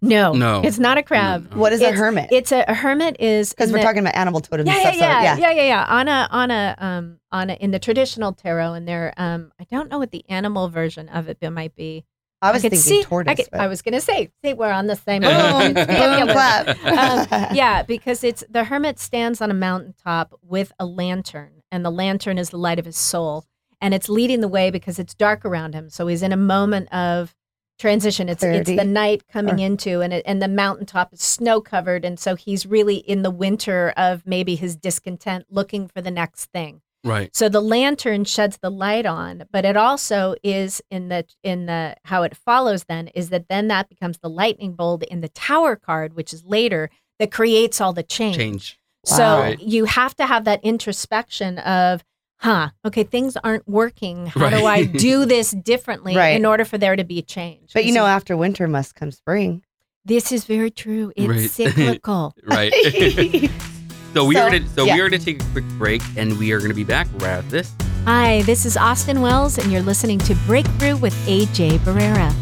No, 0.03 0.33
No. 0.33 0.61
it's 0.64 0.81
not 0.81 0.99
a 0.99 1.03
crab. 1.05 1.53
No. 1.53 1.59
What 1.59 1.73
is 1.73 1.81
a 1.81 1.93
hermit? 1.93 2.31
It's 2.33 2.51
a, 2.51 2.64
a 2.67 2.75
hermit 2.75 3.17
is 3.21 3.51
Because 3.51 3.71
we're 3.71 3.79
the- 3.79 3.85
talking 3.85 4.01
about 4.01 4.17
animal 4.17 4.41
totems 4.41 4.67
yeah, 4.67 4.75
and 4.75 4.83
yeah, 4.85 4.91
yeah, 5.23 5.35
so, 5.37 5.41
yeah. 5.41 5.51
yeah, 5.51 5.62
yeah, 5.62 5.69
yeah. 5.69 5.85
On 5.88 6.09
a 6.09 6.29
on 6.33 6.51
a 6.51 6.75
um 6.79 7.21
on 7.31 7.51
a 7.51 7.55
in 7.55 7.71
the 7.71 7.79
traditional 7.79 8.33
tarot, 8.33 8.73
and 8.75 8.88
there 8.88 9.14
um 9.17 9.53
I 9.61 9.67
don't 9.71 9.88
know 9.88 9.99
what 9.99 10.11
the 10.11 10.25
animal 10.29 10.69
version 10.69 11.09
of 11.09 11.29
it 11.29 11.38
might 11.53 11.77
be. 11.77 12.05
I 12.40 12.53
was 12.53 12.62
could 12.62 12.70
thinking 12.70 12.87
see, 12.88 13.03
tortoise. 13.05 13.33
I, 13.33 13.35
could, 13.35 13.48
but- 13.51 13.61
I 13.61 13.66
was 13.66 13.83
gonna 13.83 14.01
say, 14.01 14.31
see, 14.44 14.55
we're 14.55 14.70
on 14.70 14.87
the 14.87 14.96
same. 14.96 15.22
Boom, 15.22 15.74
boom, 15.74 16.29
clap. 16.29 16.68
Um, 16.85 17.55
yeah, 17.55 17.83
because 17.83 18.22
it's 18.24 18.44
the 18.48 18.64
hermit 18.64 18.98
stands 18.98 19.40
on 19.40 19.51
a 19.51 19.55
mountaintop 19.55 20.38
with 20.42 20.72
a 20.79 20.87
lantern, 20.87 21.62
and 21.72 21.85
the 21.85 21.90
lantern 21.90 22.38
is 22.38 22.51
the 22.51 22.59
light 22.59 22.79
of 22.79 22.85
his 22.85 22.96
soul, 22.96 23.44
and 23.81 23.92
it's 23.94 24.09
leading 24.09 24.40
the 24.40 24.48
way 24.48 24.70
because 24.70 24.98
it's 24.98 25.14
dark 25.14 25.44
around 25.44 25.74
him. 25.74 25.90
So 25.90 26.07
he's 26.07 26.22
in 26.22 26.33
a 26.33 26.37
moment 26.37 26.92
of 26.92 27.35
transition. 27.79 28.29
It's 28.29 28.40
Clarity. 28.40 28.72
it's 28.72 28.81
the 28.83 28.88
night 28.88 29.22
coming 29.29 29.61
Or- 29.61 29.66
into, 29.66 30.01
and 30.01 30.12
it, 30.12 30.22
and 30.27 30.40
the 30.42 30.48
mountaintop 30.48 31.12
is 31.12 31.22
snow 31.22 31.61
covered, 31.61 32.05
and 32.05 32.18
so 32.18 32.35
he's 32.35 32.66
really 32.66 32.96
in 32.96 33.22
the 33.22 33.31
winter 33.31 33.92
of 33.96 34.24
maybe 34.27 34.55
his 34.57 34.77
discontent, 34.77 35.46
looking 35.51 35.88
for 35.88 36.01
the 36.01 36.11
next 36.11 36.46
thing. 36.46 36.83
Right. 37.09 37.35
So 37.35 37.49
the 37.49 37.61
lantern 37.62 38.25
sheds 38.25 38.59
the 38.59 38.71
light 38.71 39.07
on, 39.07 39.44
but 39.51 39.64
it 39.64 39.77
also 39.77 40.35
is 40.42 40.83
in 40.90 41.09
the 41.09 41.25
in 41.42 41.66
the 41.66 41.97
how 42.05 42.23
it 42.23 42.37
follows 42.37 42.85
then 42.85 43.09
is 43.09 43.31
that 43.31 43.49
then 43.49 43.68
that 43.68 43.88
becomes 43.88 44.18
the 44.18 44.29
lightning 44.31 44.73
bolt 44.75 45.03
in 45.05 45.21
the 45.21 45.29
tower 45.31 45.75
card, 45.77 46.14
which 46.14 46.33
is 46.33 46.44
later 46.44 46.90
that 47.18 47.33
creates 47.33 47.81
all 47.81 47.92
the 47.92 48.03
change. 48.03 48.37
Change. 48.37 48.79
So 49.05 49.23
Wow. 49.23 49.40
Right. 49.40 49.61
you 49.61 49.85
have 49.87 50.14
to 50.16 50.27
have 50.27 50.44
that 50.44 50.61
introspection 50.62 51.59
of, 51.61 52.05
huh, 52.40 52.68
okay, 52.85 53.05
things 53.05 53.37
aren't 53.42 53.66
working. 53.68 54.27
How 54.27 54.51
do 54.51 54.66
I 54.66 54.85
do 54.85 55.25
this 55.25 55.51
differently 55.53 56.14
Right. 56.16 56.37
in 56.37 56.44
order 56.44 56.64
for 56.64 56.79
there 56.79 56.94
to 56.97 57.05
be 57.05 57.18
a 57.18 57.23
change? 57.23 57.73
But 57.73 57.87
you 57.87 57.92
know, 57.94 58.07
after 58.07 58.37
winter 58.37 58.68
must 58.68 58.94
come 58.94 59.11
spring. 59.11 59.62
this 60.05 60.31
is 60.33 60.44
very 60.44 60.71
true. 60.71 61.12
It's 61.16 61.29
Right. 61.29 61.51
cyclical. 61.75 62.35
Right. 62.44 62.73
so 64.18 64.24
we 64.24 64.35
So, 64.35 64.40
are 64.40 64.50
gonna 64.50 64.68
so 64.70 64.85
yeah. 64.85 64.94
we 64.96 65.00
are 65.00 65.09
gonna 65.09 65.22
take 65.22 65.40
a 65.40 65.46
quick 65.52 65.64
break, 65.78 66.02
and 66.16 66.37
we 66.40 66.50
are 66.50 66.61
gonna 66.61 66.74
be 66.74 66.83
back 66.83 67.07
right 67.18 67.35
after 67.38 67.50
this. 67.50 67.72
Hi, 68.04 68.42
this 68.42 68.66
is 68.66 68.76
Austin 68.76 69.20
Wells, 69.20 69.59
and 69.59 69.70
you're 69.70 69.81
listening 69.81 70.18
to 70.18 70.35
Breakthrough 70.44 70.96
with 70.96 71.14
AJ 71.28 71.78
Barrera. 71.85 72.35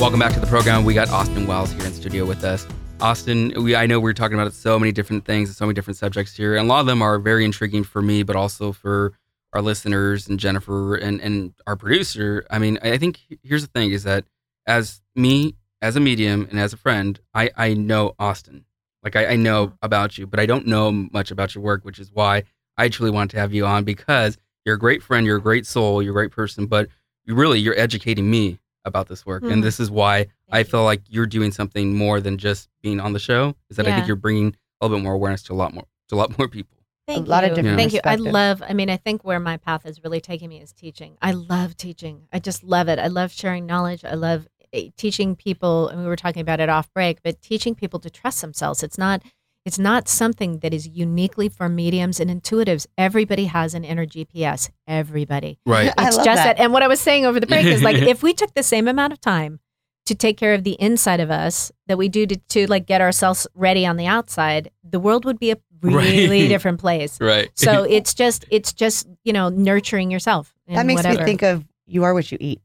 Welcome 0.00 0.20
back 0.20 0.34
to 0.34 0.40
the 0.40 0.46
program. 0.46 0.84
We 0.84 0.94
got 0.94 1.10
Austin 1.10 1.48
Wells 1.48 1.72
here 1.72 1.86
in 1.86 1.92
studio 1.92 2.24
with 2.24 2.44
us. 2.44 2.68
Austin, 3.00 3.52
we 3.64 3.74
I 3.74 3.86
know 3.86 3.98
we're 3.98 4.12
talking 4.12 4.38
about 4.38 4.52
so 4.52 4.78
many 4.78 4.92
different 4.92 5.24
things 5.24 5.48
and 5.48 5.56
so 5.56 5.64
many 5.66 5.74
different 5.74 5.96
subjects 5.96 6.36
here, 6.36 6.54
and 6.54 6.66
a 6.66 6.68
lot 6.68 6.78
of 6.78 6.86
them 6.86 7.02
are 7.02 7.18
very 7.18 7.44
intriguing 7.44 7.82
for 7.82 8.00
me, 8.00 8.22
but 8.22 8.36
also 8.36 8.70
for 8.70 9.12
our 9.52 9.62
listeners 9.62 10.28
and 10.28 10.38
Jennifer 10.38 10.94
and 10.96 11.20
and 11.20 11.54
our 11.66 11.76
producer. 11.76 12.46
I 12.50 12.58
mean, 12.58 12.78
I 12.82 12.98
think 12.98 13.20
here's 13.42 13.62
the 13.62 13.68
thing: 13.68 13.90
is 13.92 14.02
that 14.04 14.24
as 14.66 15.00
me, 15.14 15.54
as 15.82 15.96
a 15.96 16.00
medium 16.00 16.46
and 16.50 16.58
as 16.58 16.72
a 16.72 16.76
friend, 16.76 17.18
I 17.34 17.50
I 17.56 17.74
know 17.74 18.14
Austin. 18.18 18.64
Like 19.02 19.14
I, 19.16 19.26
I 19.26 19.36
know 19.36 19.72
about 19.80 20.18
you, 20.18 20.26
but 20.26 20.40
I 20.40 20.46
don't 20.46 20.66
know 20.66 20.90
much 20.90 21.30
about 21.30 21.54
your 21.54 21.62
work, 21.62 21.84
which 21.84 21.98
is 22.00 22.10
why 22.12 22.42
I 22.76 22.88
truly 22.88 23.12
want 23.12 23.30
to 23.30 23.38
have 23.38 23.54
you 23.54 23.64
on 23.64 23.84
because 23.84 24.36
you're 24.66 24.74
a 24.74 24.78
great 24.78 25.02
friend, 25.02 25.24
you're 25.24 25.36
a 25.36 25.40
great 25.42 25.66
soul, 25.66 26.02
you're 26.02 26.12
a 26.12 26.14
great 26.14 26.32
person, 26.32 26.66
but 26.66 26.88
you 27.24 27.34
really 27.34 27.60
you're 27.60 27.78
educating 27.78 28.28
me 28.28 28.58
about 28.84 29.06
this 29.08 29.24
work, 29.24 29.42
Hmm. 29.44 29.52
and 29.52 29.64
this 29.64 29.78
is 29.80 29.90
why 29.90 30.26
I 30.50 30.58
you. 30.60 30.64
feel 30.64 30.82
like 30.84 31.02
you're 31.08 31.26
doing 31.26 31.52
something 31.52 31.94
more 31.96 32.20
than 32.20 32.38
just 32.38 32.68
being 32.82 33.00
on 33.00 33.12
the 33.12 33.18
show. 33.18 33.54
Is 33.70 33.76
that 33.76 33.86
I 33.86 33.94
think 33.94 34.06
you're 34.06 34.16
bringing 34.16 34.48
a 34.80 34.84
little 34.86 34.98
bit 34.98 35.04
more 35.04 35.14
awareness 35.14 35.42
to 35.44 35.52
a 35.52 35.54
lot 35.54 35.72
more 35.72 35.84
to 36.08 36.14
a 36.14 36.16
lot 36.16 36.36
more 36.38 36.48
people. 36.48 36.76
Thank 37.08 37.28
lot 37.28 37.44
of 37.44 37.50
you. 37.50 37.56
different 37.56 37.78
Thank 37.78 37.92
you. 37.94 38.00
I 38.04 38.16
love, 38.16 38.62
I 38.62 38.74
mean, 38.74 38.90
I 38.90 38.96
think 38.98 39.24
where 39.24 39.40
my 39.40 39.56
path 39.56 39.86
is 39.86 40.04
really 40.04 40.20
taking 40.20 40.48
me 40.48 40.60
is 40.60 40.72
teaching. 40.72 41.16
I 41.22 41.32
love 41.32 41.76
teaching. 41.76 42.28
I 42.32 42.38
just 42.38 42.62
love 42.62 42.88
it. 42.88 42.98
I 42.98 43.06
love 43.06 43.32
sharing 43.32 43.64
knowledge. 43.66 44.04
I 44.04 44.14
love 44.14 44.46
eh, 44.72 44.90
teaching 44.96 45.34
people, 45.34 45.88
and 45.88 46.00
we 46.00 46.06
were 46.06 46.16
talking 46.16 46.42
about 46.42 46.60
it 46.60 46.68
off 46.68 46.92
break, 46.92 47.22
but 47.22 47.40
teaching 47.40 47.74
people 47.74 47.98
to 48.00 48.10
trust 48.10 48.42
themselves. 48.42 48.82
It's 48.82 48.98
not, 48.98 49.22
it's 49.64 49.78
not 49.78 50.06
something 50.06 50.58
that 50.58 50.74
is 50.74 50.86
uniquely 50.86 51.48
for 51.48 51.68
mediums 51.70 52.20
and 52.20 52.30
intuitives. 52.30 52.86
Everybody 52.98 53.46
has 53.46 53.72
an 53.74 53.84
inner 53.84 54.04
GPS. 54.04 54.70
Everybody. 54.86 55.58
Right. 55.64 55.92
I 55.96 56.08
It's 56.08 56.16
love 56.16 56.26
just 56.26 56.36
that. 56.36 56.56
that. 56.58 56.62
And 56.62 56.72
what 56.74 56.82
I 56.82 56.88
was 56.88 57.00
saying 57.00 57.24
over 57.24 57.40
the 57.40 57.46
break 57.46 57.64
is 57.64 57.82
like, 57.82 57.96
if 58.14 58.22
we 58.22 58.34
took 58.34 58.52
the 58.54 58.62
same 58.62 58.86
amount 58.86 59.14
of 59.14 59.20
time 59.20 59.60
to 60.06 60.14
take 60.14 60.38
care 60.38 60.54
of 60.54 60.64
the 60.64 60.72
inside 60.80 61.20
of 61.20 61.30
us 61.30 61.70
that 61.86 61.98
we 61.98 62.08
do 62.08 62.24
to, 62.26 62.36
to 62.48 62.66
like 62.66 62.86
get 62.86 63.02
ourselves 63.02 63.46
ready 63.54 63.84
on 63.84 63.96
the 63.98 64.06
outside, 64.06 64.70
the 64.82 64.98
world 64.98 65.26
would 65.26 65.38
be 65.38 65.50
a 65.50 65.56
really 65.82 66.42
Right. 66.42 66.48
different 66.48 66.80
place. 66.80 67.20
right. 67.20 67.50
So 67.54 67.82
it's 67.88 68.14
just, 68.14 68.44
it's 68.50 68.72
just, 68.72 69.06
you 69.24 69.32
know, 69.32 69.48
nurturing 69.48 70.10
yourself. 70.10 70.54
That 70.68 70.86
makes 70.86 70.98
whatever. 70.98 71.20
me 71.20 71.24
think 71.24 71.42
of 71.42 71.64
you 71.86 72.04
are 72.04 72.12
what 72.14 72.30
you 72.30 72.38
eat. 72.40 72.60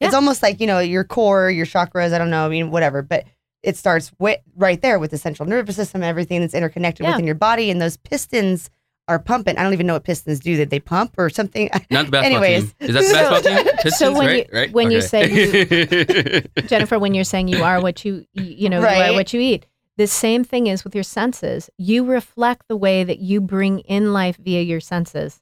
It's 0.00 0.14
almost 0.14 0.42
like, 0.42 0.60
you 0.60 0.66
know, 0.66 0.80
your 0.80 1.04
core, 1.04 1.48
your 1.50 1.66
chakras, 1.66 2.12
I 2.12 2.18
don't 2.18 2.30
know, 2.30 2.44
I 2.44 2.48
mean, 2.48 2.70
whatever, 2.72 3.02
but 3.02 3.24
it 3.62 3.76
starts 3.76 4.10
with 4.18 4.40
right 4.56 4.80
there 4.82 4.98
with 4.98 5.12
the 5.12 5.18
central 5.18 5.48
nervous 5.48 5.76
system, 5.76 6.02
everything 6.02 6.40
that's 6.40 6.54
interconnected 6.54 7.04
Yeah. 7.04 7.12
within 7.12 7.24
your 7.26 7.36
body, 7.36 7.70
and 7.70 7.80
those 7.80 7.96
pistons 7.96 8.68
are 9.06 9.20
pumping. 9.20 9.56
I 9.58 9.62
don't 9.62 9.72
even 9.72 9.86
know 9.86 9.92
what 9.94 10.02
pistons 10.04 10.40
do. 10.40 10.56
That 10.56 10.70
they 10.70 10.80
pump 10.80 11.14
or 11.18 11.30
something? 11.30 11.68
Not 11.90 12.06
the 12.06 12.10
basketball 12.10 12.24
Anyways. 12.24 12.72
team. 12.74 12.88
Is 12.88 12.94
that 12.94 13.02
the 13.02 13.12
basketball 13.12 13.64
team? 13.64 13.76
Pistons, 13.82 14.18
when 14.18 14.26
right? 14.26 14.48
you- 14.52 14.58
right? 14.58 14.72
when 14.72 14.90
you 14.90 14.98
Okay. 14.98 16.44
Jennifer, 16.66 16.98
when 16.98 17.14
you're 17.14 17.24
saying 17.24 17.48
you 17.48 17.62
are 17.62 17.80
what 17.80 18.04
you, 18.04 18.24
you 18.32 18.42
you 18.44 18.68
know, 18.68 18.80
you 18.80 18.86
are 18.86 19.12
what 19.12 19.32
you 19.32 19.40
eat. 19.40 19.66
The 19.98 20.06
same 20.06 20.42
thing 20.44 20.66
is 20.68 20.84
with 20.84 20.94
your 20.94 21.04
senses. 21.04 21.68
You 21.78 22.04
reflect 22.04 22.66
the 22.68 22.76
way 22.76 23.04
that 23.04 23.18
you 23.18 23.40
bring 23.40 23.80
in 23.80 24.12
life 24.12 24.36
via 24.38 24.62
your 24.62 24.80
senses. 24.80 25.40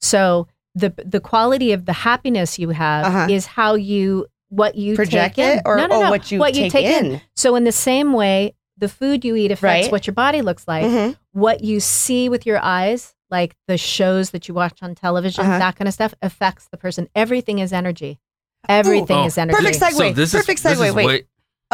So 0.00 0.46
the 0.74 0.92
the 1.04 1.20
quality 1.20 1.72
of 1.72 1.84
the 1.84 1.92
happiness 1.92 2.58
you 2.58 2.70
have 2.70 3.04
Uh-huh. 3.06 3.26
is 3.30 3.46
how 3.46 3.74
you 3.74 4.26
what 4.48 4.74
you 4.74 4.94
Project 4.94 5.36
take 5.36 5.44
in. 5.46 5.58
it 5.58 5.62
or, 5.64 5.76
no, 5.78 5.86
no, 5.86 5.96
or 6.00 6.04
no. 6.04 6.10
what 6.10 6.30
you 6.30 6.38
what 6.38 6.54
take, 6.54 6.64
you 6.64 6.70
take 6.70 6.86
in. 6.86 7.20
So 7.36 7.56
in 7.56 7.64
the 7.64 7.72
same 7.72 8.12
way, 8.12 8.54
the 8.76 8.88
food 8.88 9.24
you 9.24 9.34
eat 9.36 9.50
affects 9.50 9.86
Right. 9.86 9.92
what 9.92 10.06
your 10.06 10.14
body 10.14 10.42
looks 10.42 10.68
like. 10.68 10.84
Mhm. 10.84 11.16
What 11.32 11.64
you 11.64 11.80
see 11.80 12.28
with 12.28 12.44
your 12.46 12.58
eyes, 12.62 13.14
like 13.30 13.56
the 13.66 13.78
shows 13.78 14.30
that 14.30 14.48
you 14.48 14.54
watch 14.54 14.78
on 14.82 14.94
television, 14.94 15.44
Uh-huh. 15.46 15.58
that 15.58 15.76
kind 15.76 15.88
of 15.88 15.94
stuff, 15.94 16.12
affects 16.20 16.68
the 16.70 16.76
person. 16.76 17.08
Everything 17.14 17.58
is 17.60 17.72
energy. 17.72 18.18
Everything 18.68 19.18
Oh, 19.18 19.26
is 19.26 19.38
energy. 19.38 19.56
Perfect 19.56 19.80
segue. 19.80 19.96
so 19.96 20.12
this 20.12 20.32
Perfect 20.32 20.58
is, 20.58 20.62
this 20.62 20.78
segue. 20.78 20.88
is 20.88 20.94
Wait. 20.94 21.04
what- 21.04 21.20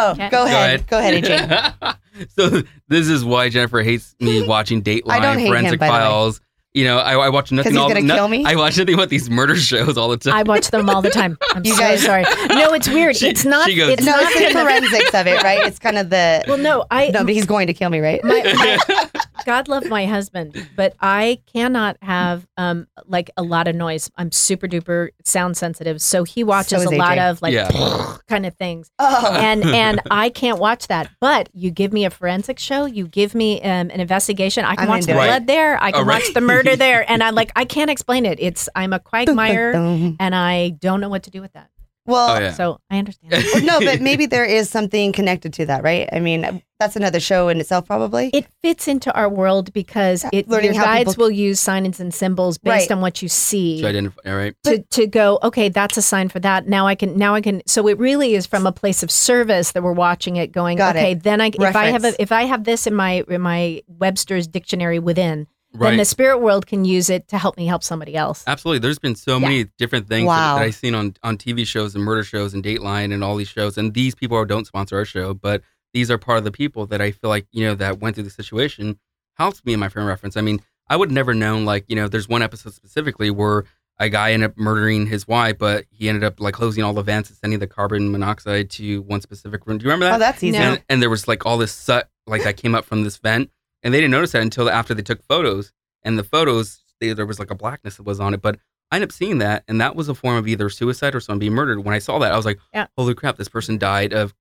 Oh, 0.00 0.12
Okay. 0.12 0.28
go 0.30 0.44
ahead. 0.44 0.86
Go 0.86 0.98
ahead, 0.98 1.24
AJ. 1.24 1.96
so 2.38 2.62
this 2.88 3.08
is 3.08 3.24
why 3.24 3.48
Jennifer 3.48 3.82
hates 3.82 4.14
me 4.20 4.46
watching 4.46 4.82
Dateline, 4.82 5.10
I 5.10 5.20
don't 5.20 5.38
hate 5.38 5.46
him, 5.46 5.52
Forensic 5.52 5.80
by 5.80 5.86
the 5.88 5.92
way. 5.92 5.98
Files. 5.98 6.40
You 6.78 6.84
know, 6.84 6.98
I, 6.98 7.14
I 7.14 7.28
watch 7.28 7.50
nothing. 7.50 7.72
he's 7.72 7.80
all, 7.80 7.88
gonna 7.88 8.02
no- 8.02 8.14
kill 8.14 8.28
me? 8.28 8.44
I 8.44 8.54
watch 8.54 8.78
nothing 8.78 8.96
but 8.96 9.08
these 9.08 9.28
murder 9.28 9.56
shows 9.56 9.98
all 9.98 10.08
the 10.08 10.16
time. 10.16 10.34
I 10.34 10.42
watch 10.44 10.70
them 10.70 10.88
all 10.88 11.02
the 11.02 11.10
time. 11.10 11.36
I'm 11.54 11.64
You 11.64 11.74
so 11.74 11.80
guys- 11.80 12.02
sorry. 12.04 12.22
No, 12.50 12.72
it's 12.72 12.88
weird. 12.88 13.16
She- 13.16 13.28
it's 13.28 13.44
not. 13.44 13.68
she 13.68 13.74
goes- 13.74 13.90
it's 13.94 14.04
no, 14.04 14.12
not 14.12 14.30
it's 14.32 14.52
the 14.54 14.60
forensics 14.60 15.14
of 15.14 15.26
it, 15.26 15.42
right? 15.42 15.66
It's 15.66 15.78
kind 15.80 15.98
of 15.98 16.10
the. 16.10 16.44
Well, 16.46 16.58
no, 16.58 16.86
I. 16.90 17.08
no, 17.08 17.24
but 17.24 17.34
he's 17.34 17.46
going 17.46 17.66
to 17.66 17.74
kill 17.74 17.90
me, 17.90 17.98
right? 17.98 18.22
my, 18.22 18.78
my, 18.88 19.08
God 19.46 19.66
love 19.68 19.86
my 19.86 20.04
husband, 20.06 20.68
but 20.76 20.94
I 21.00 21.40
cannot 21.52 21.96
have 22.02 22.46
um 22.56 22.86
like 23.06 23.30
a 23.36 23.42
lot 23.42 23.66
of 23.68 23.74
noise. 23.74 24.10
I'm 24.16 24.30
super 24.30 24.66
duper 24.68 25.08
sound 25.24 25.56
sensitive, 25.56 26.00
so 26.02 26.22
he 26.24 26.44
watches 26.44 26.82
is 26.82 26.86
a 26.92 26.96
lot 26.96 27.18
of 27.18 27.40
like 27.42 27.54
Yeah. 27.54 28.16
kind 28.28 28.46
of 28.46 28.54
things. 28.56 28.90
oh, 28.98 29.32
and 29.34 29.64
and 29.64 30.00
I 30.10 30.28
can't 30.28 30.58
watch 30.58 30.86
that. 30.88 31.10
But 31.20 31.48
you 31.54 31.70
give 31.70 31.92
me 31.92 32.04
a 32.04 32.10
forensic 32.10 32.58
show, 32.58 32.84
you 32.84 33.08
give 33.08 33.34
me 33.34 33.60
um, 33.62 33.90
an 33.90 34.00
investigation. 34.00 34.64
I 34.64 34.74
can 34.76 34.84
I'm 34.84 34.88
watch 34.90 35.04
the 35.06 35.12
into 35.12 35.22
it. 35.22 35.26
blood 35.26 35.46
there. 35.46 35.82
I 35.82 35.92
can 35.92 36.02
Oh, 36.02 36.04
right. 36.04 36.22
watch 36.22 36.34
the 36.34 36.40
murder 36.40 36.67
there, 36.76 37.10
and 37.10 37.22
I'm 37.22 37.34
like 37.34 37.52
I 37.56 37.64
can't 37.64 37.90
explain 37.90 38.26
it. 38.26 38.38
It's 38.40 38.68
I'm 38.74 38.92
a 38.92 38.98
quagmire, 39.00 39.72
and 39.74 40.34
I 40.34 40.70
don't 40.70 41.00
know 41.00 41.08
what 41.08 41.24
to 41.24 41.30
do 41.30 41.40
with 41.40 41.52
that. 41.54 41.70
well, 42.06 42.36
Oh, 42.36 42.40
yeah. 42.40 42.52
So 42.52 42.80
I 42.90 42.98
understand. 42.98 43.34
No, 43.66 43.80
but 43.80 44.00
maybe 44.00 44.24
there 44.26 44.44
is 44.46 44.70
something 44.70 45.12
connected 45.12 45.52
to 45.54 45.66
that, 45.66 45.82
right? 45.82 46.08
I 46.10 46.20
mean, 46.20 46.62
that's 46.80 46.96
another 46.96 47.20
show 47.20 47.48
in 47.48 47.60
itself, 47.60 47.86
probably. 47.86 48.30
It 48.32 48.46
fits 48.62 48.88
into 48.88 49.12
our 49.14 49.28
world 49.28 49.72
because 49.74 50.24
it 50.32 50.48
Learning 50.48 50.72
your 50.72 50.84
guides 50.84 51.10
people- 51.10 51.24
will 51.24 51.30
use 51.30 51.60
signs 51.60 52.00
and 52.00 52.14
symbols 52.14 52.56
based 52.56 52.88
Right. 52.88 52.96
on 52.96 53.02
what 53.02 53.20
you 53.20 53.28
see. 53.28 53.82
to 53.82 53.88
identify, 53.88 54.20
all 54.30 54.36
right? 54.36 54.54
to, 54.64 54.78
to 54.82 55.06
go 55.06 55.38
okay 55.42 55.68
that's 55.68 55.96
a 55.98 56.02
sign 56.02 56.28
for 56.30 56.40
that 56.40 56.66
now 56.66 56.86
i 56.86 56.94
can 56.94 57.16
now 57.18 57.34
i 57.34 57.40
can 57.42 57.60
so 57.66 57.86
it 57.88 57.98
really 57.98 58.34
is 58.34 58.46
from 58.46 58.66
a 58.66 58.72
place 58.72 59.02
of 59.02 59.10
service 59.10 59.72
that 59.72 59.82
we're 59.82 59.92
watching 59.92 60.36
it 60.36 60.50
going 60.52 60.78
Got 60.78 60.96
it. 60.96 61.00
okay 61.00 61.14
then 61.14 61.40
i 61.42 61.48
if 61.52 61.76
i 61.76 61.86
have 61.86 62.04
a, 62.04 62.22
if 62.22 62.32
i 62.32 62.44
have 62.44 62.64
this 62.64 62.86
in 62.86 62.94
my 62.94 63.22
in 63.28 63.40
my 63.42 63.82
webster's 63.86 64.46
dictionary 64.46 64.98
within 64.98 65.46
Right. 65.74 65.90
then 65.90 65.98
the 65.98 66.04
spirit 66.04 66.38
world 66.38 66.66
can 66.66 66.84
use 66.84 67.10
it 67.10 67.28
to 67.28 67.38
help 67.38 67.56
me 67.56 67.66
help 67.66 67.82
somebody 67.84 68.16
else. 68.16 68.42
Absolutely. 68.46 68.78
There's 68.78 68.98
been 68.98 69.14
so 69.14 69.34
Yeah. 69.34 69.38
many 69.48 69.64
different 69.76 70.08
things 70.08 70.26
Wow. 70.26 70.54
that, 70.54 70.60
that 70.60 70.66
I've 70.66 70.74
seen 70.74 70.94
on, 70.94 71.14
on 71.22 71.36
TV 71.36 71.66
shows 71.66 71.94
and 71.94 72.02
murder 72.02 72.24
shows 72.24 72.54
and 72.54 72.64
Dateline 72.64 73.12
and 73.12 73.22
all 73.22 73.36
these 73.36 73.48
shows. 73.48 73.76
And 73.76 73.92
these 73.92 74.14
people 74.14 74.36
are, 74.36 74.44
don't 74.46 74.66
sponsor 74.66 74.96
our 74.96 75.04
show, 75.04 75.34
but 75.34 75.62
these 75.92 76.10
are 76.10 76.18
part 76.18 76.38
of 76.38 76.44
the 76.44 76.50
people 76.50 76.86
that 76.86 77.00
I 77.02 77.10
feel 77.10 77.28
like, 77.28 77.46
you 77.52 77.64
know, 77.64 77.74
that 77.74 78.00
went 78.00 78.14
through 78.16 78.24
the 78.24 78.30
situation 78.30 78.98
helps 79.36 79.64
me 79.64 79.72
in 79.74 79.80
my 79.80 79.88
frame 79.88 80.04
of 80.04 80.08
reference. 80.08 80.36
I 80.36 80.40
mean, 80.40 80.60
I 80.88 80.96
would 80.96 81.12
never 81.12 81.34
known 81.34 81.64
like, 81.64 81.84
you 81.86 81.96
know, 81.96 82.08
there's 82.08 82.28
one 82.28 82.42
episode 82.42 82.72
specifically 82.74 83.30
where 83.30 83.64
a 84.00 84.08
guy 84.08 84.32
ended 84.32 84.50
up 84.50 84.56
murdering 84.58 85.06
his 85.06 85.28
wife, 85.28 85.58
but 85.58 85.84
he 85.90 86.08
ended 86.08 86.24
up 86.24 86.40
like 86.40 86.54
closing 86.54 86.82
all 86.82 86.92
the 86.92 87.02
vents 87.02 87.28
and 87.30 87.36
sending 87.38 87.58
the 87.58 87.66
carbon 87.66 88.10
monoxide 88.10 88.70
to 88.70 89.02
one 89.02 89.20
specific 89.20 89.66
room. 89.66 89.78
Do 89.78 89.84
you 89.84 89.90
remember 89.90 90.06
that? 90.06 90.14
Oh, 90.14 90.18
that's 90.18 90.42
easy. 90.42 90.58
No. 90.58 90.72
and, 90.72 90.82
and 90.88 91.02
there 91.02 91.10
was 91.10 91.28
like 91.28 91.44
all 91.44 91.58
this 91.58 91.72
soot 91.72 92.04
like 92.26 92.42
that 92.44 92.56
came 92.56 92.74
up 92.74 92.84
from 92.84 93.02
this 93.04 93.16
vent 93.18 93.50
and 93.82 93.92
they 93.94 93.98
didn't 93.98 94.10
notice 94.12 94.32
that 94.32 94.42
until 94.42 94.68
after 94.70 94.94
they 94.94 95.02
took 95.02 95.22
photos. 95.22 95.72
And 96.02 96.18
the 96.18 96.24
photos 96.24 96.82
they, 97.00 97.12
there 97.12 97.26
was 97.26 97.38
like 97.38 97.50
a 97.50 97.54
blackness 97.54 97.96
that 97.96 98.04
was 98.04 98.20
on 98.20 98.34
it. 98.34 98.40
But 98.42 98.58
i 98.90 98.96
ended 98.96 99.10
up 99.10 99.12
seeing 99.12 99.38
that 99.38 99.64
and 99.68 99.80
that 99.80 99.94
was 99.96 100.08
a 100.08 100.14
form 100.14 100.36
of 100.36 100.48
either 100.48 100.70
suicide 100.70 101.14
or 101.14 101.20
someone 101.20 101.38
being 101.38 101.52
murdered. 101.52 101.84
When 101.84 101.94
i 101.94 101.98
saw 101.98 102.18
that 102.20 102.32
i 102.32 102.36
was 102.36 102.46
like 102.46 102.58
Yeah. 102.72 102.86
holy 102.96 103.14
crap 103.14 103.36
this 103.36 103.48
person 103.48 103.76
died 103.78 104.12
of 104.12 104.34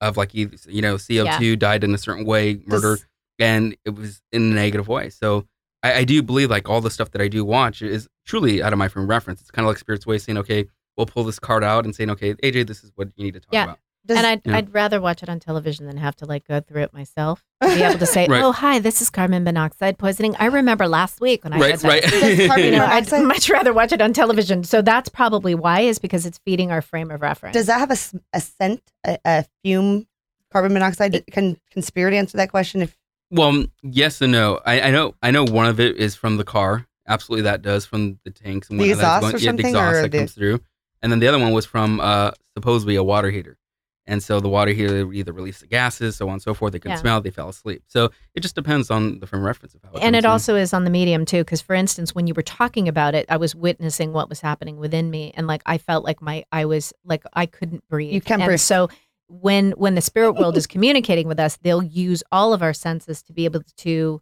of 0.00 0.16
like 0.16 0.34
you 0.34 0.46
know 0.82 0.96
co2 0.96 1.58
died 1.58 1.84
in 1.84 1.94
a 1.94 1.98
certain 1.98 2.24
way 2.24 2.60
murder 2.66 2.96
Does- 2.96 3.06
and 3.38 3.76
it 3.84 3.94
was 3.94 4.20
in 4.32 4.42
a 4.52 4.54
negative 4.54 4.88
way. 4.88 5.08
So 5.10 5.46
I, 5.82 5.94
I 6.00 6.04
do 6.04 6.22
believe 6.22 6.50
like 6.50 6.68
all 6.68 6.80
the 6.80 6.90
stuff 6.90 7.10
that 7.12 7.22
i 7.22 7.28
do 7.28 7.44
watch 7.44 7.82
is 7.82 8.08
truly 8.26 8.62
out 8.62 8.72
of 8.72 8.78
my 8.78 8.88
frame 8.88 9.04
of 9.04 9.08
reference. 9.10 9.40
It's 9.40 9.50
kind 9.50 9.64
of 9.66 9.70
like 9.70 9.78
spirit's 9.78 10.06
way 10.06 10.18
saying 10.18 10.38
okay 10.38 10.66
we'll 10.96 11.06
pull 11.06 11.24
this 11.24 11.38
card 11.38 11.62
out 11.64 11.84
and 11.84 11.94
saying 11.94 12.10
okay 12.10 12.34
aj 12.34 12.66
this 12.66 12.82
is 12.84 12.90
what 12.96 13.08
you 13.16 13.24
need 13.24 13.34
to 13.34 13.40
talk 13.40 13.52
Yeah. 13.52 13.64
about 13.64 13.78
Does- 14.04 14.16
and 14.18 14.26
I'd, 14.26 14.42
Yeah. 14.44 14.56
I'd 14.56 14.74
rather 14.74 15.00
watch 15.00 15.22
it 15.22 15.28
on 15.28 15.38
television 15.38 15.86
than 15.86 15.96
have 15.96 16.16
to 16.16 16.26
like 16.26 16.46
go 16.48 16.60
through 16.60 16.82
it 16.82 16.92
myself. 16.92 17.44
To 17.62 17.68
be 17.68 17.82
able 17.82 17.98
to 18.00 18.06
say, 18.16 18.26
Right. 18.26 18.42
"Oh, 18.42 18.50
hi, 18.52 18.78
this 18.80 19.00
is 19.00 19.10
carbon 19.10 19.44
monoxide 19.44 19.96
poisoning." 19.98 20.34
I 20.40 20.46
remember 20.46 20.88
last 20.88 21.20
week 21.20 21.44
when 21.44 21.52
I 21.52 21.58
right 21.58 21.80
had 21.80 21.84
right 21.84 22.02
that. 22.02 22.46
Carbon 22.48 22.70
monoxide- 22.72 23.20
I'd 23.20 23.26
much 23.26 23.48
rather 23.48 23.72
watch 23.72 23.92
it 23.92 24.00
on 24.02 24.12
television. 24.12 24.64
So 24.64 24.82
that's 24.82 25.08
probably 25.08 25.54
why, 25.54 25.80
is 25.80 25.98
because 26.00 26.26
it's 26.26 26.38
feeding 26.44 26.72
our 26.72 26.82
frame 26.82 27.10
of 27.12 27.22
reference. 27.22 27.54
Does 27.54 27.66
that 27.66 27.78
have 27.78 27.90
a 27.92 28.40
scent, 28.40 28.82
a, 29.06 29.18
a 29.24 29.44
fume, 29.62 30.08
carbon 30.52 30.72
monoxide? 30.72 31.24
Can 31.30 31.56
can 31.70 31.82
Spirit 31.82 32.14
answer 32.14 32.36
that 32.38 32.50
question? 32.50 32.82
If 32.82 32.96
Well, 33.30 33.66
yes 33.82 34.20
and 34.20 34.32
no. 34.32 34.60
I, 34.66 34.80
I 34.80 34.90
know. 34.90 35.14
I 35.22 35.30
know 35.30 35.44
one 35.44 35.66
of 35.66 35.78
it 35.78 35.96
is 35.96 36.16
from 36.16 36.36
the 36.38 36.44
car. 36.44 36.86
Absolutely, 37.06 37.42
that 37.42 37.62
does 37.62 37.86
from 37.86 38.18
the 38.24 38.30
tanks 38.30 38.68
and 38.70 38.80
The 38.80 38.90
whatnot 38.90 38.98
that's 38.98 39.16
exhaust 39.26 39.34
or 39.34 39.38
yeah, 39.38 39.50
something, 39.50 39.62
the 39.64 39.68
exhaust 39.70 39.96
or 39.96 40.02
that 40.02 40.10
the- 40.10 40.18
comes 40.18 40.32
through. 40.32 40.60
And 41.02 41.10
then 41.10 41.18
the 41.20 41.26
other 41.28 41.38
one 41.38 41.52
was 41.52 41.66
from 41.66 41.98
uh, 42.00 42.30
supposedly 42.56 42.94
a 42.96 43.02
water 43.02 43.30
heater. 43.30 43.58
And 44.06 44.20
so 44.22 44.40
the 44.40 44.48
water 44.48 44.72
heater 44.72 45.12
either 45.12 45.32
release 45.32 45.60
the 45.60 45.68
gases, 45.68 46.16
so 46.16 46.26
on 46.26 46.32
and 46.34 46.42
so 46.42 46.54
forth. 46.54 46.72
They 46.72 46.80
couldn't 46.80 46.96
Yeah. 46.96 47.00
smell. 47.00 47.20
They 47.20 47.30
fell 47.30 47.48
asleep. 47.48 47.84
So 47.86 48.10
it 48.34 48.40
just 48.40 48.56
depends 48.56 48.90
on 48.90 49.20
the 49.20 49.26
frame 49.28 49.42
of 49.42 49.46
reference 49.46 49.74
of 49.74 49.80
how. 49.84 49.90
It 49.92 50.02
and 50.02 50.16
it 50.16 50.20
in. 50.24 50.26
also 50.26 50.56
is 50.56 50.74
on 50.74 50.82
the 50.84 50.90
medium 50.90 51.24
too 51.24 51.42
because 51.44 51.60
for 51.60 51.74
instance 51.74 52.12
when 52.14 52.26
you 52.26 52.34
were 52.34 52.42
talking 52.42 52.88
about 52.88 53.14
it 53.14 53.26
i 53.28 53.36
was 53.36 53.54
witnessing 53.54 54.12
what 54.12 54.28
was 54.28 54.40
happening 54.40 54.76
within 54.78 55.08
me 55.10 55.32
and 55.36 55.46
like 55.46 55.62
i 55.66 55.78
felt 55.78 56.04
like 56.04 56.20
my 56.20 56.44
i 56.50 56.64
was 56.64 56.92
like 57.04 57.22
i 57.34 57.46
couldn't 57.46 57.86
breathe 57.88 58.12
You 58.14 58.20
can't 58.20 58.40
and 58.42 58.48
breathe. 58.48 58.60
so 58.60 58.88
when 59.28 59.70
when 59.72 59.94
the 59.94 60.00
spirit 60.00 60.32
world 60.32 60.56
is 60.56 60.66
communicating 60.66 61.28
with 61.28 61.38
us 61.38 61.56
they'll 61.62 61.82
use 61.82 62.22
all 62.32 62.52
of 62.52 62.62
our 62.62 62.72
senses 62.74 63.22
to 63.24 63.32
be 63.32 63.44
able 63.44 63.62
to 63.78 64.20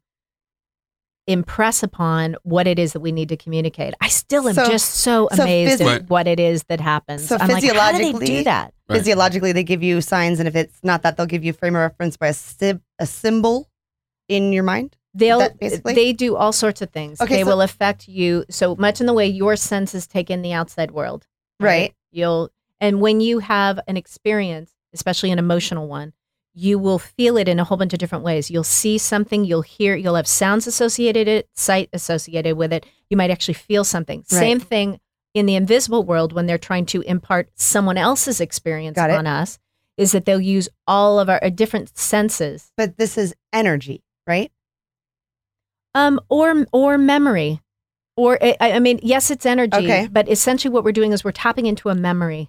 impress 1.26 1.82
upon 1.82 2.34
what 2.42 2.66
it 2.66 2.78
is 2.78 2.92
that 2.94 3.00
we 3.00 3.12
need 3.12 3.28
to 3.28 3.36
communicate 3.36 3.94
i 4.00 4.08
still 4.08 4.48
am 4.48 4.54
So- 4.54 4.68
just 4.70 4.86
so 4.94 5.28
so 5.32 5.42
amazed 5.42 5.80
physi- 5.80 5.94
at 5.96 6.10
what 6.10 6.26
it 6.26 6.40
is 6.40 6.64
that 6.64 6.80
happens 6.80 7.28
So 7.28 7.36
i'm 7.38 7.48
like 7.48 7.62
how 7.62 7.92
do 7.92 7.98
they 7.98 8.04
physiologically- 8.12 8.26
do 8.26 8.44
that 8.44 8.74
Right. 8.88 8.96
physiologically 8.98 9.52
they 9.52 9.62
give 9.62 9.82
you 9.84 10.00
signs, 10.00 10.40
and 10.40 10.48
if 10.48 10.56
it's 10.56 10.80
not 10.82 11.02
that, 11.02 11.16
they'll 11.16 11.24
give 11.26 11.44
you 11.44 11.52
frame 11.52 11.76
of 11.76 11.80
reference 11.82 12.16
by 12.16 12.26
a, 12.28 12.32
sim- 12.34 12.82
a 12.98 13.06
symbol 13.06 13.68
in 14.28 14.52
your 14.52 14.64
mind. 14.64 14.96
They'll 15.14 15.48
they 15.84 16.12
do 16.12 16.34
all 16.34 16.50
sorts 16.52 16.82
of 16.82 16.90
things. 16.90 17.20
Okay, 17.20 17.36
they 17.36 17.42
so- 17.44 17.50
will 17.50 17.60
affect 17.62 18.08
you 18.08 18.44
so 18.50 18.74
much 18.74 19.00
in 19.00 19.06
the 19.06 19.12
way 19.12 19.28
your 19.28 19.54
senses 19.54 20.08
take 20.08 20.28
in 20.28 20.42
the 20.42 20.52
outside 20.52 20.90
world. 20.90 21.28
Right. 21.60 21.94
You'll 22.10 22.50
and 22.80 23.00
when 23.00 23.20
you 23.20 23.38
have 23.38 23.78
an 23.86 23.96
experience, 23.96 24.72
especially 24.92 25.30
an 25.30 25.38
emotional 25.38 25.86
one, 25.86 26.12
you 26.60 26.78
will 26.78 26.98
feel 26.98 27.38
it 27.38 27.48
in 27.48 27.58
a 27.58 27.64
whole 27.64 27.78
bunch 27.78 27.94
of 27.94 27.98
different 27.98 28.22
ways. 28.22 28.50
You'll 28.50 28.64
see 28.64 28.98
something, 28.98 29.44
you'll 29.46 29.62
hear, 29.62 29.96
you'll 29.96 30.14
have 30.14 30.26
sounds 30.26 30.66
associated 30.66 31.26
it, 31.26 31.48
sight 31.54 31.88
associated 31.94 32.54
with 32.56 32.70
it. 32.70 32.84
You 33.08 33.16
might 33.16 33.30
actually 33.30 33.54
feel 33.54 33.82
something. 33.82 34.18
Right. 34.30 34.38
Same 34.38 34.60
thing 34.60 35.00
in 35.32 35.46
the 35.46 35.54
invisible 35.54 36.04
world 36.04 36.34
when 36.34 36.44
they're 36.46 36.58
trying 36.58 36.84
to 36.86 37.00
impart 37.02 37.48
someone 37.54 37.96
else's 37.96 38.40
experience 38.42 38.96
on 38.98 39.26
us 39.26 39.58
is 39.96 40.12
that 40.12 40.26
they'll 40.26 40.40
use 40.40 40.68
all 40.86 41.18
of 41.18 41.30
our 41.30 41.42
uh, 41.42 41.48
different 41.48 41.96
senses 41.96 42.70
But 42.76 42.98
this 42.98 43.16
is 43.16 43.34
energy, 43.52 44.02
right? 44.26 44.52
um 45.94 46.20
or 46.28 46.66
or 46.72 46.98
memory 46.98 47.60
or 48.16 48.38
I, 48.42 48.56
I 48.60 48.78
mean 48.78 49.00
yes 49.02 49.30
it's 49.30 49.44
energy 49.44 49.76
Okay. 49.76 50.08
but 50.10 50.28
essentially 50.28 50.72
what 50.72 50.84
we're 50.84 50.92
doing 50.92 51.12
is 51.12 51.24
we're 51.24 51.32
tapping 51.32 51.66
into 51.66 51.88
a 51.88 51.94
memory 51.96 52.48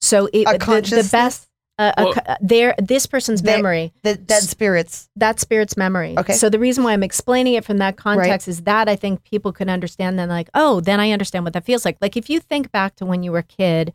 so 0.00 0.28
it, 0.32 0.46
the, 0.46 1.02
the 1.02 1.08
best 1.12 1.48
uh, 1.78 1.92
a 1.96 2.04
Well- 2.04 2.12
co- 2.14 2.34
their 2.40 2.74
this 2.78 3.06
person's 3.06 3.42
They- 3.42 3.56
memory 3.56 3.92
The 4.02 4.14
dead 4.16 4.42
spirits. 4.42 5.08
that 5.16 5.40
spirit's 5.40 5.76
memory 5.76 6.14
Okay. 6.18 6.34
so 6.34 6.48
the 6.50 6.58
reason 6.58 6.84
why 6.84 6.92
i'm 6.92 7.02
explaining 7.02 7.54
it 7.54 7.64
from 7.64 7.78
that 7.78 7.96
context 7.96 8.46
is 8.48 8.62
that 8.62 8.88
i 8.88 8.96
think 8.96 9.24
people 9.24 9.52
can 9.52 9.68
understand 9.70 10.18
then 10.18 10.28
like 10.28 10.50
oh 10.54 10.80
then 10.80 11.00
i 11.00 11.10
understand 11.10 11.44
what 11.44 11.54
that 11.54 11.64
feels 11.64 11.84
like 11.84 11.96
like 12.00 12.16
if 12.16 12.28
you 12.28 12.40
think 12.40 12.70
back 12.72 12.94
to 12.96 13.06
when 13.06 13.22
you 13.22 13.32
were 13.32 13.38
a 13.38 13.42
kid 13.42 13.92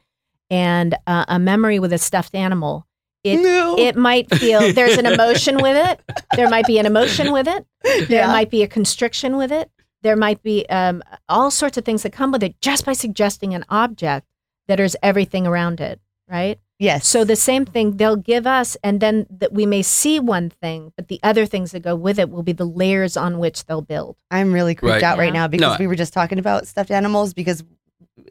and 0.50 0.96
uh, 1.06 1.26
a 1.28 1.38
memory 1.40 1.78
with 1.80 1.94
a 1.94 1.98
stuffed 1.98 2.34
animal 2.36 2.86
it 3.24 3.38
no. 3.42 3.76
it 3.78 3.96
might 3.96 4.30
feel 4.36 4.74
there's 4.74 4.98
an 4.98 5.06
emotion 5.06 5.58
with 5.62 5.76
it 5.76 6.02
there 6.36 6.50
might 6.50 6.66
be 6.66 6.80
an 6.80 6.86
emotion 6.86 7.32
with 7.32 7.48
it 7.48 7.66
there 7.84 8.22
Yeah. 8.22 8.28
might 8.28 8.50
be 8.50 8.64
a 8.64 8.68
constriction 8.68 9.38
with 9.38 9.52
it. 9.52 9.70
There 10.04 10.16
might 10.16 10.44
be 10.44 10.66
um, 10.70 11.02
all 11.28 11.50
sorts 11.52 11.78
of 11.78 11.84
things 11.86 12.04
that 12.04 12.12
come 12.14 12.32
with 12.32 12.44
it 12.44 12.60
just 12.62 12.86
by 12.86 12.94
suggesting 12.94 13.54
an 13.56 13.66
object 13.70 14.28
that 14.68 14.80
is 14.80 14.96
everything 15.02 15.48
around 15.48 15.82
it, 15.82 16.00
right? 16.30 16.60
Yes. 16.80 17.08
So 17.08 17.24
the 17.24 17.36
same 17.36 17.66
thing 17.66 17.98
they'll 17.98 18.16
give 18.16 18.46
us, 18.48 18.78
and 18.84 19.00
then 19.00 19.26
that 19.30 19.54
we 19.54 19.66
may 19.66 19.82
see 19.82 20.20
one 20.20 20.50
thing, 20.50 20.94
but 20.96 21.08
the 21.08 21.20
other 21.24 21.46
things 21.46 21.72
that 21.72 21.82
go 21.82 21.96
with 21.96 22.20
it 22.20 22.30
will 22.30 22.44
be 22.44 22.54
the 22.54 22.66
layers 22.66 23.18
on 23.18 23.40
which 23.40 23.66
they'll 23.66 23.82
build. 23.82 24.18
I'm 24.32 24.54
really 24.54 24.76
creeped 24.76 24.94
Right. 24.94 25.04
out 25.04 25.18
right 25.18 25.34
now 25.34 25.48
because 25.48 25.74
No. 25.74 25.78
we 25.80 25.88
were 25.88 25.96
just 25.96 26.14
talking 26.14 26.40
about 26.40 26.68
stuffed 26.68 26.92
animals. 26.92 27.34
Because 27.34 27.64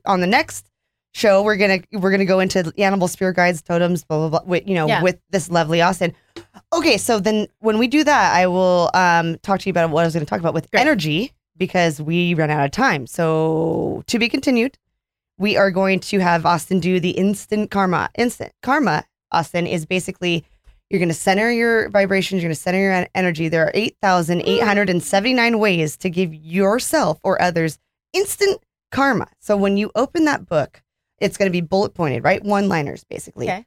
on 0.05 0.21
the 0.21 0.27
next 0.27 0.71
show, 1.15 1.43
we're 1.43 1.57
gonna 1.57 1.79
we're 1.93 2.11
gonna 2.11 2.25
go 2.25 2.41
into 2.41 2.73
animal 2.79 3.09
spirit 3.09 3.37
guides, 3.37 3.63
totems, 3.63 4.05
blah 4.05 4.29
blah 4.29 4.41
blah. 4.41 4.49
With, 4.49 4.69
you 4.69 4.75
know, 4.75 4.87
Yeah. 4.87 5.03
with 5.03 5.19
this 5.31 5.51
lovely 5.51 5.81
Austin. 5.81 6.13
Okay, 6.73 6.99
so 6.99 7.19
then 7.19 7.47
when 7.61 7.79
we 7.79 7.89
do 7.89 8.05
that, 8.05 8.35
I 8.35 8.47
will 8.47 8.91
um, 8.95 9.37
talk 9.43 9.61
to 9.61 9.67
you 9.67 9.71
about 9.71 9.89
what 9.91 10.03
I 10.03 10.05
was 10.05 10.13
going 10.15 10.27
to 10.27 10.29
talk 10.29 10.41
about 10.41 10.53
with 10.55 10.71
Great. 10.71 10.81
energy 10.83 11.33
because 11.57 12.03
we 12.03 12.35
run 12.35 12.51
out 12.51 12.65
of 12.65 12.71
time. 12.71 13.07
So 13.07 14.03
to 14.09 14.19
be 14.19 14.29
continued. 14.29 14.77
We 15.39 15.57
are 15.57 15.71
going 15.71 16.01
to 16.01 16.19
have 16.19 16.47
Austin 16.47 16.81
do 16.81 16.99
the 16.99 17.11
instant 17.11 17.71
karma. 17.71 18.09
Instant 18.17 18.53
karma, 18.63 19.05
Austin, 19.33 19.67
is 19.67 19.85
basically 19.85 20.45
you're 20.89 20.99
going 20.99 21.09
to 21.09 21.15
center 21.15 21.51
your 21.51 21.89
vibrations, 21.91 22.43
you're 22.43 22.49
going 22.49 22.57
to 22.57 22.61
center 22.61 22.79
your 22.79 23.07
energy. 23.15 23.49
There 23.49 23.65
are 23.65 23.73
8,879 23.75 25.59
ways 25.59 25.97
to 25.99 26.09
give 26.09 26.33
yourself 26.35 27.19
or 27.23 27.41
others 27.43 27.79
instant 28.13 28.63
karma. 28.93 29.29
So 29.41 29.57
when 29.57 29.77
you 29.77 29.91
open 29.95 30.25
that 30.25 30.47
book, 30.47 30.83
it's 31.19 31.37
going 31.37 31.51
to 31.51 31.53
be 31.53 31.61
bullet 31.61 31.95
pointed, 31.95 32.25
right? 32.25 32.43
One 32.43 32.69
liners, 32.69 33.05
basically. 33.05 33.47
Okay. 33.47 33.67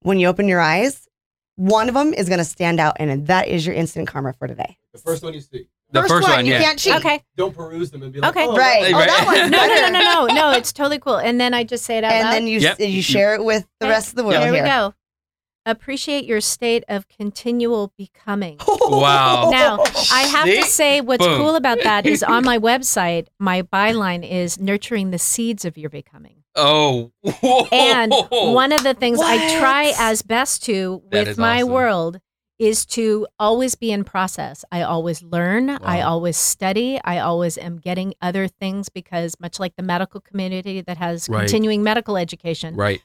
When 0.00 0.20
you 0.20 0.28
open 0.28 0.46
your 0.46 0.60
eyes, 0.60 1.08
one 1.56 1.88
of 1.88 1.94
them 1.94 2.14
is 2.14 2.28
going 2.28 2.38
to 2.38 2.44
stand 2.44 2.78
out, 2.78 2.96
and 3.00 3.26
that 3.26 3.48
is 3.48 3.66
your 3.66 3.74
instant 3.74 4.06
karma 4.06 4.32
for 4.32 4.46
today. 4.46 4.76
The 4.92 4.98
first 4.98 5.22
one 5.22 5.34
you 5.34 5.40
see. 5.40 5.68
The 5.90 6.02
first, 6.04 6.28
one, 6.28 6.44
you 6.46 6.52
yeah. 6.52 6.60
can't 6.62 6.78
cheat. 6.78 6.96
Okay. 6.96 7.22
Don't 7.36 7.54
peruse 7.56 7.90
them 7.90 8.02
and 8.02 8.12
be 8.12 8.20
like, 8.20 8.30
Okay. 8.36 8.46
oh, 8.46 8.56
Right. 8.56 8.92
that- 8.92 8.94
Oh, 8.94 8.98
that 8.98 9.26
Right. 9.26 9.40
one's 9.40 9.50
No, 9.56 9.66
no, 9.66 9.74
no, 9.74 9.88
no, 9.90 10.26
no, 10.26 10.34
no. 10.50 10.50
It's 10.58 10.72
totally 10.72 10.98
cool. 10.98 11.16
And 11.16 11.40
then 11.40 11.54
I 11.54 11.64
just 11.64 11.84
say 11.84 11.98
it 11.98 12.04
out 12.04 12.12
And 12.12 12.24
loud. 12.24 12.32
then 12.34 12.46
you 12.46 12.58
Yep. 12.60 12.80
you 12.80 13.02
share 13.02 13.34
it 13.34 13.44
with 13.44 13.66
the 13.80 13.86
Okay. 13.86 13.92
rest 13.92 14.08
of 14.10 14.14
the 14.16 14.24
world 14.24 14.42
Here 14.42 14.52
we 14.52 14.58
here. 14.58 14.66
go. 14.66 14.94
Appreciate 15.66 16.24
your 16.24 16.40
state 16.40 16.82
of 16.88 17.08
continual 17.08 17.92
becoming. 17.98 18.58
Wow. 18.88 19.50
Now, 19.50 19.80
I 20.10 20.22
have 20.22 20.46
See? 20.46 20.56
to 20.56 20.64
say 20.64 21.00
what's 21.02 21.24
Boom. 21.24 21.36
cool 21.38 21.56
about 21.56 21.78
that 21.82 22.06
is 22.06 22.22
on 22.22 22.42
my 22.42 22.58
website, 22.58 23.26
my 23.38 23.60
byline 23.62 24.26
is 24.28 24.58
nurturing 24.58 25.10
the 25.10 25.18
seeds 25.18 25.66
of 25.66 25.76
your 25.76 25.90
becoming. 25.90 26.42
Oh. 26.56 27.12
And 27.70 28.12
one 28.30 28.72
of 28.72 28.82
the 28.82 28.94
things 28.94 29.20
I 29.22 29.58
try 29.60 29.84
What? 29.90 30.00
as 30.00 30.22
best 30.22 30.64
to 30.64 31.02
That 31.10 31.18
with 31.18 31.28
is 31.28 31.38
my 31.38 31.56
awesome. 31.58 31.68
world 31.72 32.20
is 32.58 32.84
to 32.86 33.26
always 33.38 33.74
be 33.76 33.92
in 33.92 34.02
process. 34.04 34.64
I 34.72 34.82
always 34.82 35.22
learn, 35.22 35.70
I 35.70 36.00
always 36.02 36.36
study, 36.36 37.00
I 37.04 37.18
always 37.20 37.56
am 37.56 37.76
getting 37.78 38.14
other 38.20 38.48
things 38.48 38.88
because 38.88 39.36
much 39.38 39.60
like 39.60 39.76
the 39.76 39.82
medical 39.82 40.20
community 40.20 40.80
that 40.80 40.96
has 40.96 41.28
Right. 41.28 41.40
continuing 41.40 41.82
medical 41.84 42.16
education, 42.16 42.74
Right. 42.74 43.00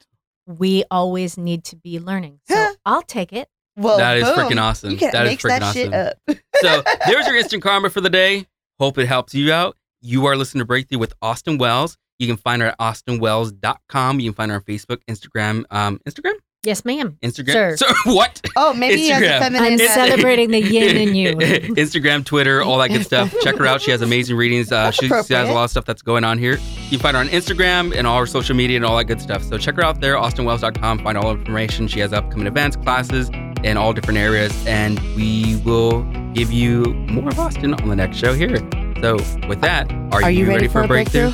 we 0.46 0.82
always 0.90 1.38
need 1.38 1.62
to 1.64 1.76
be 1.76 2.00
learning. 2.00 2.40
So 2.48 2.74
I'll 2.84 3.02
take 3.02 3.32
it. 3.32 3.48
Well, 3.76 3.98
That 3.98 4.18
is 4.18 4.24
freaking 4.24 4.60
awesome. 4.60 4.90
You 4.90 4.96
can't 4.96 5.12
That 5.12 5.26
is 5.26 5.30
make 5.32 5.40
freaking 5.40 5.60
that 5.60 5.72
shit 5.74 5.94
awesome. 5.94 6.08
up. 6.28 6.36
so 6.56 6.82
there's 7.06 7.26
your 7.26 7.36
instant 7.36 7.62
karma 7.62 7.90
for 7.90 8.00
the 8.00 8.10
day. 8.10 8.46
Hope 8.80 8.98
it 8.98 9.06
helps 9.06 9.34
you 9.34 9.52
out. 9.52 9.76
You 10.00 10.26
are 10.26 10.36
listening 10.36 10.60
to 10.60 10.64
Breakthrough 10.66 10.98
with 10.98 11.14
Austin 11.22 11.58
Wells. 11.58 11.96
You 12.18 12.26
can 12.26 12.36
find 12.36 12.60
her 12.62 12.68
at 12.68 12.78
austinwells.com. 12.78 14.20
You 14.20 14.30
can 14.30 14.34
find 14.34 14.50
her 14.50 14.56
on 14.58 14.62
Facebook, 14.62 14.98
Instagram. 15.08 15.64
Um, 15.70 16.00
Instagram? 16.08 16.34
Yes, 16.64 16.84
ma'am. 16.84 17.18
Instagram. 17.22 17.52
Sir. 17.52 17.76
So, 17.76 17.86
what? 18.14 18.40
Oh, 18.56 18.72
maybe 18.74 18.96
he 19.02 19.08
has 19.10 19.22
a 19.22 19.26
Instagram. 19.26 19.38
feminine. 19.40 19.72
I'm 19.72 19.78
celebrating 19.78 20.50
the 20.50 20.60
yin 20.60 20.96
in 20.96 21.14
you. 21.14 21.34
Instagram, 21.36 22.24
Twitter, 22.24 22.62
all 22.62 22.78
that 22.78 22.88
good 22.88 23.04
stuff. 23.04 23.34
Check 23.42 23.56
her 23.56 23.66
out. 23.66 23.80
She 23.82 23.90
has 23.90 24.02
amazing 24.02 24.36
readings. 24.36 24.72
Uh, 24.72 24.90
she, 24.90 25.08
she 25.08 25.34
has 25.34 25.48
a 25.48 25.52
lot 25.52 25.64
of 25.64 25.70
stuff 25.70 25.84
that's 25.84 26.02
going 26.02 26.24
on 26.24 26.38
here. 26.38 26.58
You 26.88 26.90
can 26.90 26.98
find 27.00 27.16
her 27.16 27.20
on 27.20 27.28
Instagram 27.28 27.94
and 27.94 28.06
all 28.06 28.18
her 28.18 28.26
social 28.26 28.54
media 28.56 28.76
and 28.76 28.84
all 28.84 28.96
that 28.96 29.04
good 29.04 29.20
stuff. 29.20 29.42
So 29.42 29.58
check 29.58 29.76
her 29.76 29.84
out 29.84 30.00
there, 30.00 30.16
austinwells.com. 30.16 30.98
Find 31.00 31.18
all 31.18 31.30
information. 31.32 31.88
She 31.88 32.00
has 32.00 32.12
upcoming 32.12 32.46
events, 32.46 32.76
classes, 32.76 33.30
in 33.62 33.76
all 33.76 33.92
different 33.92 34.18
areas. 34.18 34.52
And 34.66 34.98
we 35.16 35.56
will 35.64 36.02
give 36.34 36.52
you 36.52 36.82
more 37.10 37.28
of 37.28 37.38
Austin 37.38 37.74
on 37.74 37.88
the 37.88 37.96
next 37.96 38.16
show 38.16 38.32
here. 38.34 38.56
So 39.00 39.16
with 39.48 39.60
that, 39.60 39.90
are, 40.12 40.22
Are 40.22 40.30
you 40.30 40.46
ready 40.46 40.68
for 40.68 40.82
a 40.82 40.86
breakthrough? 40.88 41.32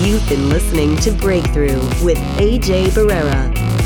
You've 0.00 0.26
been 0.28 0.48
listening 0.48 0.96
to 0.98 1.10
Breakthrough 1.10 1.74
with 2.04 2.18
AJ 2.38 2.90
Barrera. 2.90 3.77